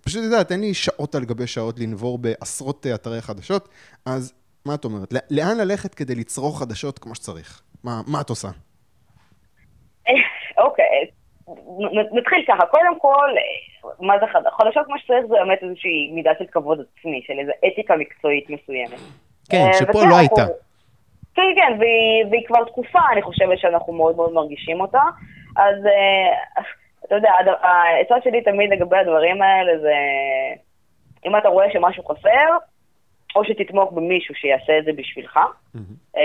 פשוט, 0.00 0.18
את 0.18 0.24
יודעת, 0.24 0.52
אין 0.52 0.60
לי 0.60 0.74
שעות 0.74 1.14
על 1.14 1.24
גבי 1.24 1.46
שעות 1.46 1.78
לנבור 1.78 2.18
בעשרות 2.18 2.86
אתרי 2.94 3.20
חדשות, 3.20 3.68
אז 4.06 4.34
מה 4.66 4.74
את 4.74 4.84
אומרת? 4.84 5.12
לאן 5.30 5.56
ללכת 5.58 5.94
כדי 5.94 6.14
לצרוך 6.14 6.60
חדשות 6.60 6.98
כמו 6.98 7.14
שצריך? 7.14 7.62
מה, 7.84 8.00
מה 8.06 8.20
את 8.20 8.30
עושה? 8.30 8.48
אוקיי, 10.64 11.06
נתחיל 12.12 12.44
ככה. 12.48 12.66
קודם 12.66 12.98
כל, 12.98 13.30
מה 14.00 14.14
זה 14.20 14.26
חדשות? 14.32 14.52
חדשות 14.52 14.86
כמו 14.86 14.98
שצריך 14.98 15.26
זה 15.28 15.34
באמת 15.34 15.62
איזושהי 15.62 16.10
מידה 16.14 16.30
של 16.38 16.44
כבוד 16.52 16.78
עצמי, 16.80 17.22
של 17.26 17.32
איזו 17.40 17.52
אתיקה 17.66 17.96
מקצועית 17.96 18.50
מסוימת. 18.50 19.00
כן, 19.50 19.66
אה, 19.66 19.72
שפה 19.72 20.04
לא 20.04 20.16
הייתה. 20.16 20.46
כן, 21.34 21.42
כן, 21.56 21.76
והיא, 21.78 22.24
והיא 22.30 22.46
כבר 22.46 22.64
תקופה, 22.64 22.98
אני 23.12 23.22
חושבת 23.22 23.58
שאנחנו 23.58 23.92
מאוד 23.92 24.16
מאוד 24.16 24.32
מרגישים 24.32 24.80
אותה. 24.80 25.02
אז 25.56 25.86
אה, 25.86 26.62
אתה 27.06 27.14
יודע, 27.14 27.32
העצה 27.62 28.14
שלי 28.24 28.42
תמיד 28.42 28.70
לגבי 28.70 28.96
הדברים 28.96 29.42
האלה 29.42 29.78
זה, 29.78 29.94
אם 31.26 31.36
אתה 31.36 31.48
רואה 31.48 31.70
שמשהו 31.72 32.04
חסר, 32.04 32.48
או 33.36 33.44
שתתמוך 33.44 33.92
במישהו 33.92 34.34
שיעשה 34.34 34.78
את 34.78 34.84
זה 34.84 34.92
בשבילך, 34.96 35.36
mm-hmm. 35.36 36.18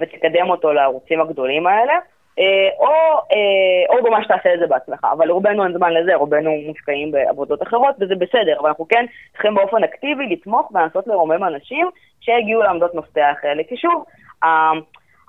ותקדם 0.00 0.50
אותו 0.50 0.72
לערוצים 0.72 1.20
הגדולים 1.20 1.66
האלה, 1.66 1.94
או, 2.78 2.92
או 3.88 4.10
ממש 4.10 4.26
תעשה 4.26 4.54
את 4.54 4.58
זה 4.58 4.66
בעצמך. 4.66 5.06
אבל 5.12 5.30
רובנו 5.30 5.64
אין 5.64 5.72
זמן 5.72 5.92
לזה, 5.92 6.14
רובנו 6.14 6.50
מושקעים 6.66 7.12
בעבודות 7.12 7.62
אחרות, 7.62 7.94
וזה 8.00 8.14
בסדר, 8.14 8.60
אבל 8.60 8.68
אנחנו 8.68 8.88
כן 8.88 9.04
צריכים 9.32 9.54
באופן 9.54 9.84
אקטיבי 9.84 10.26
לתמוך 10.26 10.70
ולנסות 10.74 11.06
לרומם 11.06 11.44
אנשים 11.44 11.90
שהגיעו 12.20 12.62
לעמדות 12.62 12.94
מפתח 12.94 13.36
האלה. 13.42 13.62
כי 13.68 13.76
שוב, 13.76 14.04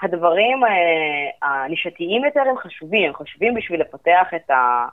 הדברים 0.01 0.63
אה, 0.63 1.49
הנישתיים 1.49 2.25
יותר 2.25 2.41
הם 2.49 2.57
חשובים, 2.57 3.07
הם 3.07 3.13
חשובים 3.13 3.53
בשביל 3.53 3.81
לפתח 3.81 4.27
את, 4.35 4.49
ה, 4.49 4.85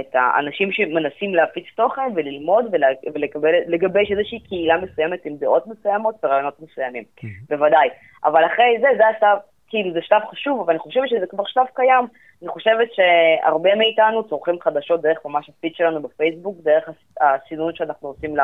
את 0.00 0.14
האנשים 0.14 0.72
שמנסים 0.72 1.34
להפיץ 1.34 1.64
תוכן 1.76 2.12
וללמוד 2.14 2.64
ולגבש 2.72 4.10
איזושהי 4.10 4.40
קהילה 4.40 4.76
מסוימת 4.76 5.24
עם 5.24 5.36
דעות 5.36 5.66
מסוימות 5.66 6.14
ורעיונות 6.24 6.60
מסוימים, 6.60 7.04
בוודאי. 7.48 7.88
אבל 8.24 8.46
אחרי 8.46 8.76
זה, 8.80 8.88
זה 8.96 9.06
השלב, 9.06 9.38
כאילו 9.68 9.92
זה 9.92 9.98
שלב 10.02 10.22
חשוב, 10.30 10.60
אבל 10.60 10.72
אני 10.72 10.78
חושבת 10.78 11.08
שזה 11.08 11.26
כבר 11.26 11.44
שלב 11.46 11.66
קיים. 11.74 12.04
אני 12.42 12.48
חושבת 12.48 12.88
שהרבה 12.92 13.74
מאיתנו 13.74 14.28
צורכים 14.28 14.60
חדשות 14.60 15.02
דרך 15.02 15.18
ממש 15.24 15.48
הפיד 15.48 15.74
שלנו 15.74 16.02
בפייסבוק, 16.02 16.56
דרך 16.62 16.88
הסינון 17.20 17.74
שאנחנו 17.74 18.08
עושים 18.08 18.34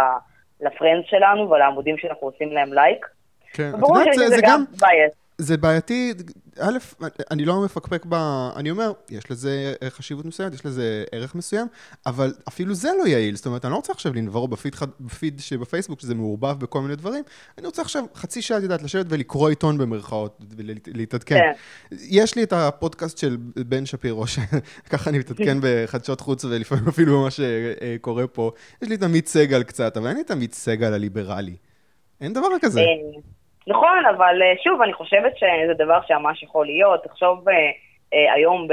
לפרנדס 0.60 1.06
שלנו 1.06 1.50
ולעמודים 1.50 1.98
שאנחנו 1.98 2.26
עושים 2.26 2.52
להם 2.52 2.72
לייק. 2.72 3.06
כן, 3.52 3.72
את 3.74 3.80
יודעת, 3.88 4.06
זה, 4.16 4.28
זה 4.28 4.40
גם... 4.42 4.64
זה 5.38 5.56
בעייתי, 5.56 6.12
א', 6.58 6.78
אני 7.30 7.44
לא 7.44 7.64
מפקפק 7.64 8.06
ב... 8.08 8.14
אני 8.56 8.70
אומר, 8.70 8.92
יש 9.10 9.30
לזה 9.30 9.74
חשיבות 9.88 10.24
מסוימת, 10.24 10.54
יש 10.54 10.66
לזה 10.66 11.04
ערך 11.12 11.34
מסוים, 11.34 11.66
אבל 12.06 12.34
אפילו 12.48 12.74
זה 12.74 12.90
לא 12.98 13.06
יעיל. 13.06 13.36
זאת 13.36 13.46
אומרת, 13.46 13.64
אני 13.64 13.70
לא 13.70 13.76
רוצה 13.76 13.92
עכשיו 13.92 14.14
לנבור 14.14 14.48
בפיד, 14.48 14.76
בפיד 15.00 15.40
שבפייסבוק, 15.40 16.00
שזה 16.00 16.14
מעורבב 16.14 16.60
בכל 16.60 16.80
מיני 16.80 16.96
דברים, 16.96 17.24
אני 17.58 17.66
רוצה 17.66 17.82
עכשיו 17.82 18.04
חצי 18.14 18.42
שעה, 18.42 18.58
את 18.58 18.62
יודעת, 18.62 18.82
לשבת 18.82 19.06
ולקרוא 19.08 19.48
עיתון 19.48 19.78
במרכאות, 19.78 20.42
ולהתעדכן. 20.56 21.38
כן. 21.38 21.52
יש 22.00 22.34
לי 22.34 22.42
את 22.42 22.52
הפודקאסט 22.52 23.18
של 23.18 23.36
בן 23.56 23.86
שפירו, 23.86 24.24
שככה 24.86 25.10
אני 25.10 25.18
מתעדכן 25.18 25.58
בחדשות 25.60 26.20
חוץ, 26.20 26.44
ולפעמים 26.44 26.88
אפילו 26.88 27.22
מה 27.22 27.28
שקורה 27.30 28.26
פה. 28.26 28.50
יש 28.82 28.88
לי 28.88 28.94
את 28.94 29.02
עמית 29.02 29.28
סגל 29.28 29.62
קצת, 29.62 29.96
אבל 29.96 30.06
אין 30.06 30.16
לי 30.16 30.22
את 30.22 30.30
עמית 30.30 30.54
סגל 30.54 30.92
הליברלי. 30.92 31.56
אין 32.20 32.32
דבר 32.32 32.48
כזה. 32.60 32.80
נכון, 33.66 34.06
אבל 34.16 34.42
אה, 34.42 34.52
שוב, 34.64 34.82
אני 34.82 34.92
חושבת 34.92 35.38
שזה 35.38 35.74
דבר 35.74 35.98
שממש 36.06 36.42
יכול 36.42 36.66
להיות. 36.66 37.04
תחשוב 37.04 37.48
אה, 37.48 37.54
אה, 38.14 38.32
היום 38.34 38.68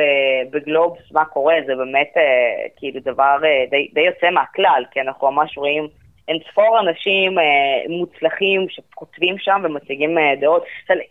בגלובס 0.51 1.11
מה 1.11 1.25
קורה, 1.25 1.55
זה 1.65 1.75
באמת 1.75 2.11
אה, 2.17 2.67
כאילו 2.77 2.99
דבר 2.99 3.37
אה, 3.45 3.65
די, 3.69 3.87
די 3.93 4.01
יוצא 4.01 4.29
מהכלל, 4.29 4.83
כי 4.91 5.01
אנחנו 5.01 5.31
ממש 5.31 5.57
רואים 5.57 5.87
אין 6.27 6.37
ספור 6.51 6.79
אנשים 6.79 7.39
אה, 7.39 7.43
מוצלחים 7.89 8.65
שכותבים 8.69 9.35
שם 9.37 9.61
ומציגים 9.63 10.17
אה, 10.17 10.35
דעות. 10.41 10.63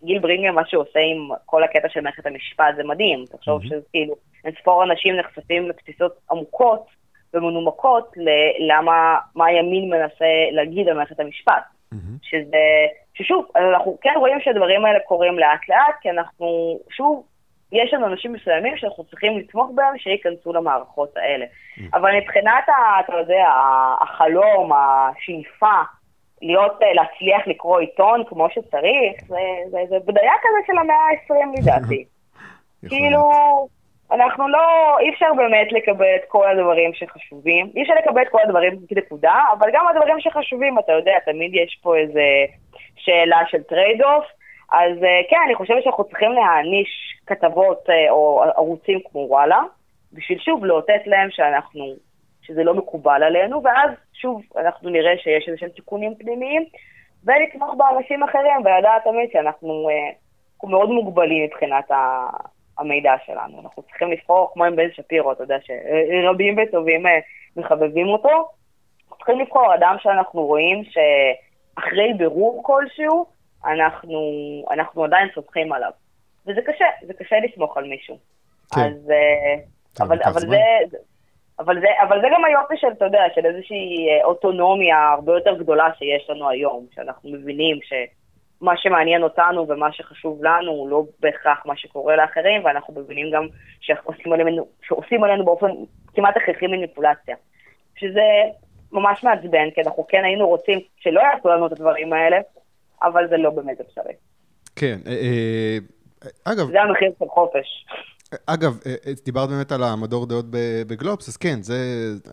גיל 0.05 0.19
ברינגר, 0.19 0.53
מה 0.53 0.63
שהוא 0.67 0.83
עושה 0.83 1.01
עם 1.01 1.29
כל 1.47 1.63
הקטע 1.63 1.89
של 1.89 2.01
מערכת 2.01 2.27
המשפט, 2.27 2.75
זה 2.77 2.85
מדהים. 2.85 3.25
תחשוב. 3.33 3.65
שזה 3.65 3.81
כאילו... 3.91 4.15
אין 4.45 4.53
ספור 4.61 4.85
אנשים 4.85 5.17
נחשפים 5.17 5.69
לתפיסות 5.69 6.13
עמוקות 6.31 6.87
ומנומקות 7.35 8.15
ללמה, 8.59 9.17
מה 9.35 9.47
הימין 9.47 9.91
מנסה 9.91 10.51
להגיד 10.53 10.89
על 10.89 10.95
מערכת 10.95 11.21
המשפט. 11.21 11.63
שזה, 12.23 12.87
ששוב, 13.15 13.47
אנחנו 13.57 13.99
כן 14.01 14.15
רואים 14.17 14.41
שהדברים 14.41 14.85
האלה 14.85 14.99
קורים 15.01 15.39
לאט 15.39 15.69
לאט, 15.69 15.95
כי 16.01 16.11
אנחנו, 16.11 16.79
שוב, 16.91 17.27
יש 17.73 17.95
לנו 17.95 18.07
אנשים 18.07 18.33
מסוימים 18.33 18.77
שאנחנו 18.77 19.05
צריכים 19.05 19.39
לתמוך 19.39 19.71
בהם 19.75 19.99
שייכנסו 19.99 20.53
למערכות 20.53 21.17
האלה. 21.17 21.45
Mm. 21.45 21.81
אבל 21.95 22.11
מבחינת, 22.17 22.69
ה, 22.69 23.01
אתה 23.01 23.13
יודע, 23.17 23.49
החלום, 24.01 24.73
השאיפה, 24.73 25.81
להיות, 26.43 26.83
אה, 26.83 26.93
להצליח 26.93 27.47
לקרוא 27.47 27.81
עיתון 27.81 28.23
כמו 28.29 28.49
שצריך, 28.51 29.25
זה, 29.29 29.39
זה, 29.71 29.79
זה 29.89 29.97
בדיה 30.07 30.33
כזה 30.43 30.67
של 30.67 30.79
המאה 30.79 30.97
ה-20 30.97 31.61
לדעתי. 31.61 32.05
כאילו, 32.89 33.31
אנחנו 34.15 34.49
לא, 34.49 34.99
אי 35.01 35.11
אפשר 35.11 35.27
באמת 35.37 35.73
לקבל 35.73 36.17
את 36.17 36.25
כל 36.29 36.49
הדברים 36.49 36.95
שחשובים, 36.95 37.71
אי 37.77 37.83
אפשר 37.83 37.95
לקבל 37.95 38.23
את 38.23 38.29
כל 38.29 38.39
הדברים 38.45 38.79
כנקודה, 38.89 39.45
אבל 39.59 39.71
גם 39.73 39.87
הדברים 39.89 40.21
שחשובים, 40.21 40.79
אתה 40.79 40.93
יודע, 40.93 41.19
תמיד 41.25 41.55
יש 41.55 41.79
פה 41.83 41.97
איזה 41.97 42.25
שאלה 42.97 43.43
של 43.47 43.63
trade-off, 43.63 44.25
אז 44.73 45.05
אה, 45.05 45.21
כן, 45.31 45.37
אני 45.47 45.55
חושבת 45.55 45.83
שאנחנו 45.85 46.05
צריכים 46.05 46.33
להעניש 46.33 46.89
כתבות 47.27 47.91
אה, 47.91 48.11
או 48.11 48.43
ערוצים 48.57 49.01
כמו 49.11 49.27
וואלה, 49.29 49.61
בשביל 50.13 50.39
שוב 50.39 50.65
לאותת 50.65 51.03
להם 51.07 51.29
שאנחנו, 51.31 51.85
שזה 52.43 52.65
לא 52.65 52.75
מקובל 52.75 53.23
עלינו, 53.23 53.63
ואז 53.63 53.91
שוב 54.13 54.43
אנחנו 54.57 54.91
נראה 54.91 55.19
שיש 55.19 55.49
איזה 55.49 55.59
שהם 55.59 55.69
תיקונים 55.69 56.15
פנימיים, 56.15 56.65
ולתמוך 57.25 57.75
באנשים 57.77 58.23
אחרים, 58.23 58.61
ולדעת 58.65 59.05
תמיד 59.05 59.31
שאנחנו 59.33 59.89
אה, 59.91 60.11
מאוד 60.71 60.91
מוגבלים 60.91 61.45
מבחינת 61.45 61.91
ה... 61.91 62.27
המידע 62.79 63.15
שלנו. 63.27 63.61
אנחנו 63.61 63.83
צריכים 63.83 64.13
לבחור, 64.13 64.51
כמו 64.55 64.65
עם 64.65 64.77
בן 64.77 64.93
שפירו, 64.93 65.33
אתה 65.33 65.43
יודע 65.43 65.57
שרבים 65.61 66.57
וטובים 66.59 67.03
מחבבים 67.57 68.09
אותו, 68.09 68.29
אנחנו 68.29 69.17
צריכים 69.17 69.41
לבחור 69.41 69.75
אדם 69.75 69.97
שאנחנו 69.99 70.47
רואים 70.47 70.83
שאחרי 70.85 72.13
בירור 72.19 72.63
כלשהו, 72.65 73.27
אנחנו, 73.67 74.21
אנחנו 74.71 75.05
עדיין 75.05 75.29
סומכים 75.35 75.73
עליו. 75.73 75.91
וזה 76.47 76.61
קשה, 76.67 76.85
זה 77.03 77.15
קשה 77.15 77.37
לסמוך 77.41 77.77
על 77.77 77.85
מישהו. 77.85 78.19
כן. 78.75 78.81
אז... 78.81 79.11
אה, 79.11 79.55
אבל, 80.01 80.19
אבל, 80.25 80.41
זה, 80.41 80.57
אבל, 81.59 81.81
זה, 81.81 81.87
אבל 82.03 82.21
זה 82.21 82.27
גם 82.33 82.45
היופי 82.45 82.75
של, 82.77 82.87
אתה 82.93 83.05
יודע, 83.05 83.23
של 83.35 83.47
איזושהי 83.47 84.09
אה, 84.09 84.25
אוטונומיה 84.25 85.13
הרבה 85.13 85.33
יותר 85.33 85.59
גדולה 85.59 85.89
שיש 85.99 86.31
לנו 86.31 86.49
היום, 86.49 86.87
שאנחנו 86.95 87.31
מבינים 87.31 87.79
שמה 88.63 88.77
שמעניין 88.77 89.23
אותנו 89.23 89.69
ומה 89.69 89.93
שחשוב 89.93 90.45
לנו 90.45 90.71
הוא 90.71 90.89
לא 90.89 91.05
בהכרח 91.21 91.67
מה 91.67 91.77
שקורה 91.77 92.17
לאחרים, 92.17 92.65
ואנחנו 92.65 92.95
מבינים 93.01 93.31
גם 93.31 93.47
שעושים 93.81 94.33
עלינו, 94.33 94.67
שעושים 94.83 95.25
עלינו 95.25 95.45
באופן 95.45 95.67
כמעט 96.15 96.37
הכרחי 96.37 96.67
מניפולציה. 96.67 97.37
שזה 97.97 98.23
ממש 98.93 99.25
מעצבן, 99.25 99.71
כי 99.75 99.81
אנחנו 99.81 100.07
כן 100.09 100.25
היינו 100.25 100.49
רוצים 100.49 100.81
שלא 100.97 101.21
יעשו 101.21 101.49
לנו 101.49 101.67
את 101.67 101.73
הדברים 101.73 102.13
האלה, 102.13 102.37
אבל 103.03 103.29
זה 103.29 103.37
לא 103.37 103.51
באמת 103.51 103.81
אפשרי. 103.81 104.13
כן, 104.77 104.99
אה, 105.07 105.13
אה, 105.13 106.53
אגב... 106.53 106.71
זה 106.71 106.83
המחיר 106.83 107.13
של 107.19 107.29
חופש. 107.29 107.87
אגב, 108.47 108.79
אה, 108.87 109.13
דיברת 109.25 109.49
באמת 109.49 109.73
על 109.73 109.83
המדור 109.83 110.27
דעות 110.27 110.47
בגלובס, 110.87 111.29
אז 111.29 111.37
כן, 111.37 111.63
זה, 111.63 111.77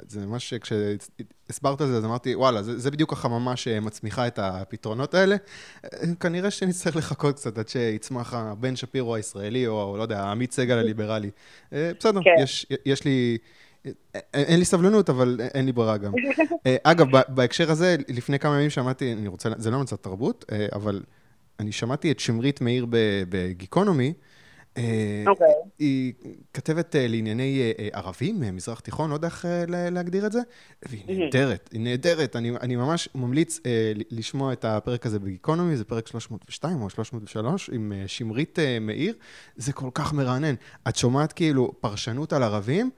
זה 0.08 0.26
ממש, 0.26 0.54
כשהסברת 0.54 1.82
על 1.82 1.88
זה, 1.88 1.98
אז 1.98 2.06
אמרתי, 2.06 2.36
וואלה, 2.36 2.64
זה, 2.64 2.80
זה 2.80 2.92
בדיוק 2.92 3.14
החממה 3.14 3.56
שמצמיחה 3.56 4.28
את 4.28 4.40
הפתרונות 4.40 5.14
האלה. 5.14 5.36
כנראה 6.20 6.52
שנצטרך 6.52 6.96
לחכות 6.96 7.36
קצת 7.36 7.58
עד 7.58 7.68
שיצמח 7.68 8.34
הבן 8.34 8.76
שפירו 8.76 9.16
הישראלי, 9.16 9.68
או 9.68 9.98
לא 9.98 10.02
יודע, 10.02 10.24
עמית 10.24 10.52
סגל 10.52 10.78
הליברלי. 10.78 11.30
בסדר, 11.72 12.20
כן. 12.24 12.36
יש, 12.44 12.66
יש 12.86 13.04
לי... 13.06 13.38
אין 14.34 14.60
לי 14.60 14.66
סבלנות, 14.66 15.10
אבל 15.10 15.40
אין 15.54 15.66
לי 15.66 15.72
ברירה 15.72 15.98
גם. 15.98 16.12
אה, 16.66 16.76
אגב, 16.84 17.08
בהקשר 17.28 17.72
הזה, 17.72 17.96
לפני 18.08 18.40
כמה 18.40 18.56
ימים 18.58 18.70
שמעתי, 18.70 19.14
אני 19.14 19.28
רוצה, 19.28 19.50
זה 19.58 19.72
לא 19.72 19.80
מצד 19.80 19.96
תרבות, 19.96 20.46
אה, 20.52 20.68
אבל 20.74 21.02
אני 21.60 21.72
שמעתי 21.72 22.12
את 22.12 22.20
שמרית 22.20 22.62
מאיר 22.62 22.86
בגיקונומי. 23.30 24.08
אה, 24.08 24.39
אוקיי. 25.28 25.48
היא 25.80 26.14
כתבת 26.54 26.96
לענייני 27.00 27.74
ערבים, 27.94 28.40
מזרח 28.40 28.80
תיכון, 28.80 29.10
לא 29.10 29.16
יודע 29.16 29.28
איך 29.28 29.46
להגדיר 29.68 30.26
את 30.26 30.32
זה, 30.32 30.40
והיא 30.90 31.20
נהדרת, 31.20 31.70
היא 31.72 31.82
נהדרת. 31.82 32.36
אני, 32.36 32.52
אני 32.62 32.76
ממש 32.76 33.10
ממליץ 33.16 33.60
לשמוע 34.12 34.54
את 34.54 34.66
הפרק 34.66 35.06
הזה 35.06 35.20
בגיקונומי, 35.20 35.78
זה 35.78 35.84
פרק 35.86 36.08
302 36.08 36.82
או 36.82 36.90
303 36.90 37.70
עם 37.74 37.94
שמרית 38.08 38.60
מאיר, 38.82 39.14
זה 39.56 39.74
כל 39.74 39.90
כך 39.94 40.14
מרענן. 40.14 40.56
את 40.88 40.96
שומעת 40.96 41.34
כאילו 41.34 41.74
פרשנות 41.82 42.34
על 42.34 42.44
ערבים, 42.44 42.90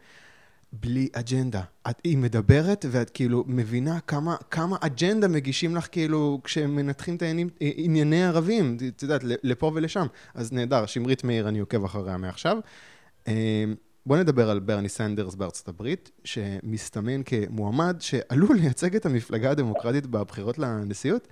בלי 0.73 1.09
אג'נדה. 1.13 1.61
את, 1.89 2.01
היא 2.03 2.17
מדברת 2.17 2.85
ואת 2.91 3.09
כאילו 3.09 3.43
מבינה 3.47 3.99
כמה, 3.99 4.35
כמה 4.51 4.77
אג'נדה 4.81 5.27
מגישים 5.27 5.75
לך 5.75 5.87
כאילו 5.91 6.41
כשמנתחים 6.43 7.15
את 7.15 7.21
העניינים, 7.21 7.49
ענייני 7.59 8.23
ערבים, 8.25 8.77
את 8.87 9.03
יודעת, 9.03 9.21
לפה 9.23 9.71
ולשם. 9.75 10.07
אז 10.33 10.51
נהדר, 10.51 10.85
שמרית 10.85 11.23
מאיר, 11.23 11.47
אני 11.47 11.59
עוקב 11.59 11.85
אחריה 11.85 12.17
מעכשיו. 12.17 12.57
אה, 13.27 13.65
בואו 14.05 14.19
נדבר 14.19 14.49
על 14.49 14.59
ברני 14.59 14.89
סנדרס 14.89 15.35
בארצות 15.35 15.67
הברית, 15.67 16.11
שמסתמן 16.23 17.23
כמועמד 17.23 17.97
שעלול 17.99 18.57
לייצג 18.57 18.95
את 18.95 19.05
המפלגה 19.05 19.51
הדמוקרטית 19.51 20.07
בבחירות 20.07 20.57
לנשיאות. 20.57 21.27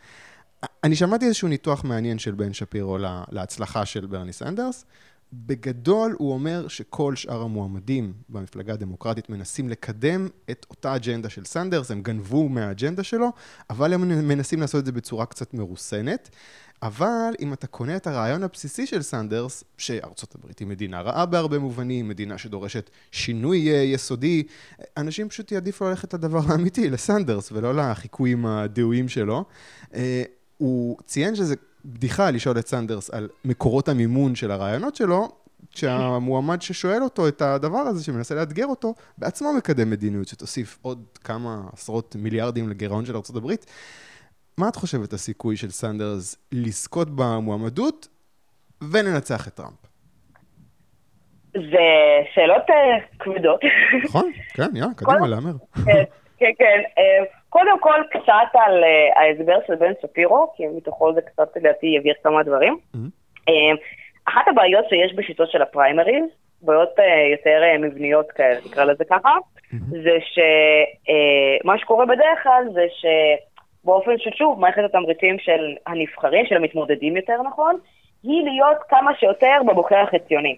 אני 0.83 0.95
שמעתי 0.95 1.25
איזשהו 1.25 1.47
ניתוח 1.47 1.83
מעניין 1.83 2.19
של 2.19 2.31
בן 2.31 2.53
שפירו 2.53 2.97
להצלחה 3.31 3.85
של 3.85 4.05
ברני 4.05 4.33
סנדרס. 4.33 4.85
בגדול 5.33 6.15
הוא 6.17 6.33
אומר 6.33 6.67
שכל 6.67 7.15
שאר 7.15 7.41
המועמדים 7.41 8.13
במפלגה 8.29 8.73
הדמוקרטית 8.73 9.29
מנסים 9.29 9.69
לקדם 9.69 10.27
את 10.51 10.65
אותה 10.69 10.95
אג'נדה 10.95 11.29
של 11.29 11.45
סנדרס, 11.45 11.91
הם 11.91 12.01
גנבו 12.01 12.49
מהאג'נדה 12.49 13.03
שלו, 13.03 13.31
אבל 13.69 13.93
הם 13.93 14.27
מנסים 14.27 14.61
לעשות 14.61 14.79
את 14.79 14.85
זה 14.85 14.91
בצורה 14.91 15.25
קצת 15.25 15.53
מרוסנת. 15.53 16.29
אבל 16.81 17.33
אם 17.39 17.53
אתה 17.53 17.67
קונה 17.67 17.95
את 17.95 18.07
הרעיון 18.07 18.43
הבסיסי 18.43 18.87
של 18.87 19.01
סנדרס, 19.01 19.63
שארצות 19.77 20.35
הברית 20.35 20.59
היא 20.59 20.67
מדינה 20.67 21.01
רעה 21.01 21.25
בהרבה 21.25 21.59
מובנים, 21.59 22.07
מדינה 22.07 22.37
שדורשת 22.37 22.89
שינוי 23.11 23.71
אה, 23.71 23.75
יסודי, 23.75 24.43
אנשים 24.97 25.29
פשוט 25.29 25.51
יעדיפו 25.51 25.85
ללכת 25.85 26.13
לדבר 26.13 26.39
האמיתי, 26.47 26.89
לסנדרס, 26.89 27.51
ולא 27.51 27.75
לחיקויים 27.75 28.45
הדהויים 28.45 29.09
שלו. 29.09 29.45
אה, 29.93 30.23
הוא 30.57 30.97
ציין 31.05 31.35
שזה 31.35 31.55
בדיחה 31.85 32.31
לשאול 32.31 32.59
את 32.59 32.67
סנדרס 32.67 33.09
על 33.09 33.29
מקורות 33.45 33.89
המימון 33.89 34.35
של 34.35 34.51
הרעיונות 34.51 34.95
שלו, 34.95 35.29
כשהמועמד 35.73 36.61
ששואל 36.61 37.03
אותו 37.03 37.27
את 37.27 37.41
הדבר 37.41 37.77
הזה, 37.77 38.03
שמנסה 38.03 38.35
לאתגר 38.35 38.65
אותו, 38.65 38.93
בעצמו 39.17 39.53
מקדם 39.53 39.89
מדיניות 39.89 40.27
שתוסיף 40.27 40.77
עוד 40.81 41.05
כמה 41.23 41.61
עשרות 41.73 42.15
מיליארדים 42.19 42.69
לגירעון 42.69 43.05
של 43.05 43.15
ארה"ב. 43.15 43.51
מה 44.57 44.69
את 44.69 44.75
חושבת 44.75 45.13
הסיכוי 45.13 45.57
של 45.57 45.69
סנדרס 45.69 46.35
לזכות 46.51 47.07
במועמדות 47.15 48.07
ולנצח 48.81 49.47
את 49.47 49.53
טראמפ? 49.53 49.89
זה 51.53 51.87
שאלות 52.33 52.63
אה, 52.69 53.07
כבדות. 53.19 53.59
נכון, 54.05 54.31
כן, 54.53 54.75
יאללה, 54.75 54.93
קדימה, 54.95 55.27
להמר. 55.27 55.53
כן, 55.85 56.03
כן, 56.37 56.51
כן. 56.57 56.81
אה, 56.97 57.38
קודם 57.49 57.79
כל, 57.79 58.01
קצת 58.09 58.49
על 58.53 58.83
uh, 58.83 59.19
ההסבר 59.19 59.57
של 59.67 59.75
בן 59.75 59.91
שפירו, 60.01 60.53
כי 60.55 60.63
מתוכו 60.67 61.13
זה 61.13 61.21
קצת 61.21 61.47
לדעתי 61.55 61.87
יבהיר 61.87 62.13
כמה 62.23 62.43
דברים. 62.43 62.77
Mm-hmm. 62.95 63.49
Uh, 63.49 63.77
אחת 64.25 64.47
הבעיות 64.47 64.85
שיש 64.89 65.13
בשיטות 65.15 65.51
של 65.51 65.61
הפריימריז, 65.61 66.23
בעיות 66.61 66.99
uh, 66.99 67.01
יותר 67.31 67.61
uh, 67.75 67.81
מבניות 67.81 68.31
כאלה, 68.31 68.59
נקרא 68.65 68.83
לזה 68.83 69.03
ככה, 69.09 69.29
mm-hmm. 69.29 69.75
זה 70.03 70.17
שמה 71.63 71.73
uh, 71.73 71.79
שקורה 71.79 72.05
בדרך 72.05 72.43
כלל 72.43 72.63
זה 72.73 72.85
שבאופן 72.99 74.11
ששוב, 74.17 74.59
מערכת 74.59 74.83
התמריצים 74.85 75.39
של 75.39 75.75
הנבחרים, 75.87 76.45
של 76.45 76.55
המתמודדים 76.55 77.17
יותר 77.17 77.41
נכון, 77.47 77.75
היא 78.23 78.43
להיות 78.43 78.77
כמה 78.89 79.11
שיותר 79.19 79.57
בבוחר 79.67 79.95
החציוני. 79.95 80.57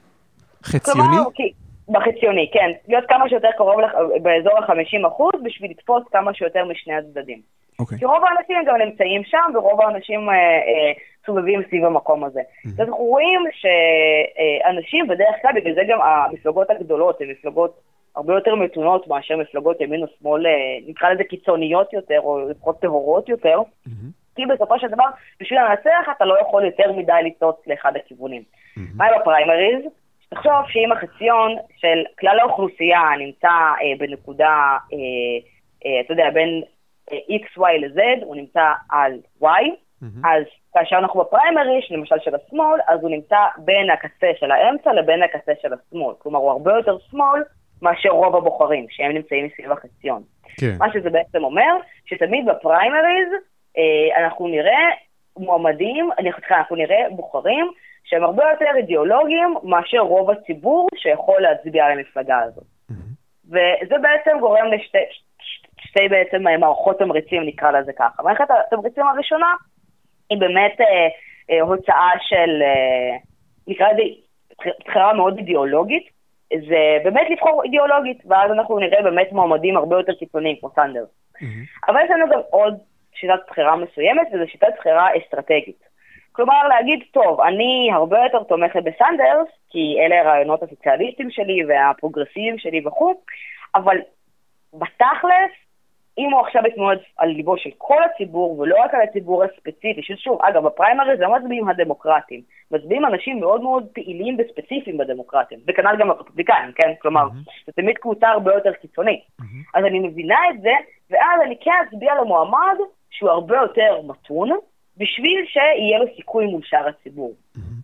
חציוני? 0.64 1.08
כלומר, 1.08 1.32
כי, 1.34 1.52
בחציוני, 1.92 2.50
כן. 2.54 2.72
להיות 2.88 3.06
כמה 3.08 3.30
שיותר 3.30 3.50
קרוב 3.58 3.80
לח... 3.80 3.92
באזור 4.22 4.58
ה-50 4.58 5.08
אחוז, 5.08 5.34
בשביל 5.44 5.72
לתפוס 5.72 6.04
כמה 6.12 6.34
שיותר 6.34 6.66
משני 6.66 6.94
הצדדים. 6.94 7.38
Okay. 7.38 7.80
אוקיי. 7.80 7.98
כי 7.98 8.06
רוב 8.06 8.24
האנשים 8.26 8.56
גם 8.68 8.76
נמצאים 8.76 9.24
שם, 9.24 9.52
ורוב 9.56 9.82
האנשים 9.82 10.30
אה, 10.30 10.36
אה, 10.36 10.92
סובבים 11.26 11.62
סביב 11.68 11.86
המקום 11.86 12.24
הזה. 12.24 12.39
Mm-hmm. 12.39 12.70
אז 12.70 12.80
אנחנו 12.80 12.96
רואים 12.96 13.42
שאנשים 13.52 15.08
בדרך 15.08 15.36
כלל, 15.42 15.52
בגלל 15.56 15.74
זה 15.74 15.82
גם 15.88 16.00
המפלגות 16.02 16.70
הגדולות 16.70 17.22
הן 17.22 17.28
מפלגות 17.32 17.82
הרבה 18.16 18.34
יותר 18.34 18.56
מתונות 18.56 19.08
מאשר 19.08 19.38
מפלגות 19.38 19.82
ימין 19.82 20.02
או 20.02 20.08
שמאל, 20.20 20.48
אה, 20.48 20.52
נקרא 20.88 21.10
לזה 21.10 21.24
קיצוניות 21.24 21.94
יותר, 21.94 22.20
או 22.20 22.50
לפחות 22.50 22.80
טהורות 22.80 23.30
יותר. 23.30 23.60
Mm-hmm. 23.60 24.36
כי 24.36 24.46
בסופו 24.46 24.80
של 24.80 24.88
דבר, 24.88 25.06
בשביל 25.42 25.60
לנצח 25.60 26.10
אתה 26.18 26.26
לא 26.26 26.36
יכול 26.42 26.66
יותר 26.66 26.92
מדי 26.92 27.14
לטעות 27.26 27.62
לאחד 27.68 27.96
הכיוונים. 27.96 28.42
Mm-hmm. 28.42 28.82
מה 28.96 29.06
עם 29.06 29.14
הפריימריז? 29.22 29.86
תחשוב 30.34 30.54
שאם 30.68 30.92
החציון 30.92 31.56
של 31.78 32.04
כלל 32.20 32.40
האוכלוסייה 32.40 33.02
נמצא 33.20 33.48
אה, 33.48 33.94
בנקודה, 34.00 34.78
אה, 34.94 34.98
אה, 35.86 36.02
אתה 36.02 36.14
יודע, 36.14 36.30
בין 36.34 36.62
אה, 37.12 37.18
x, 37.18 37.60
y 37.60 37.78
ל-z, 37.80 38.26
הוא 38.26 38.36
נמצא 38.36 38.74
על 38.90 39.20
y, 39.44 39.48
אז 40.24 40.44
כאשר 40.74 40.96
אנחנו 40.98 41.20
בפריימריז, 41.20 41.84
למשל 41.92 42.16
של 42.20 42.32
השמאל, 42.36 42.80
אז 42.88 43.02
הוא 43.02 43.10
נמצא 43.10 43.38
בין 43.58 43.90
הקצה 43.90 44.28
של 44.40 44.52
האמצע 44.52 44.94
לבין 44.94 45.24
הקצה 45.24 45.52
של 45.62 45.70
השמאל. 45.74 46.16
כלומר, 46.18 46.40
הוא 46.40 46.52
הרבה 46.52 46.72
יותר 46.74 46.98
שמאל 47.10 47.44
מאשר 47.82 48.10
רוב 48.10 48.36
הבוחרים, 48.36 48.86
שהם 48.90 49.12
נמצאים 49.12 49.46
מסביב 49.46 49.72
החציון. 49.72 50.24
כן. 50.58 50.76
מה 50.80 50.94
שזה 50.94 51.10
בעצם 51.10 51.44
אומר, 51.44 51.76
שתמיד 52.06 52.46
בפריימריז 52.46 53.30
אה, 53.78 54.24
אנחנו 54.24 54.48
נראה 54.48 54.90
מועמדים, 55.38 56.10
אני 56.20 56.32
חושבת, 56.32 56.52
אנחנו 56.52 56.76
נראה 56.76 57.06
בוחרים 57.12 57.72
שהם 58.04 58.24
הרבה 58.24 58.43
יותר 58.52 58.78
אידיאולוגיים 58.78 59.56
מאשר 59.64 59.99
רוב 59.99 60.32
הציבור 60.32 60.88
שיכול 60.95 61.41
להצביע 61.41 61.86
על 61.86 61.91
המפלגה 61.91 62.39
הזאת. 62.39 62.64
וזה 63.47 63.95
בעצם 64.02 64.39
גורם 64.39 64.66
לשתי 64.66 64.97
שתי 65.91 66.08
בעצם 66.10 66.43
מערכות 66.60 66.99
תמריצים, 66.99 67.43
נקרא 67.43 67.72
לזה 67.72 67.93
ככה. 67.93 68.24
מערכת 68.24 68.45
התמריצים 68.49 69.08
הראשונה 69.08 69.54
היא 70.30 70.39
באמת 70.39 70.82
אה, 70.82 71.08
אה, 71.49 71.62
הוצאה 71.62 72.12
של, 72.20 72.62
אה, 72.62 73.18
נקרא 73.68 73.88
לזה, 73.91 74.02
בחירה 74.88 75.14
מאוד 75.14 75.38
אידיאולוגית. 75.38 76.22
זה 76.49 76.97
באמת 77.04 77.28
לבחור 77.30 77.64
אידיאולוגית, 77.64 78.18
ואז 78.26 78.52
אנחנו 78.52 78.80
נראה 78.80 79.02
באמת 79.02 79.32
מועמדים 79.32 79.78
הרבה 79.78 79.95
יותר 79.95 80.14
קיצוניים, 80.14 80.56
כמו 80.60 80.70
סנדר. 80.76 81.06
Mm-hmm. 81.06 81.88
אבל 81.88 81.99
יש 82.06 82.10
לנו 82.10 82.26
גם 82.32 82.39
עוד 82.49 82.78
שיטת 83.14 83.39
בחירה 83.47 83.76
מסוימת, 83.76 84.28
וזו 84.34 84.43
שיטת 84.47 84.68
בחירה 84.78 85.08
אסטרטגית. 85.18 85.91
כלומר, 86.32 86.68
להגיד, 86.68 87.00
טוב, 87.12 87.42
אני 87.42 87.90
הרבה 87.94 88.18
יותר 88.24 88.44
תומכת 88.44 88.84
בסנדרס, 88.84 89.48
כי 89.70 89.98
אלה 90.00 90.22
הרעיונות 90.22 90.64
הסוציאליסטיים 90.64 91.32
שלי 91.32 91.66
והפרוגרסיביים 91.68 92.58
שלי 92.58 92.88
וכו', 92.88 93.14
אבל 93.76 93.98
בתכלס, 94.74 95.52
אם 96.18 96.32
הוא 96.32 96.42
עכשיו 96.42 96.62
יתמודד 96.68 96.98
על 97.18 97.30
ליבו 97.30 97.58
של 97.58 97.70
כל 97.78 98.04
הציבור, 98.04 98.60
ולא 98.60 98.76
רק 98.84 98.94
על 98.94 99.02
הציבור 99.02 99.44
הספציפי, 99.44 100.02
ששוב, 100.04 100.40
אגב, 100.42 100.66
בפריימריז 100.66 101.20
לא 101.20 101.36
מצביעים 101.36 101.70
הדמוקרטים, 101.70 102.42
מצביעים 102.72 103.06
אנשים 103.06 103.40
מאוד 103.40 103.62
מאוד 103.62 103.88
פעילים 103.94 104.38
וספציפיים 104.40 104.98
בדמוקרטים, 104.98 105.60
וכנ"ל 105.68 105.96
גם 106.00 106.10
הרפובליקאים, 106.10 106.72
כן? 106.76 106.94
כלומר, 107.02 107.24
mm-hmm. 107.24 107.66
זה 107.66 107.72
תמיד 107.72 107.98
קבוצה 107.98 108.30
הרבה 108.30 108.54
יותר 108.54 108.74
קיצונית. 108.74 109.22
Mm-hmm. 109.42 109.80
אז 109.80 109.86
אני 109.86 110.00
מבינה 110.00 110.40
את 110.50 110.62
זה, 110.62 110.74
ואז 111.10 111.42
אני 111.46 111.56
כן 111.62 111.72
אצביע 111.88 112.16
למועמד 112.16 112.78
שהוא 113.12 113.30
הרבה 113.30 113.58
יותר 113.58 114.02
מתון, 114.08 114.50
בשביל 114.98 115.46
שיהיה 115.48 116.00
לו 116.00 116.06
סיכוי 116.16 116.46
מול 116.46 116.62
שאר 116.64 116.88
הציבור. 116.88 117.34
Mm-hmm. 117.56 117.82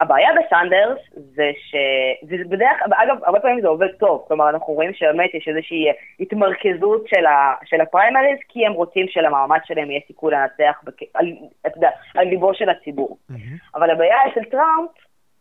הבעיה 0.00 0.28
בסנדרס 0.32 0.98
זה 1.12 1.50
ש... 1.56 1.74
זה 2.22 2.36
בדרך 2.48 2.78
כלל, 2.78 2.92
אגב, 2.94 3.24
הרבה 3.24 3.40
פעמים 3.40 3.60
זה 3.60 3.68
עובד 3.68 3.92
טוב, 3.98 4.24
כלומר 4.28 4.50
אנחנו 4.50 4.72
רואים 4.72 4.94
שבאמת 4.94 5.34
יש 5.34 5.48
איזושהי 5.48 5.86
התמרכזות 6.20 7.08
של, 7.08 7.26
ה... 7.26 7.54
של 7.64 7.80
הפריימריז, 7.80 8.38
כי 8.48 8.66
הם 8.66 8.72
רוצים 8.72 9.06
שלמעמד 9.08 9.58
שלהם 9.64 9.90
יהיה 9.90 10.00
סיכוי 10.06 10.32
לנצח, 10.32 10.80
בק... 10.84 11.02
על, 11.14 11.26
יודע, 11.76 11.90
על 12.14 12.28
ליבו 12.28 12.54
של 12.54 12.68
הציבור. 12.68 13.18
Mm-hmm. 13.30 13.34
אבל 13.74 13.90
הבעיה 13.90 14.18
של 14.34 14.44
טראמפ, 14.44 14.90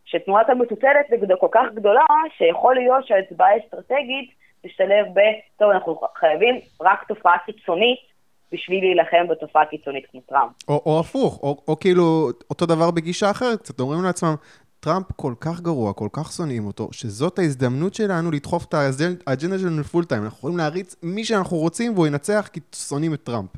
שתנועת 0.06 0.49
המטוטלת 0.49 1.12
נגדו 1.12 1.39
כל 1.39 1.47
כך 1.51 1.66
גדולה, 1.74 2.06
שיכול 2.38 2.76
להיות 2.76 3.08
שההצבעה 3.08 3.49
האסטרטגית 3.49 4.32
תשתלב 4.66 5.06
ב... 5.14 5.20
טוב, 5.58 5.72
אנחנו 5.72 6.01
חייבים 6.16 6.60
רק 6.82 7.04
תופעה 7.08 7.38
קיצונית 7.45 8.12
בשביל 8.54 8.84
להילחם 8.84 9.28
בתופעה 9.30 9.66
קיצונית 9.66 10.06
כמו 10.12 10.22
טראמפ. 10.30 10.51
או, 10.68 10.82
או 10.86 10.99
הפוך, 10.99 11.39
או, 11.43 11.58
או 11.68 11.80
כאילו 11.80 12.30
אותו 12.49 12.66
דבר 12.66 12.91
בגישה 12.91 13.32
אחרת, 13.32 13.60
קצת 13.60 13.80
אומרים 13.80 14.04
לעצמם, 14.04 14.36
טראמפ 14.80 15.06
כל 15.16 15.34
כך 15.41 15.62
גרוע, 15.62 15.93
כל 15.93 16.08
כך 16.14 16.32
שונאים 16.32 16.66
אותו, 16.68 16.88
שזאת 16.91 17.39
ההזדמנות 17.39 17.93
שלנו 17.93 18.32
לדחוף 18.32 18.66
את 18.70 18.74
האג'נדה 18.74 19.58
שלנו 19.60 19.82
ל 19.82 19.86
full 19.86 20.04
time. 20.06 20.24
אנחנו 20.24 20.38
יכולים 20.38 20.58
להריץ 20.58 20.95
מי 21.04 21.24
שאנחנו 21.24 21.58
רוצים 21.58 21.93
והוא 21.93 22.08
ינצח 22.08 22.49
כי 22.54 22.60
שונאים 22.89 23.14
את 23.14 23.24
טראמפ. 23.24 23.49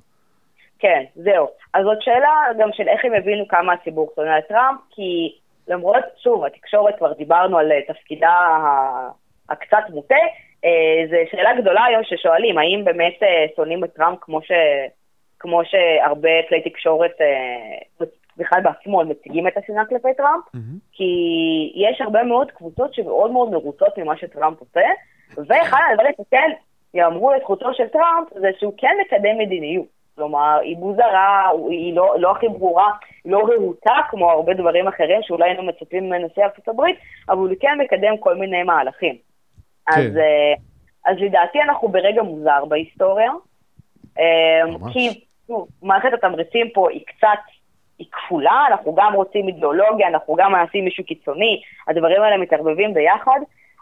כן, 0.80 1.04
זהו. 1.16 1.48
אז 1.74 1.84
זאת 1.84 2.02
שאלה 2.02 2.34
גם 2.60 2.70
של 2.74 2.88
איך 2.88 3.06
הם 3.06 3.14
הבינו 3.14 3.48
כמה 3.48 3.74
הציבור 3.74 4.12
שונא 4.16 4.38
את 4.40 4.48
טראמפ, 4.48 4.80
כי 4.96 5.36
למרות, 5.68 6.04
שוב, 6.24 6.46
התקשורת, 6.46 6.98
כבר 6.98 7.14
דיברנו 7.14 7.58
על 7.58 7.72
אה, 7.72 7.94
תפקידה 7.94 8.34
הקצת 9.50 9.84
מוטה, 9.90 10.16
זו 11.10 11.18
שאלה 11.32 11.62
גדולה 11.62 11.86
היום 11.86 12.04
ששואלים, 12.04 12.58
האם 12.58 12.82
באמת 12.84 13.24
אה, 13.24 13.46
שונאים 13.56 13.84
את 13.84 13.94
טראמפ 13.94 14.18
כמו, 14.22 14.42
ש, 14.42 14.52
כמו 15.40 15.62
שהרבה 15.66 16.30
כלי 16.50 16.62
תקשורת, 16.62 17.22
אה, 17.22 18.08
בכלל 18.38 18.62
בעצמו, 18.62 19.02
מציגים 19.06 19.48
את 19.48 19.58
השנאה 19.58 19.86
כלפי 19.86 20.14
טראמפ? 20.18 20.44
Mm-hmm. 20.56 20.80
כי 20.92 21.04
יש 21.76 22.02
הרבה 22.02 22.24
מאוד 22.24 22.52
קבוצות 22.52 22.94
שמאוד 22.94 23.32
מאוד 23.32 23.52
מרוצות 23.52 23.98
ממה 23.98 24.18
שטראמפ 24.18 24.60
עושה, 24.60 24.88
ואחד 25.38 25.82
הדברים 25.92 26.14
שכן 26.22 26.52
יאמרו 26.94 27.34
לזכותו 27.34 27.74
של 27.74 27.88
טראמפ 27.88 28.28
זה 28.34 28.50
שהוא 28.60 28.74
כן 28.78 28.96
מקדם 29.02 29.38
מדיניות. 29.38 29.96
כלומר, 30.16 30.60
היא 30.62 30.78
מוזרה, 30.78 31.50
היא 31.70 31.96
לא, 31.96 32.16
לא 32.20 32.32
הכי 32.32 32.48
ברורה, 32.48 32.92
לא 33.26 33.40
רהוטה 33.40 33.96
כמו 34.10 34.32
הרבה 34.32 34.54
דברים 34.54 34.88
אחרים 34.88 35.22
שאולי 35.24 35.50
היינו 35.50 35.64
מצפים 35.64 36.10
מנשיא 36.10 36.44
ארצות 36.44 36.68
הברית, 36.68 37.00
אבל 37.30 37.38
הוא 37.38 37.50
כן 37.60 37.78
מקדם 37.82 38.18
כל 38.18 38.36
מיני 38.36 38.64
מהלכים. 38.64 39.16
אז, 39.88 39.96
כן. 39.96 40.18
אה, 40.18 40.54
אז 41.06 41.18
לדעתי 41.20 41.62
אנחנו 41.62 41.88
ברגע 41.88 42.24
מוזר 42.24 42.66
בהיסטוריה. 42.66 43.32
אה, 44.20 44.66
ממש. 44.66 44.94
כי 44.94 45.26
מערכת 45.82 46.14
התמריצים 46.14 46.70
פה 46.74 46.90
היא 46.92 47.06
קצת, 47.06 47.40
היא 48.00 48.08
כפולה, 48.12 48.66
אנחנו 48.68 48.96
גם 48.96 49.14
רוצים 49.14 49.48
אידיאולוגיה, 49.48 50.08
אנחנו 50.08 50.36
גם 50.36 50.52
מנסים 50.52 50.86
מישהו 50.86 51.04
קיצוני, 51.04 51.62
הדברים 51.88 52.22
האלה 52.22 52.38
מתערבבים 52.38 52.94
ביחד. 52.94 53.40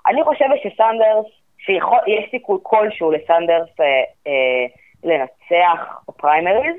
אני 0.08 0.24
חושבת 0.24 0.60
שסנדרס, 0.64 1.26
שיש 1.58 2.32
סיכוי 2.32 2.58
כלשהו 2.64 3.12
לסנדרס 3.12 3.70
אה, 3.80 3.86
אה, 4.28 4.66
לנצח 5.04 6.00
בפריימריז, 6.08 6.76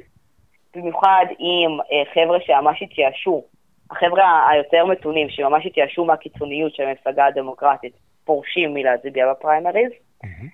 במיוחד 0.76 1.26
עם 1.38 1.80
אה, 1.80 2.02
חבר'ה 2.14 2.38
שממש 2.40 2.82
התייאשו, 2.82 3.44
החבר'ה 3.90 4.48
היותר 4.50 4.84
מתונים, 4.84 5.30
שממש 5.30 5.66
התייאשו 5.66 6.04
מהקיצוניות 6.04 6.74
של 6.74 6.82
המפלגה 6.82 7.26
הדמוקרטית. 7.26 7.92
פורשים 8.24 8.74
מלהצביע 8.74 9.30
בפריימריז, 9.30 9.92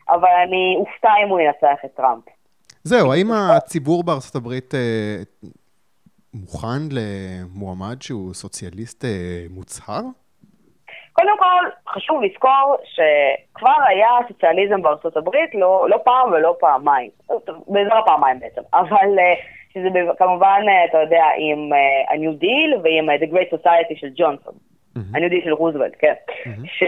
אבל 0.09 0.31
אני 0.49 0.75
אופתע 0.77 1.12
אם 1.25 1.29
הוא 1.29 1.41
ינצח 1.41 1.85
את 1.85 1.95
טראמפ. 1.97 2.25
זהו, 2.85 3.12
האם 3.12 3.27
הציבור 3.33 4.05
בארצות 4.05 4.35
הברית 4.35 4.75
אה, 4.75 5.16
מוכן 6.35 6.83
למועמד 6.91 8.03
שהוא 8.03 8.35
סוציאליסט 8.35 9.05
אה, 9.05 9.45
מוצהר? 9.51 10.03
קודם 11.12 11.39
כל, 11.39 11.91
חשוב 11.93 12.23
לזכור 12.23 12.77
שכבר 12.85 13.77
היה 13.89 14.09
סוציאליזם 14.29 14.83
בארצות 14.83 15.16
הברית, 15.16 15.55
לא, 15.55 15.87
לא 15.89 15.97
פעם 16.05 16.33
ולא 16.33 16.57
פעמיים, 16.61 17.11
בעזר 17.66 17.97
הפעמיים 17.97 18.41
בעצם, 18.41 18.61
אבל 18.81 19.18
אה, 19.18 19.35
שזה 19.75 19.89
כמובן, 20.18 20.62
אתה 20.91 20.99
יודע, 20.99 21.25
עם 21.39 21.73
ה-New 21.73 22.43
Deal 22.43 22.81
ועם 22.83 23.11
The 23.11 23.33
Great 23.33 23.59
Society 23.59 24.01
של 24.01 24.09
ג'ונסון. 24.16 24.55
אני 25.14 25.24
יודעת 25.24 25.43
של 25.45 25.53
רוזוולט, 25.53 25.93
כן. 25.99 26.12
ש, 26.64 26.82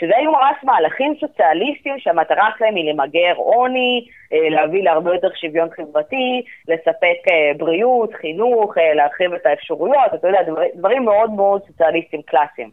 שזה 0.00 0.16
היו 0.16 0.32
ממש 0.32 0.56
מהלכים 0.62 1.14
סוציאליסטיים 1.20 1.98
שהמטרה 1.98 2.50
שלהם 2.58 2.74
היא 2.74 2.92
למגר 2.92 3.32
עוני, 3.36 4.06
אה, 4.32 4.48
להביא 4.50 4.82
להרבה 4.82 5.14
יותר 5.14 5.28
שוויון 5.40 5.68
חברתי, 5.76 6.42
לספק 6.68 7.18
אה, 7.30 7.52
בריאות, 7.56 8.14
חינוך, 8.14 8.78
אה, 8.78 8.94
להרחיב 8.94 9.32
את 9.32 9.46
האפשרויות, 9.46 10.14
אתה 10.14 10.28
יודע, 10.28 10.42
דברים, 10.42 10.70
דברים 10.74 11.04
מאוד 11.04 11.30
מאוד 11.30 11.62
סוציאליסטיים 11.66 12.22
קלאסיים. 12.22 12.70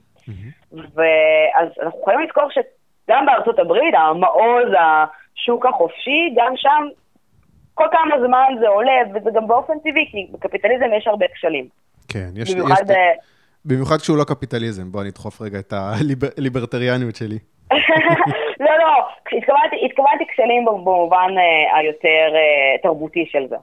ואז 0.95 1.69
אנחנו 1.81 1.99
יכולים 1.99 2.19
לזכור 2.19 2.43
שגם 2.51 3.25
בארצות 3.25 3.59
הברית, 3.59 3.95
המעוז, 3.97 4.69
השוק 4.79 5.65
החופשי, 5.65 6.33
גם 6.35 6.53
שם 6.55 6.87
כל 7.73 7.85
כמה 7.91 8.27
זמן 8.27 8.53
זה 8.59 8.67
עולה, 8.67 9.01
וזה 9.13 9.29
גם 9.33 9.47
באופן 9.47 9.73
טבעי, 9.79 10.07
כי 10.11 10.27
בקפיטליזם 10.31 10.85
יש 10.97 11.07
הרבה 11.07 11.25
כשלים. 11.35 11.67
כן, 12.09 12.27
יש... 12.35 12.53
במיוחד 12.53 12.89
יש... 12.89 12.97
במיוחד 13.65 13.97
כשהוא 13.97 14.17
לא 14.17 14.23
קפיטליזם, 14.23 14.91
בוא 14.91 15.03
נדחוף 15.03 15.41
רגע 15.41 15.59
את 15.59 15.73
הליברטריאניות 16.37 17.15
שלי. 17.15 17.39
לא, 18.65 18.71
לא, 18.77 18.93
התכוונתי, 19.85 20.25
כשלים 20.33 20.65
במובן 20.65 21.29
uh, 21.37 21.77
היותר 21.77 22.33
uh, 22.33 22.81
תרבותי 22.83 23.25
של 23.31 23.47
זה, 23.49 23.55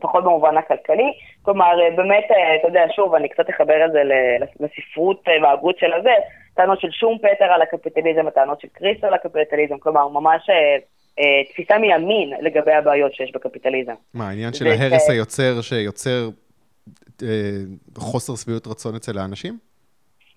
פחות 0.00 0.24
במובן 0.24 0.56
הכלכלי. 0.56 1.12
כלומר, 1.42 1.72
uh, 1.72 1.96
באמת, 1.96 2.24
אתה 2.60 2.68
יודע, 2.68 2.84
שוב, 2.96 3.14
אני 3.14 3.28
קצת 3.28 3.50
אחבר 3.50 3.84
את 3.86 3.92
זה 3.92 4.02
לספרות 4.60 5.28
והגות 5.42 5.78
של 5.78 5.92
הזה, 5.92 6.14
טענות 6.54 6.80
של 6.80 6.90
שום 6.90 7.18
פטר 7.18 7.44
על 7.44 7.62
הקפיטליזם, 7.62 8.26
הטענות 8.26 8.60
של 8.60 8.68
קריס 8.72 9.04
על 9.04 9.14
הקפיטליזם, 9.14 9.78
כלומר, 9.78 10.08
ממש 10.08 10.50
תפיסה 11.50 11.78
מימין 11.78 12.32
לגבי 12.40 12.72
הבעיות 12.72 13.14
שיש 13.14 13.32
בקפיטליזם. 13.34 13.92
מה, 14.14 14.28
העניין 14.28 14.52
של 14.52 14.66
ההרס 14.66 15.10
היוצר 15.10 15.60
שיוצר 15.60 16.10
אה, 16.10 16.49
חוסר 17.98 18.36
שביעות 18.36 18.66
רצון 18.66 18.94
אצל 18.94 19.18
האנשים? 19.18 19.58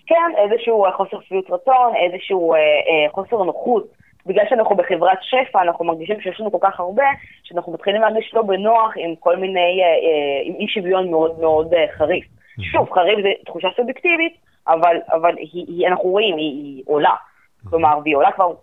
כן, 0.07 0.31
איזשהו 0.37 0.85
חוסר 0.97 1.21
שביעות 1.21 1.49
רצון, 1.49 1.93
איזשהו 1.95 2.53
אה, 2.53 2.57
אה, 2.59 3.11
חוסר 3.11 3.43
נוחות. 3.43 4.03
בגלל 4.25 4.45
שאנחנו 4.49 4.75
בחברת 4.75 5.17
שפע, 5.21 5.61
אנחנו 5.61 5.85
מרגישים 5.85 6.21
שיש 6.21 6.39
לנו 6.39 6.51
כל 6.51 6.57
כך 6.61 6.79
הרבה, 6.79 7.03
שאנחנו 7.43 7.73
מתחילים 7.73 8.01
להרגיש 8.01 8.33
לא 8.33 8.41
בנוח 8.41 8.93
עם 8.95 9.15
כל 9.19 9.37
מיני, 9.37 9.81
אה, 9.81 9.85
אה, 9.85 10.41
עם 10.43 10.55
אי 10.55 10.67
שוויון 10.67 11.11
מאוד 11.11 11.39
מאוד 11.39 11.73
אה, 11.73 11.85
חריף. 11.97 12.25
Mm-hmm. 12.25 12.63
שוב, 12.71 12.89
חריף 12.91 13.19
זה 13.23 13.29
תחושה 13.45 13.67
סובייקטיבית, 13.75 14.33
אבל, 14.67 14.97
אבל 15.11 15.37
היא, 15.37 15.65
היא, 15.67 15.87
אנחנו 15.87 16.09
רואים, 16.09 16.37
היא, 16.37 16.51
היא 16.51 16.83
עולה. 16.87 17.09
Mm-hmm. 17.09 17.69
כלומר, 17.69 17.99
והיא 18.03 18.15
עולה 18.15 18.31
כבר 18.31 18.53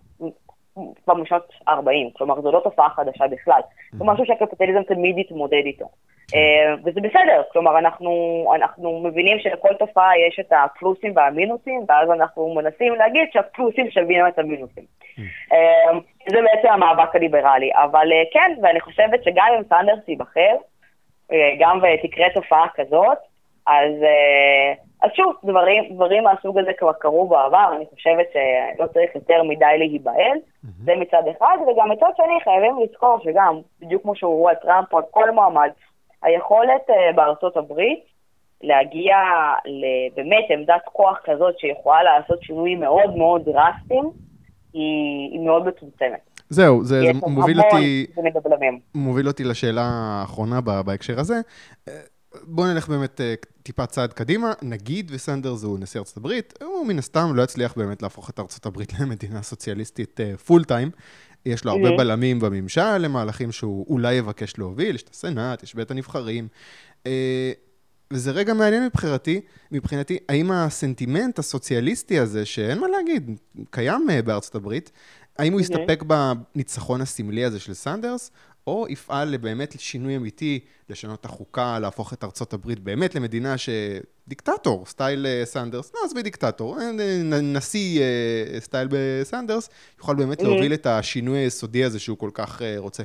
כבר 1.04 1.14
משנות 1.14 1.52
40, 1.68 2.10
כלומר 2.12 2.40
זו 2.40 2.52
לא 2.52 2.60
תופעה 2.64 2.90
חדשה 2.90 3.28
בכלל, 3.28 3.60
זה 3.92 4.04
משהו 4.04 4.26
שהקפיטליזם 4.26 4.82
תמיד 4.82 5.18
יתמודד 5.18 5.62
איתו. 5.64 5.86
אה, 6.35 6.74
וזה 6.85 7.01
בסדר, 7.01 7.43
כלומר 7.53 7.78
אנחנו, 7.78 8.45
אנחנו 8.55 9.01
מבינים 9.05 9.39
שלכל 9.39 9.74
תופעה 9.78 10.18
יש 10.28 10.41
את 10.41 10.53
הפלוסים 10.53 11.12
והמינוסים, 11.16 11.85
ואז 11.89 12.11
אנחנו 12.11 12.55
מנסים 12.55 12.95
להגיד 12.95 13.28
שהפלוסים 13.33 13.91
שווים 13.91 14.26
את 14.28 14.39
המינוסים. 14.39 14.85
אה, 15.53 15.99
זה 16.28 16.39
בעצם 16.43 16.68
המאבק 16.68 17.16
הליברלי, 17.16 17.70
אבל 17.74 18.09
כן, 18.33 18.53
ואני 18.62 18.81
חושבת 18.81 19.24
שגם 19.24 19.47
אם 19.57 19.62
סנדרס 19.68 20.09
ייבחר, 20.09 20.57
גם 21.59 21.81
ותקרה 21.83 22.26
תופעה 22.35 22.66
כזאת, 22.74 23.18
אז, 23.66 23.93
אז 25.03 25.11
שוב, 25.14 25.35
דברים, 25.45 25.85
דברים 25.95 26.24
מהסוג 26.24 26.59
הזה 26.59 26.72
כבר 26.78 26.93
קרו 26.93 27.28
בעבר, 27.28 27.72
אני 27.76 27.85
חושבת 27.95 28.26
שלא 28.33 28.87
צריך 28.87 29.14
יותר 29.14 29.43
מדי 29.43 29.78
להיבהל, 29.78 30.39
זה 30.85 30.93
מצד 30.97 31.22
אחד, 31.37 31.57
וגם 31.62 31.91
מצד 31.91 32.11
שני 32.16 32.41
חייבים 32.45 32.78
לזכור 32.83 33.18
שגם, 33.24 33.61
בדיוק 33.81 34.03
כמו 34.03 34.16
שהוא 34.16 34.39
רואה 34.39 34.55
טראמפ 34.55 34.93
או 34.93 34.99
כל 35.11 35.31
מועמד, 35.31 35.70
היכולת 36.22 36.90
uh, 36.90 37.16
בארצות 37.16 37.56
הברית 37.56 38.04
להגיע 38.62 39.16
לבאמת 39.66 40.44
עמדת 40.50 40.82
כוח 40.84 41.18
כזאת 41.24 41.58
שיכולה 41.58 42.02
לעשות 42.02 42.42
שינויים 42.42 42.80
מאוד 42.80 43.16
מאוד 43.16 43.44
דרסטיים, 43.44 44.10
היא, 44.72 45.30
היא 45.32 45.40
מאוד 45.40 45.66
מצומצמת. 45.66 46.20
זהו, 46.48 46.84
זה, 46.84 47.00
זה 47.00 47.12
מוביל 47.26 47.60
אותי, 47.60 48.06
מוביל 48.94 49.28
אותי 49.28 49.44
לשאלה 49.44 49.82
האחרונה 49.82 50.60
בהקשר 50.60 51.20
הזה. 51.20 51.40
אה, 51.88 51.94
בואו 52.42 52.66
נלך 52.66 52.88
באמת 52.88 53.20
uh, 53.20 53.46
טיפה 53.62 53.86
צעד 53.86 54.12
קדימה. 54.12 54.52
נגיד 54.62 55.10
וסנדרס 55.14 55.64
הוא 55.64 55.78
נשיא 55.78 56.00
ארצות 56.00 56.16
הברית, 56.16 56.54
הוא 56.62 56.86
מן 56.86 56.98
הסתם 56.98 57.34
לא 57.34 57.42
יצליח 57.42 57.76
באמת 57.76 58.02
להפוך 58.02 58.30
את 58.30 58.40
ארצות 58.40 58.66
הברית 58.66 58.92
למדינה 59.00 59.42
סוציאליסטית 59.42 60.20
full 60.46 60.64
time. 60.64 60.90
יש 61.47 61.64
לו 61.64 61.72
הרבה 61.72 61.88
mm-hmm. 61.88 61.99
בלמים 61.99 62.41
בממשל 62.41 62.99
למהלכים 62.99 63.53
שהוא 63.53 63.86
אולי 63.88 64.14
יבקש 64.14 64.59
להוביל, 64.59 64.95
יש 64.95 65.03
את 65.03 65.09
הסנאט, 65.09 65.62
יש 65.62 65.74
בית 65.74 65.91
הנבחרים. 65.91 66.49
אה, 67.07 67.53
וזה 68.12 68.30
רגע 68.30 68.55
מעניין 68.55 68.86
מבחינתי, 68.86 69.41
מבחינתי, 69.72 70.18
האם 70.28 70.51
הסנטימנט 70.53 71.38
הסוציאליסטי 71.38 72.18
הזה, 72.18 72.45
שאין 72.45 72.78
מה 72.78 72.88
להגיד, 72.88 73.30
קיים 73.70 74.07
אה, 74.11 74.22
בארצות 74.22 74.55
הברית, 74.55 74.91
האם 75.38 75.53
הוא 75.53 75.61
יסתפק 75.61 76.03
בניצחון 76.07 77.01
הסמלי 77.01 77.45
הזה 77.45 77.61
של 77.61 77.74
סנדרס, 77.74 78.30
או 78.70 78.86
יפעל 78.88 79.28
לבאמת 79.28 79.80
שינוי 79.80 80.16
אמיתי, 80.16 80.60
לשנות 80.88 81.20
את 81.20 81.24
החוקה, 81.24 81.78
להפוך 81.78 82.12
את 82.12 82.24
ארצות 82.24 82.52
הברית 82.52 82.78
באמת 82.78 83.14
למדינה 83.14 83.58
ש... 83.58 83.68
דיקטטור, 84.28 84.86
style 84.86 85.26
אה, 85.26 85.44
סנדרס, 85.44 85.94
לא 85.94 86.00
עזבי 86.04 86.22
דיקטטור, 86.22 86.76
אה, 86.80 86.82
נשיא 87.42 88.02
אה, 88.02 88.60
style 88.61 88.88
בסנדרס, 88.90 89.94
יוכל 89.98 90.14
באמת 90.14 90.42
להוביל 90.42 90.74
את 90.74 90.86
השינוי 90.86 91.38
היסודי 91.38 91.84
הזה 91.84 92.00
שהוא 92.00 92.18
כל 92.18 92.30
כך 92.34 92.62
רוצה. 92.78 93.02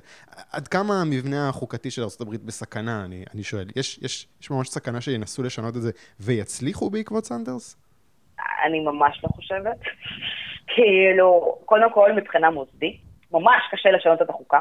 עד 0.51 0.67
כמה 0.67 1.01
המבנה 1.01 1.49
החוקתי 1.49 1.91
של 1.91 2.03
ארצות 2.03 2.21
הברית 2.21 2.43
בסכנה, 2.43 3.05
אני, 3.05 3.23
אני 3.33 3.43
שואל. 3.43 3.65
יש, 3.75 3.97
יש, 3.97 4.27
יש 4.41 4.51
ממש 4.51 4.67
סכנה 4.67 5.01
שינסו 5.01 5.43
לשנות 5.43 5.75
את 5.75 5.81
זה 5.81 5.91
ויצליחו 6.19 6.89
בעקבות 6.89 7.25
סנדרס? 7.25 7.77
אני 8.65 8.79
ממש 8.79 9.21
לא 9.23 9.29
חושבת. 9.29 9.79
כאילו, 10.75 11.57
קודם 11.65 11.93
כל 11.93 12.11
מבחינה 12.11 12.49
מוסדית, 12.49 13.01
ממש 13.31 13.61
קשה 13.71 13.89
לשנות 13.91 14.21
את 14.21 14.29
החוקה. 14.29 14.59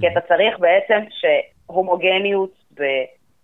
כי 0.00 0.08
אתה 0.08 0.20
צריך 0.20 0.58
בעצם 0.58 1.00
שהומוגניות 1.10 2.50
ב... 2.74 2.82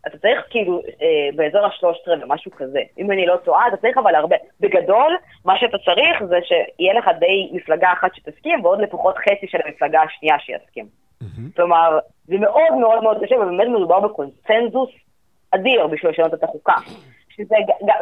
אתה 0.07 0.19
צריך 0.19 0.41
כאילו 0.51 0.81
אה, 1.03 1.29
באזור 1.37 1.67
השלושת 1.67 2.09
רבעי, 2.09 2.25
משהו 2.29 2.51
כזה. 2.51 2.81
אם 2.99 3.13
אני 3.13 3.27
לא 3.27 3.37
טועה, 3.37 3.69
אתה 3.69 3.77
צריך 3.77 3.99
אבל 3.99 4.15
הרבה. 4.15 4.37
בגדול, 4.61 5.17
מה 5.45 5.59
שאתה 5.59 5.79
צריך 5.79 6.25
זה 6.29 6.39
שיהיה 6.45 6.95
לך 6.95 7.11
די 7.19 7.51
מפלגה 7.53 7.93
אחת 7.93 8.15
שתסכים, 8.15 8.65
ועוד 8.65 8.81
לפחות 8.81 9.17
חצי 9.19 9.47
של 9.49 9.59
המפלגה 9.65 10.03
השנייה 10.03 10.39
שיסכים. 10.39 10.87
Mm-hmm. 10.87 11.57
כלומר, 11.57 11.99
זה 12.25 12.39
מאוד 12.39 12.75
מאוד 12.81 13.03
מאוד 13.03 13.17
קשה, 13.25 13.35
ובאמת 13.37 13.69
מדובר 13.69 14.01
בקונצנזוס 14.01 14.91
אדיר 15.51 15.87
בשביל 15.87 16.11
לשנות 16.11 16.35
את 16.35 16.45
החוקה. 16.45 16.75
שזה 17.37 17.55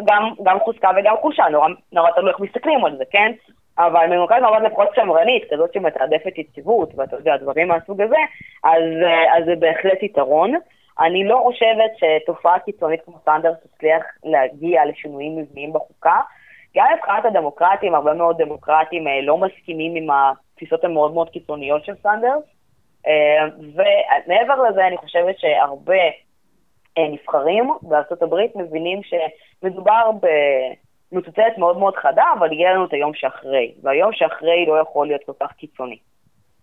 גם, 0.05 0.31
גם 0.43 0.59
חוזקה 0.61 0.91
וגם 0.97 1.15
חושה, 1.21 1.49
נורא, 1.49 1.69
נורא 1.93 2.11
תלוי 2.11 2.31
איך 2.31 2.41
מסתכלים 2.41 2.85
על 2.85 2.97
זה, 2.97 3.05
כן? 3.11 3.33
אבל 3.79 4.07
ממוקד 4.07 4.39
מעמד 4.43 4.63
לפחות 4.63 4.89
שמרנית, 4.95 5.45
כזאת 5.53 5.75
שמתעדפת 5.75 6.39
יציבות, 6.39 6.93
ואתה 6.97 7.17
יודע, 7.17 7.37
דברים 7.37 7.69
מהסוג 7.69 8.01
הזה, 8.01 8.17
אז, 8.65 8.83
אה, 9.05 9.39
אז 9.39 9.45
זה 9.45 9.57
בהחלט 9.59 10.03
יתרון. 10.03 10.55
אני 11.01 11.25
לא 11.25 11.41
חושבת 11.45 11.91
שתופעה 11.97 12.59
קיצונית 12.59 13.01
כמו 13.05 13.19
סנדרס 13.25 13.57
תצליח 13.63 14.03
להגיע 14.25 14.85
לשינויים 14.85 15.37
מבניים 15.37 15.73
בחוקה. 15.73 16.21
גם 16.77 16.87
מבחינת 16.97 17.25
הדמוקרטים, 17.25 17.95
הרבה 17.95 18.15
מאוד 18.15 18.43
דמוקרטים 18.43 19.09
אה, 19.09 19.21
לא 19.23 19.39
מסכימים 19.39 19.95
עם 19.97 20.09
התפיסות 20.11 20.85
המאוד 20.85 21.15
מאוד 21.15 21.31
קיצוניות 21.31 21.85
של 21.85 21.95
סנדרס. 22.03 22.45
אה, 23.07 23.47
ומעבר 23.59 24.63
לזה, 24.63 24.87
אני 24.87 24.97
חושבת 24.97 25.39
שהרבה 25.39 26.03
נבחרים 26.99 27.71
בארצות 27.83 28.23
הברית 28.23 28.57
מבינים 28.57 29.01
שמדובר 29.03 30.11
ב... 30.23 30.27
מצוצרת 31.13 31.59
מאוד 31.59 31.79
מאוד 31.79 31.97
חדה, 31.97 32.25
אבל 32.39 32.53
יהיה 32.53 32.73
לנו 32.73 32.85
את 32.85 32.93
היום 32.93 33.15
שאחרי, 33.15 33.73
והיום 33.83 34.13
שאחרי 34.13 34.67
לא 34.67 34.79
יכול 34.81 35.07
להיות 35.07 35.21
כל 35.27 35.33
כך 35.41 35.53
קיצוני. 35.53 35.99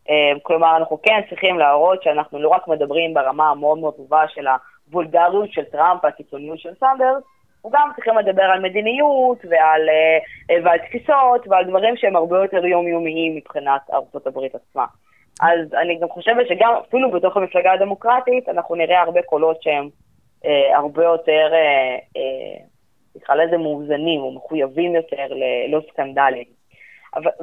אה, 0.09 0.39
כלומר, 0.43 0.77
אנחנו 0.77 1.01
כן 1.01 1.21
צריכים 1.29 1.59
להראות 1.59 2.03
שאנחנו 2.03 2.39
לא 2.39 2.49
רק 2.49 2.67
מדברים 2.67 3.13
ברמה 3.13 3.49
המאוד 3.49 3.77
מאוד 3.77 3.93
טובה 3.93 4.27
של 4.27 4.45
הוולגריות 4.87 5.51
של 5.51 5.63
טראמפ 5.63 6.03
והקיצוניות 6.03 6.59
של 6.59 6.73
סנדרס, 6.79 7.23
אנחנו 7.55 7.69
גם 7.69 7.89
צריכים 7.95 8.17
לדבר 8.17 8.43
על 8.43 8.59
מדיניות 8.59 9.37
ועל, 9.49 9.89
אה, 9.89 10.17
אה, 10.51 10.61
ועל 10.63 10.77
תפיסות 10.77 11.47
ועל 11.47 11.65
דברים 11.65 11.97
שהם 11.97 12.15
הרבה 12.15 12.37
יותר 12.37 12.65
יומיומיים 12.65 13.35
מבחינת 13.35 13.81
ארצות 13.93 14.27
הברית 14.27 14.55
עצמה. 14.55 14.85
אז 15.41 15.73
אני 15.73 15.99
גם 15.99 16.09
חושבת 16.09 16.47
שגם 16.47 16.73
אפילו 16.87 17.11
בתוך 17.11 17.37
המפלגה 17.37 17.71
הדמוקרטית 17.73 18.49
אנחנו 18.49 18.75
נראה 18.75 19.01
הרבה 19.01 19.21
קולות 19.21 19.61
שהם 19.61 19.89
אה, 20.45 20.77
הרבה 20.77 21.03
יותר 21.03 21.49
אה, 21.53 21.97
אה, 22.17 22.63
נקרא 23.17 23.35
לזה 23.35 23.57
מאוזנים 23.57 24.21
או 24.21 24.31
מחויבים 24.31 24.95
יותר 24.95 25.25
ללא 25.29 25.79
סקנדלים. 25.89 26.43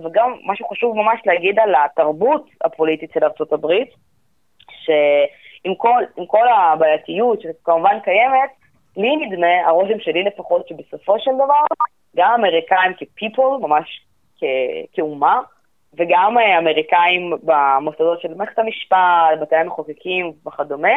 וגם 0.04 0.34
משהו 0.44 0.68
חשוב 0.68 0.96
ממש 0.96 1.20
להגיד 1.26 1.58
על 1.58 1.74
התרבות 1.84 2.46
הפוליטית 2.64 3.10
של 3.14 3.24
ארה"ב, 3.24 3.66
שעם 4.84 5.74
כל, 5.74 6.02
כל 6.26 6.48
הבעייתיות 6.48 7.40
שכמובן 7.40 8.00
קיימת, 8.04 8.50
לי 8.96 9.16
נדמה, 9.16 9.66
הרושם 9.66 10.00
שלי 10.00 10.22
לפחות, 10.22 10.68
שבסופו 10.68 11.18
של 11.18 11.30
דבר, 11.34 11.84
גם 12.16 12.34
אמריקאים 12.38 12.92
כ-people, 12.94 13.58
ממש 13.60 14.04
כ- 14.38 14.92
כאומה, 14.92 15.40
וגם 15.94 16.38
אמריקאים 16.58 17.32
במוסדות 17.42 18.20
של 18.20 18.34
מערכת 18.34 18.58
המשפט, 18.58 19.38
בתי 19.40 19.56
המחוקקים 19.56 20.32
וכדומה, 20.46 20.94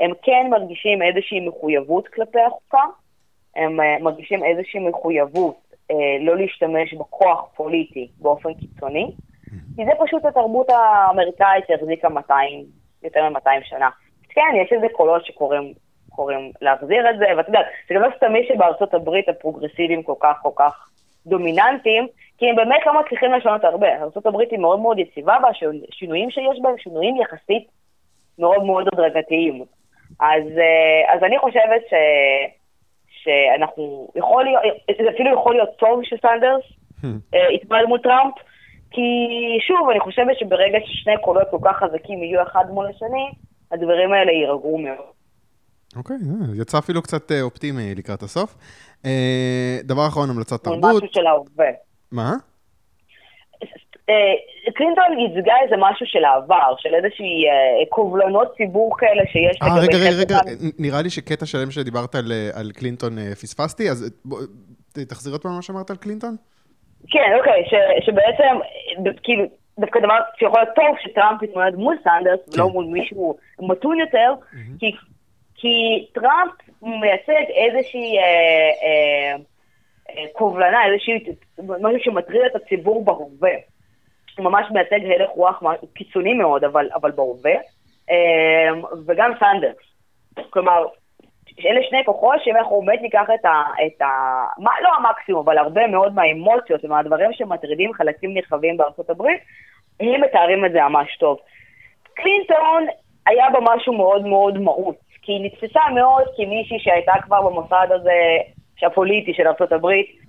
הם 0.00 0.10
כן 0.22 0.46
מרגישים 0.50 1.02
איזושהי 1.02 1.40
מחויבות 1.40 2.08
כלפי 2.08 2.40
החוקה, 2.40 2.84
הם 3.56 3.80
אה, 3.80 3.96
מרגישים 4.00 4.44
איזושהי 4.44 4.80
מחויבות 4.80 5.56
אה, 5.90 5.96
לא 6.20 6.36
להשתמש 6.36 6.94
בכוח 6.94 7.48
פוליטי 7.56 8.08
באופן 8.18 8.54
קיצוני, 8.54 9.10
כי 9.76 9.84
זה 9.84 9.90
פשוט 10.04 10.24
התרבות 10.24 10.70
האמריקאית 10.70 11.64
שהחזיקה 11.68 12.08
200, 12.08 12.64
יותר 13.02 13.28
מ-200 13.28 13.64
שנה. 13.64 13.88
כן, 14.28 14.52
יש 14.62 14.72
איזה 14.72 14.86
קולות 14.92 15.26
שקוראים 15.26 15.72
קוראים 16.10 16.52
להחזיר 16.60 17.10
את 17.10 17.18
זה, 17.18 17.24
ואתה 17.36 17.48
יודע, 17.48 17.60
זה 17.88 17.94
גם 17.94 18.02
לא 18.02 18.08
סתמי 18.16 18.46
שבארצות 18.48 18.94
הברית 18.94 19.28
הפרוגרסיביים 19.28 20.02
כל 20.02 20.14
כך 20.20 20.36
כל 20.42 20.50
כך 20.56 20.88
דומיננטיים, 21.26 22.06
כי 22.38 22.48
הם 22.48 22.56
באמת 22.56 22.86
לא 22.86 23.00
מצליחים 23.00 23.32
לשנות 23.32 23.64
הרבה. 23.64 24.02
ארצות 24.02 24.26
הברית 24.26 24.50
היא 24.50 24.58
מאוד 24.58 24.80
מאוד 24.80 24.98
יציבה, 24.98 25.36
והשינויים 25.42 26.30
שיש 26.30 26.58
בהם 26.62 26.78
שינויים 26.78 27.16
יחסית 27.16 27.68
מאוד 28.38 28.64
מאוד 28.64 28.88
הדרגתיים. 28.92 29.64
אז, 30.20 30.44
אה, 30.58 31.14
אז 31.14 31.22
אני 31.22 31.38
חושבת 31.38 31.82
ש... 31.90 31.94
שאנחנו, 33.22 34.08
יכול 34.16 34.44
להיות, 34.44 34.62
זה 35.04 35.10
אפילו 35.14 35.34
יכול 35.34 35.54
להיות 35.54 35.68
טוב 35.78 36.00
שסנדרס 36.04 36.64
hmm. 37.02 37.06
אה, 37.34 37.52
יתמודד 37.52 37.84
מול 37.88 37.98
טראמפ, 38.02 38.34
כי 38.90 39.02
שוב, 39.68 39.90
אני 39.90 40.00
חושבת 40.00 40.38
שברגע 40.38 40.78
ששני 40.84 41.12
קולות 41.24 41.48
כל 41.50 41.58
כך 41.64 41.76
חזקים 41.76 42.22
יהיו 42.22 42.42
אחד 42.42 42.64
מול 42.70 42.86
השני, 42.86 43.30
הדברים 43.72 44.12
האלה 44.12 44.32
יירגעו 44.32 44.78
מאוד. 44.78 45.10
אוקיי, 45.96 46.16
okay, 46.16 46.60
יצא 46.62 46.78
אפילו 46.78 47.02
קצת 47.02 47.32
אה, 47.32 47.42
אופטימי 47.42 47.94
לקראת 47.94 48.22
הסוף. 48.22 48.56
דבר 49.84 50.06
אחרון, 50.08 50.30
המלצת 50.30 50.64
תרבות. 50.64 50.94
משהו 50.94 51.08
של 51.12 51.26
ההווה. 51.26 51.70
מה? 52.12 52.32
אה, 54.10 54.72
קלינטון 54.74 55.18
ייצגה 55.18 55.54
איזה 55.64 55.76
משהו 55.78 56.06
של 56.06 56.24
העבר, 56.24 56.74
של 56.78 56.94
איזושהי 56.94 57.48
אה, 57.48 57.86
קובלנות 57.88 58.54
ציבור 58.56 58.98
כאלה 58.98 59.22
שיש 59.26 59.58
אה, 59.62 59.68
רגע, 59.82 59.98
רגע, 59.98 60.16
רגע, 60.20 60.38
נראה 60.78 61.02
לי 61.02 61.10
שקטע 61.10 61.46
שלם 61.46 61.70
שדיברת 61.70 62.14
על, 62.14 62.32
אה, 62.32 62.60
על 62.60 62.70
קלינטון 62.72 63.12
פספסתי, 63.32 63.90
אז 63.90 64.20
תחזיר 64.92 65.32
עוד 65.32 65.42
פעם 65.42 65.52
מה 65.56 65.62
שאמרת 65.62 65.90
על 65.90 65.96
קלינטון. 65.96 66.36
כן, 67.10 67.32
אוקיי, 67.38 67.64
ש, 67.70 67.74
שבעצם, 68.06 68.58
כאילו, 69.22 69.44
דווקא 69.78 70.00
דבר 70.00 70.18
שיכול 70.38 70.60
להיות 70.60 70.74
טוב 70.76 70.96
שטראמפ 71.00 71.42
יתמודד 71.42 71.74
מול 71.74 71.96
סנדרס, 72.04 72.40
כן. 72.54 72.60
ולא 72.60 72.70
מול 72.70 72.84
מישהו 72.84 73.36
מתון 73.60 74.00
יותר. 74.00 74.34
כי, 74.78 74.92
כי 75.54 76.06
טראמפ 76.12 76.52
מייצג 76.82 77.44
איזושהי 77.50 78.18
אה, 78.18 78.70
אה, 78.84 79.36
קובלנה, 80.32 80.78
איזושהי, 80.86 81.34
משהו 81.58 81.98
שמטריד 82.00 82.40
את 82.50 82.56
הציבור 82.56 83.04
בהווה. 83.04 83.56
הוא 84.38 84.44
ממש 84.44 84.66
מייצג 84.70 85.00
הלך 85.04 85.30
רוח 85.30 85.62
קיצוני 85.94 86.34
מאוד, 86.34 86.64
אבל, 86.64 86.88
אבל 86.94 87.10
בהווה, 87.10 87.54
אמ, 88.10 88.82
וגם 89.06 89.32
סנדרס. 89.40 89.76
כלומר, 90.50 90.86
אלה 91.66 91.80
שני 91.88 92.04
כוחות 92.04 92.36
שאם 92.44 92.56
אנחנו 92.56 92.82
באמת 92.82 93.02
ניקח 93.02 93.26
את 93.34 93.44
ה... 93.44 93.62
את 93.86 94.02
ה 94.02 94.06
מה, 94.58 94.70
לא 94.82 94.88
המקסימום, 94.96 95.42
אבל 95.44 95.58
הרבה 95.58 95.86
מאוד 95.86 96.14
מהאמוציות 96.14 96.84
ומהדברים 96.84 97.32
שמטרידים 97.32 97.92
חלקים 97.92 98.34
נרחבים 98.34 98.76
בארצות 98.76 99.10
הברית, 99.10 99.40
הם 100.00 100.20
מתארים 100.20 100.64
את 100.64 100.72
זה 100.72 100.82
ממש 100.82 101.16
טוב. 101.16 101.38
קלינטון 102.14 102.86
היה 103.26 103.50
בה 103.50 103.58
משהו 103.74 103.92
מאוד 103.92 104.26
מאוד 104.26 104.58
מהות, 104.58 104.96
כי 105.22 105.32
היא 105.32 105.44
נתפסה 105.44 105.80
מאוד 105.94 106.24
כמישהי 106.36 106.78
שהייתה 106.78 107.12
כבר 107.22 107.42
במוסד 107.42 107.86
הזה, 107.90 108.38
הפוליטי 108.86 109.34
של 109.34 109.46
ארצות 109.46 109.72
הברית, 109.72 110.19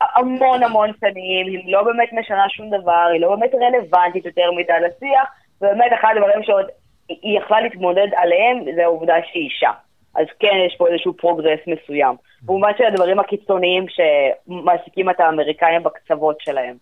המון 0.00 0.62
המון 0.62 0.90
שנים, 1.00 1.46
היא 1.46 1.72
לא 1.72 1.82
באמת 1.82 2.12
משנה 2.12 2.48
שום 2.48 2.70
דבר, 2.70 3.06
היא 3.12 3.20
לא 3.20 3.36
באמת 3.36 3.50
רלוונטית 3.54 4.24
יותר 4.24 4.50
מדי 4.52 4.72
לשיח, 4.86 5.28
ובאמת 5.60 5.92
אחד 6.00 6.14
הדברים 6.16 6.42
שעוד 6.42 6.66
היא 7.08 7.38
יכלה 7.38 7.60
להתמודד 7.60 8.08
עליהם, 8.16 8.64
זה 8.74 8.84
העובדה 8.84 9.14
שהיא 9.30 9.44
אישה. 9.44 9.70
אז 10.14 10.26
כן, 10.38 10.56
יש 10.66 10.76
פה 10.78 10.88
איזשהו 10.88 11.12
progress 11.12 11.60
מסוים. 11.66 12.16
במובן 12.42 12.72
של 12.78 12.84
הדברים 12.84 13.18
הקיצוניים 13.18 13.86
שמעסיקים 13.88 15.10
את 15.10 15.20
האמריקאים 15.20 15.82
בקצוות 15.82 16.40
שלהם. 16.40 16.76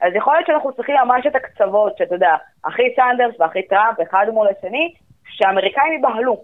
אז 0.00 0.12
יכול 0.14 0.34
להיות 0.34 0.46
שאנחנו 0.46 0.72
צריכים 0.72 0.94
ממש 1.04 1.26
את 1.26 1.36
הקצוות, 1.36 1.98
שאתה 1.98 2.14
יודע, 2.14 2.34
הכי 2.62 2.82
סנדרס 2.96 3.40
והכי 3.40 3.62
טראמפ, 3.62 4.00
אחד 4.00 4.26
מול 4.32 4.48
השני, 4.48 4.94
שהאמריקאים 5.28 5.92
ייבהלו. 5.92 6.42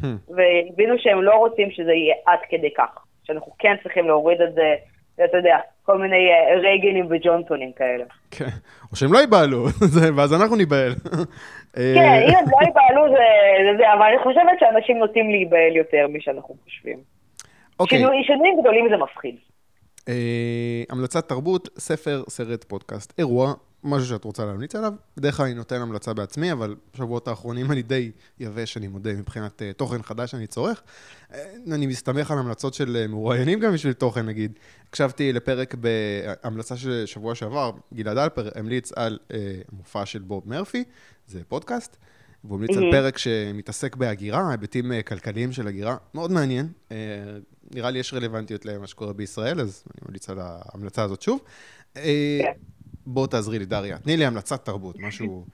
Hmm. 0.00 0.06
ויבינו 0.28 0.94
שהם 0.98 1.22
לא 1.22 1.34
רוצים 1.34 1.70
שזה 1.70 1.92
יהיה 1.92 2.14
עד 2.26 2.38
כדי 2.48 2.74
כך. 2.74 3.04
שאנחנו 3.24 3.52
כן 3.58 3.76
צריכים 3.82 4.06
להוריד 4.06 4.40
את 4.40 4.54
זה, 4.54 4.74
אתה 5.24 5.36
יודע, 5.36 5.58
כל 5.82 5.98
מיני 5.98 6.28
אה, 6.30 6.60
רייגנים 6.60 7.06
וג'ונסונים 7.10 7.72
כאלה. 7.72 8.04
כן, 8.30 8.44
או 8.90 8.96
שהם 8.96 9.12
לא 9.12 9.18
ייבהלו, 9.18 9.64
ואז 10.16 10.32
אנחנו 10.34 10.56
ניבהל. 10.56 10.92
כן, 11.74 12.22
אם 12.28 12.34
הם 12.36 12.44
לא 12.52 12.58
ייבהלו 12.66 13.02
זה, 13.08 13.24
זה, 13.78 13.92
אבל 13.92 14.02
אני 14.02 14.18
חושבת 14.22 14.56
שאנשים 14.60 14.98
נוטים 14.98 15.30
להיבהל 15.30 15.76
יותר 15.76 16.06
משאנחנו 16.08 16.54
חושבים. 16.64 16.98
אוקיי. 17.80 17.98
שינויים 18.26 18.60
גדולים 18.60 18.88
זה 18.90 18.96
מפחיד. 18.96 19.36
אה, 20.08 20.82
המלצת 20.90 21.28
תרבות, 21.28 21.68
ספר, 21.78 22.22
סרט, 22.28 22.64
פודקאסט, 22.64 23.18
אירוע, 23.18 23.54
משהו 23.86 24.08
שאת 24.08 24.24
רוצה 24.24 24.44
להמליץ 24.44 24.74
עליו. 24.74 24.92
בדרך 25.16 25.36
כלל 25.36 25.46
אני 25.46 25.54
נותן 25.54 25.80
המלצה 25.80 26.14
בעצמי, 26.14 26.52
אבל 26.52 26.76
בשבועות 26.94 27.28
האחרונים 27.28 27.72
אני 27.72 27.82
די 27.82 28.10
יבש, 28.40 28.76
אני 28.76 28.88
מודה, 28.88 29.12
מבחינת 29.12 29.62
uh, 29.62 29.76
תוכן 29.76 30.02
חדש 30.02 30.30
שאני 30.30 30.46
צורך. 30.46 30.82
Uh, 31.30 31.34
אני 31.72 31.86
מסתמך 31.86 32.30
על 32.30 32.38
המלצות 32.38 32.74
של 32.74 33.04
uh, 33.04 33.10
מרואיינים 33.10 33.60
גם 33.60 33.72
בשביל 33.72 33.92
תוכן, 33.92 34.26
נגיד. 34.26 34.52
הקשבתי 34.88 35.32
לפרק 35.32 35.74
בהמלצה 35.74 36.76
של 36.76 37.02
שבוע 37.06 37.34
שעבר, 37.34 37.70
גלעד 37.94 38.18
אלפר 38.18 38.48
המליץ 38.54 38.92
על 38.92 39.18
uh, 39.28 39.34
מופע 39.72 40.06
של 40.06 40.22
בוב 40.22 40.42
מרפי, 40.46 40.84
זה 41.26 41.40
פודקאסט. 41.48 41.96
והוא 42.44 42.56
המליץ 42.56 42.76
על 42.76 42.84
פרק 42.92 43.18
שמתעסק 43.18 43.96
בהגירה, 43.96 44.50
היבטים 44.50 44.92
כלכליים 45.06 45.52
של 45.52 45.68
הגירה, 45.68 45.96
מאוד 46.14 46.30
מעניין. 46.30 46.68
נראה 47.74 47.90
לי 47.90 47.98
יש 47.98 48.14
רלוונטיות 48.14 48.64
למה 48.64 48.86
שקורה 48.86 49.12
בישראל, 49.12 49.60
אז 49.60 49.84
אני 49.86 50.00
ממליץ 50.08 50.30
על 50.30 50.38
ההמלצה 50.40 51.02
הזאת 51.02 51.22
שוב. 51.22 51.40
כן. 51.94 52.00
בוא 53.06 53.26
תעזרי 53.26 53.58
לי, 53.58 53.64
דריה. 53.64 53.98
תני 53.98 54.16
לי 54.16 54.24
המלצת 54.24 54.64
תרבות, 54.64 54.96
משהו, 55.00 55.44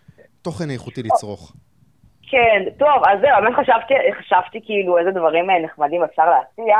תוכן 0.42 0.70
איכותי 0.70 1.02
לצרוך. 1.02 1.52
כן, 2.30 2.62
טוב, 2.78 3.02
אז 3.08 3.20
זהו, 3.20 3.42
באמת 3.42 3.54
חשבתי, 3.54 3.94
חשבתי 4.18 4.60
כאילו 4.64 4.98
איזה 4.98 5.10
דברים 5.10 5.50
אה, 5.50 5.58
נחמדים 5.58 6.02
אפשר 6.02 6.30
להציע, 6.30 6.76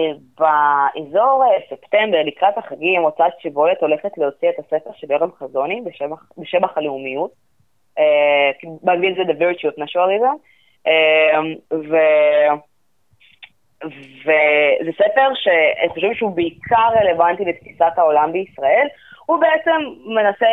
ובאזור 0.00 1.44
אה, 1.44 1.60
ספטמבר, 1.70 2.22
לקראת 2.26 2.58
החגים, 2.58 3.02
הוצאת 3.02 3.32
שיבולת 3.40 3.80
הולכת 3.80 4.18
להוציא 4.18 4.48
את 4.48 4.58
הספר 4.58 4.90
של 4.96 5.12
יורם 5.12 5.30
חזוני 5.38 5.82
בשבח 6.38 6.76
הלאומיות. 6.76 7.30
אה, 7.98 8.50
באנגלית 8.82 9.16
זה 9.16 9.22
The 9.22 9.36
Virtue 9.36 9.68
of 9.72 9.78
Nationalism. 9.82 10.36
וזה 14.24 14.92
ספר 14.92 15.28
שאני 15.34 15.88
חושבת 15.88 16.16
שהוא 16.16 16.36
בעיקר 16.36 16.88
רלוונטי 17.00 17.44
לתפיסת 17.44 17.92
העולם 17.96 18.32
בישראל. 18.32 18.86
הוא 19.26 19.40
בעצם 19.40 19.80
מנסה 20.04 20.46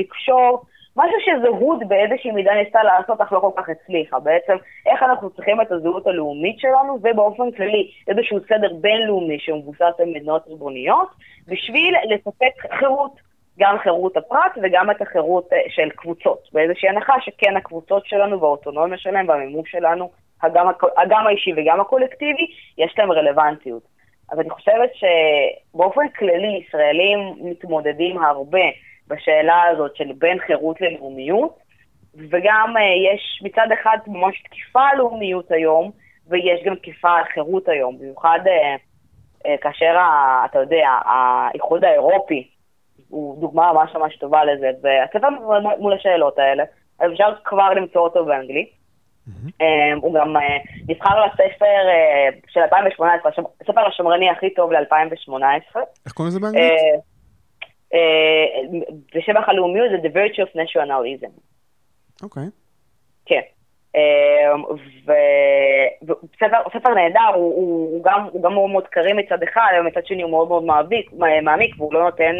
לקשור 0.00 0.62
משהו 0.96 1.18
שזהות 1.20 1.78
באיזושהי 1.88 2.30
מידה 2.30 2.54
ניסתה 2.54 2.82
לעשות, 2.82 3.20
אך 3.20 3.32
לא 3.32 3.40
כל 3.40 3.50
כך 3.56 3.68
הצליחה. 3.68 4.18
בעצם, 4.18 4.56
איך 4.86 5.02
אנחנו 5.02 5.30
צריכים 5.30 5.60
את 5.60 5.72
הזהות 5.72 6.06
הלאומית 6.06 6.58
שלנו, 6.58 6.98
ובאופן 7.02 7.50
כללי 7.50 7.90
איזשהו 8.08 8.38
סדר 8.48 8.74
בינלאומי 8.80 9.38
שמבוסס 9.38 9.94
על 9.98 10.06
מדינות 10.06 10.48
ריבוניות, 10.48 11.08
בשביל 11.48 11.94
לספק 12.10 12.78
חירות. 12.78 13.26
גם 13.58 13.76
חירות 13.82 14.16
הפרט 14.16 14.52
וגם 14.62 14.90
את 14.90 15.02
החירות 15.02 15.52
אה, 15.52 15.58
של 15.68 15.90
קבוצות, 15.90 16.48
באיזושהי 16.52 16.88
הנחה 16.88 17.14
שכן 17.20 17.56
הקבוצות 17.56 18.06
שלנו 18.06 18.40
והאוטונומיה 18.40 18.98
שלהם 18.98 19.28
והמימוש 19.28 19.70
שלנו, 19.70 20.10
הגם, 20.42 20.66
הגם 20.96 21.26
האישי 21.26 21.52
וגם 21.56 21.80
הקולקטיבי, 21.80 22.46
יש 22.78 22.94
להם 22.98 23.12
רלוונטיות. 23.12 23.82
אז 24.32 24.40
אני 24.40 24.50
חושבת 24.50 24.90
שבאופן 24.94 26.08
כללי 26.08 26.62
ישראלים 26.66 27.18
מתמודדים 27.40 28.18
הרבה 28.24 28.64
בשאלה 29.08 29.62
הזאת 29.62 29.96
של 29.96 30.12
בין 30.18 30.38
חירות 30.38 30.80
ללאומיות, 30.80 31.58
וגם 32.30 32.74
uh, 32.76 33.14
יש 33.14 33.40
מצד 33.42 33.66
אחד 33.72 33.98
ממש 34.06 34.42
תקיפה 34.42 34.80
על 34.92 34.98
לאומיות 34.98 35.50
היום, 35.50 35.90
ויש 36.28 36.64
גם 36.64 36.74
תקיפה 36.74 37.10
על 37.10 37.24
חירות 37.24 37.68
היום, 37.68 37.98
במיוחד 37.98 38.38
uh, 38.44 38.80
uh, 39.46 39.48
כאשר, 39.60 39.96
אתה 40.44 40.58
יודע, 40.58 40.88
האיחוד 41.04 41.84
האירופי 41.84 42.48
הוא 43.08 43.40
דוגמה 43.40 43.72
ממש 43.72 43.94
ממש 43.94 44.16
טובה 44.16 44.44
לזה, 44.44 44.70
והצבא 44.82 45.28
מול 45.78 45.92
השאלות 45.92 46.38
האלה, 46.38 46.64
אפשר 47.06 47.34
כבר 47.44 47.70
למצוא 47.70 48.00
אותו 48.00 48.24
באנגלית. 48.24 48.85
Mm-hmm. 49.28 49.64
הוא 50.02 50.14
גם 50.14 50.36
אה, 50.36 50.56
נבחר 50.88 51.26
לספר 51.26 51.88
אה, 51.88 52.28
של 52.48 52.60
2018, 52.60 53.32
הספר 53.60 53.86
השמרני 53.86 54.30
הכי 54.30 54.54
טוב 54.54 54.72
ל-2018. 54.72 55.80
איך 56.06 56.12
קוראים 56.12 56.28
לזה 56.28 56.40
באנגלית? 56.40 56.72
בשבח 59.14 59.48
הלאומיות 59.48 59.90
זה 59.90 60.08
The 60.08 60.12
Virtue 60.12 60.48
of 60.48 60.56
Nationalism. 60.56 61.30
אוקיי. 62.22 62.42
כן. 63.26 63.40
וספר 66.66 66.94
נהדר, 66.94 67.34
הוא 67.34 68.04
גם 68.42 68.52
מאוד 68.52 68.70
מאוד 68.70 68.86
קריא 68.86 69.14
מצד 69.14 69.42
אחד, 69.42 69.70
אבל 69.76 69.86
מצד 69.86 70.06
שני 70.06 70.22
הוא 70.22 70.30
מאוד 70.30 70.48
מאוד 70.48 70.64
מעמיק, 71.42 71.74
והוא 71.78 71.94
לא 71.94 72.04
נותן, 72.04 72.34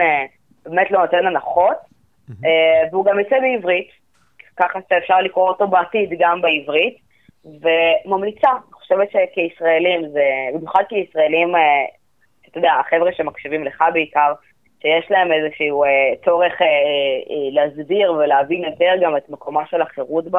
באמת 0.67 0.91
לא 0.91 1.01
נותן 1.01 1.27
הנחות. 1.27 1.77
והוא 2.93 3.05
גם 3.05 3.19
יוצא 3.19 3.37
בעברית. 3.41 4.06
ככה 4.57 4.79
שאפשר 4.89 5.21
לקרוא 5.21 5.49
אותו 5.49 5.69
בעתיד 5.69 6.11
גם 6.19 6.43
בעברית, 6.43 6.97
וממליצה, 7.45 8.51
אני 8.51 8.73
חושבת 8.73 9.09
שכישראלים, 9.11 10.09
זה, 10.09 10.25
במיוחד 10.55 10.83
כישראלים, 10.89 11.57
אה, 11.57 11.61
אתה 12.51 12.59
יודע, 12.59 12.73
החבר'ה 12.81 13.13
שמקשיבים 13.13 13.65
לך 13.65 13.85
בעיקר, 13.93 14.33
שיש 14.81 15.11
להם 15.11 15.29
איזשהו 15.33 15.85
אה, 15.85 15.89
צורך 16.25 16.53
אה, 16.61 16.67
אה, 16.67 17.51
להסביר 17.53 18.13
ולהבין 18.13 18.65
יותר 18.65 18.93
גם 19.03 19.17
את 19.17 19.29
מקומה 19.29 19.63
של 19.71 19.83
החירות 19.83 20.25
ב, 20.31 20.37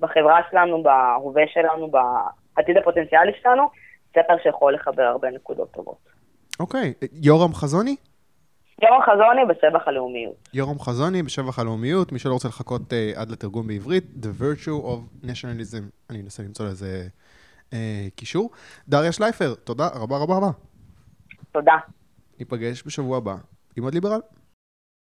בחברה 0.00 0.40
שלנו, 0.50 0.82
בהווה 0.82 1.42
שלנו, 1.54 1.90
בעתיד 1.90 2.76
הפוטנציאלי 2.76 3.32
שלנו, 3.42 3.62
ספר 4.10 4.34
שיכול 4.42 4.74
לחבר 4.74 5.02
הרבה 5.02 5.30
נקודות 5.30 5.70
טובות. 5.70 5.98
אוקיי, 6.60 6.94
יורם 7.22 7.54
חזוני? 7.54 7.96
יורם 8.82 9.00
חזוני 9.02 9.44
בשבח 9.48 9.88
הלאומיות. 9.88 10.48
יורם 10.54 10.78
חזוני 10.78 11.22
בשבח 11.22 11.58
הלאומיות, 11.58 12.12
מי 12.12 12.18
שלא 12.18 12.32
רוצה 12.32 12.48
לחכות 12.48 12.82
uh, 12.82 13.20
עד 13.20 13.30
לתרגום 13.30 13.66
בעברית, 13.66 14.04
The 14.22 14.42
Virtue 14.42 14.84
of 14.84 15.26
Nationalism. 15.26 15.82
אני 16.10 16.20
אנסה 16.20 16.42
למצוא 16.42 16.66
לזה 16.66 17.08
uh, 17.70 17.74
קישור. 18.16 18.50
דריה 18.88 19.12
שלייפר, 19.12 19.54
תודה 19.54 19.88
רבה 19.94 20.18
רבה 20.18 20.36
רבה. 20.36 20.50
תודה. 21.52 21.76
ניפגש 22.38 22.82
בשבוע 22.86 23.16
הבא 23.16 23.36
עם 23.76 23.84
עוד 23.84 23.94
ליברל. 23.94 24.20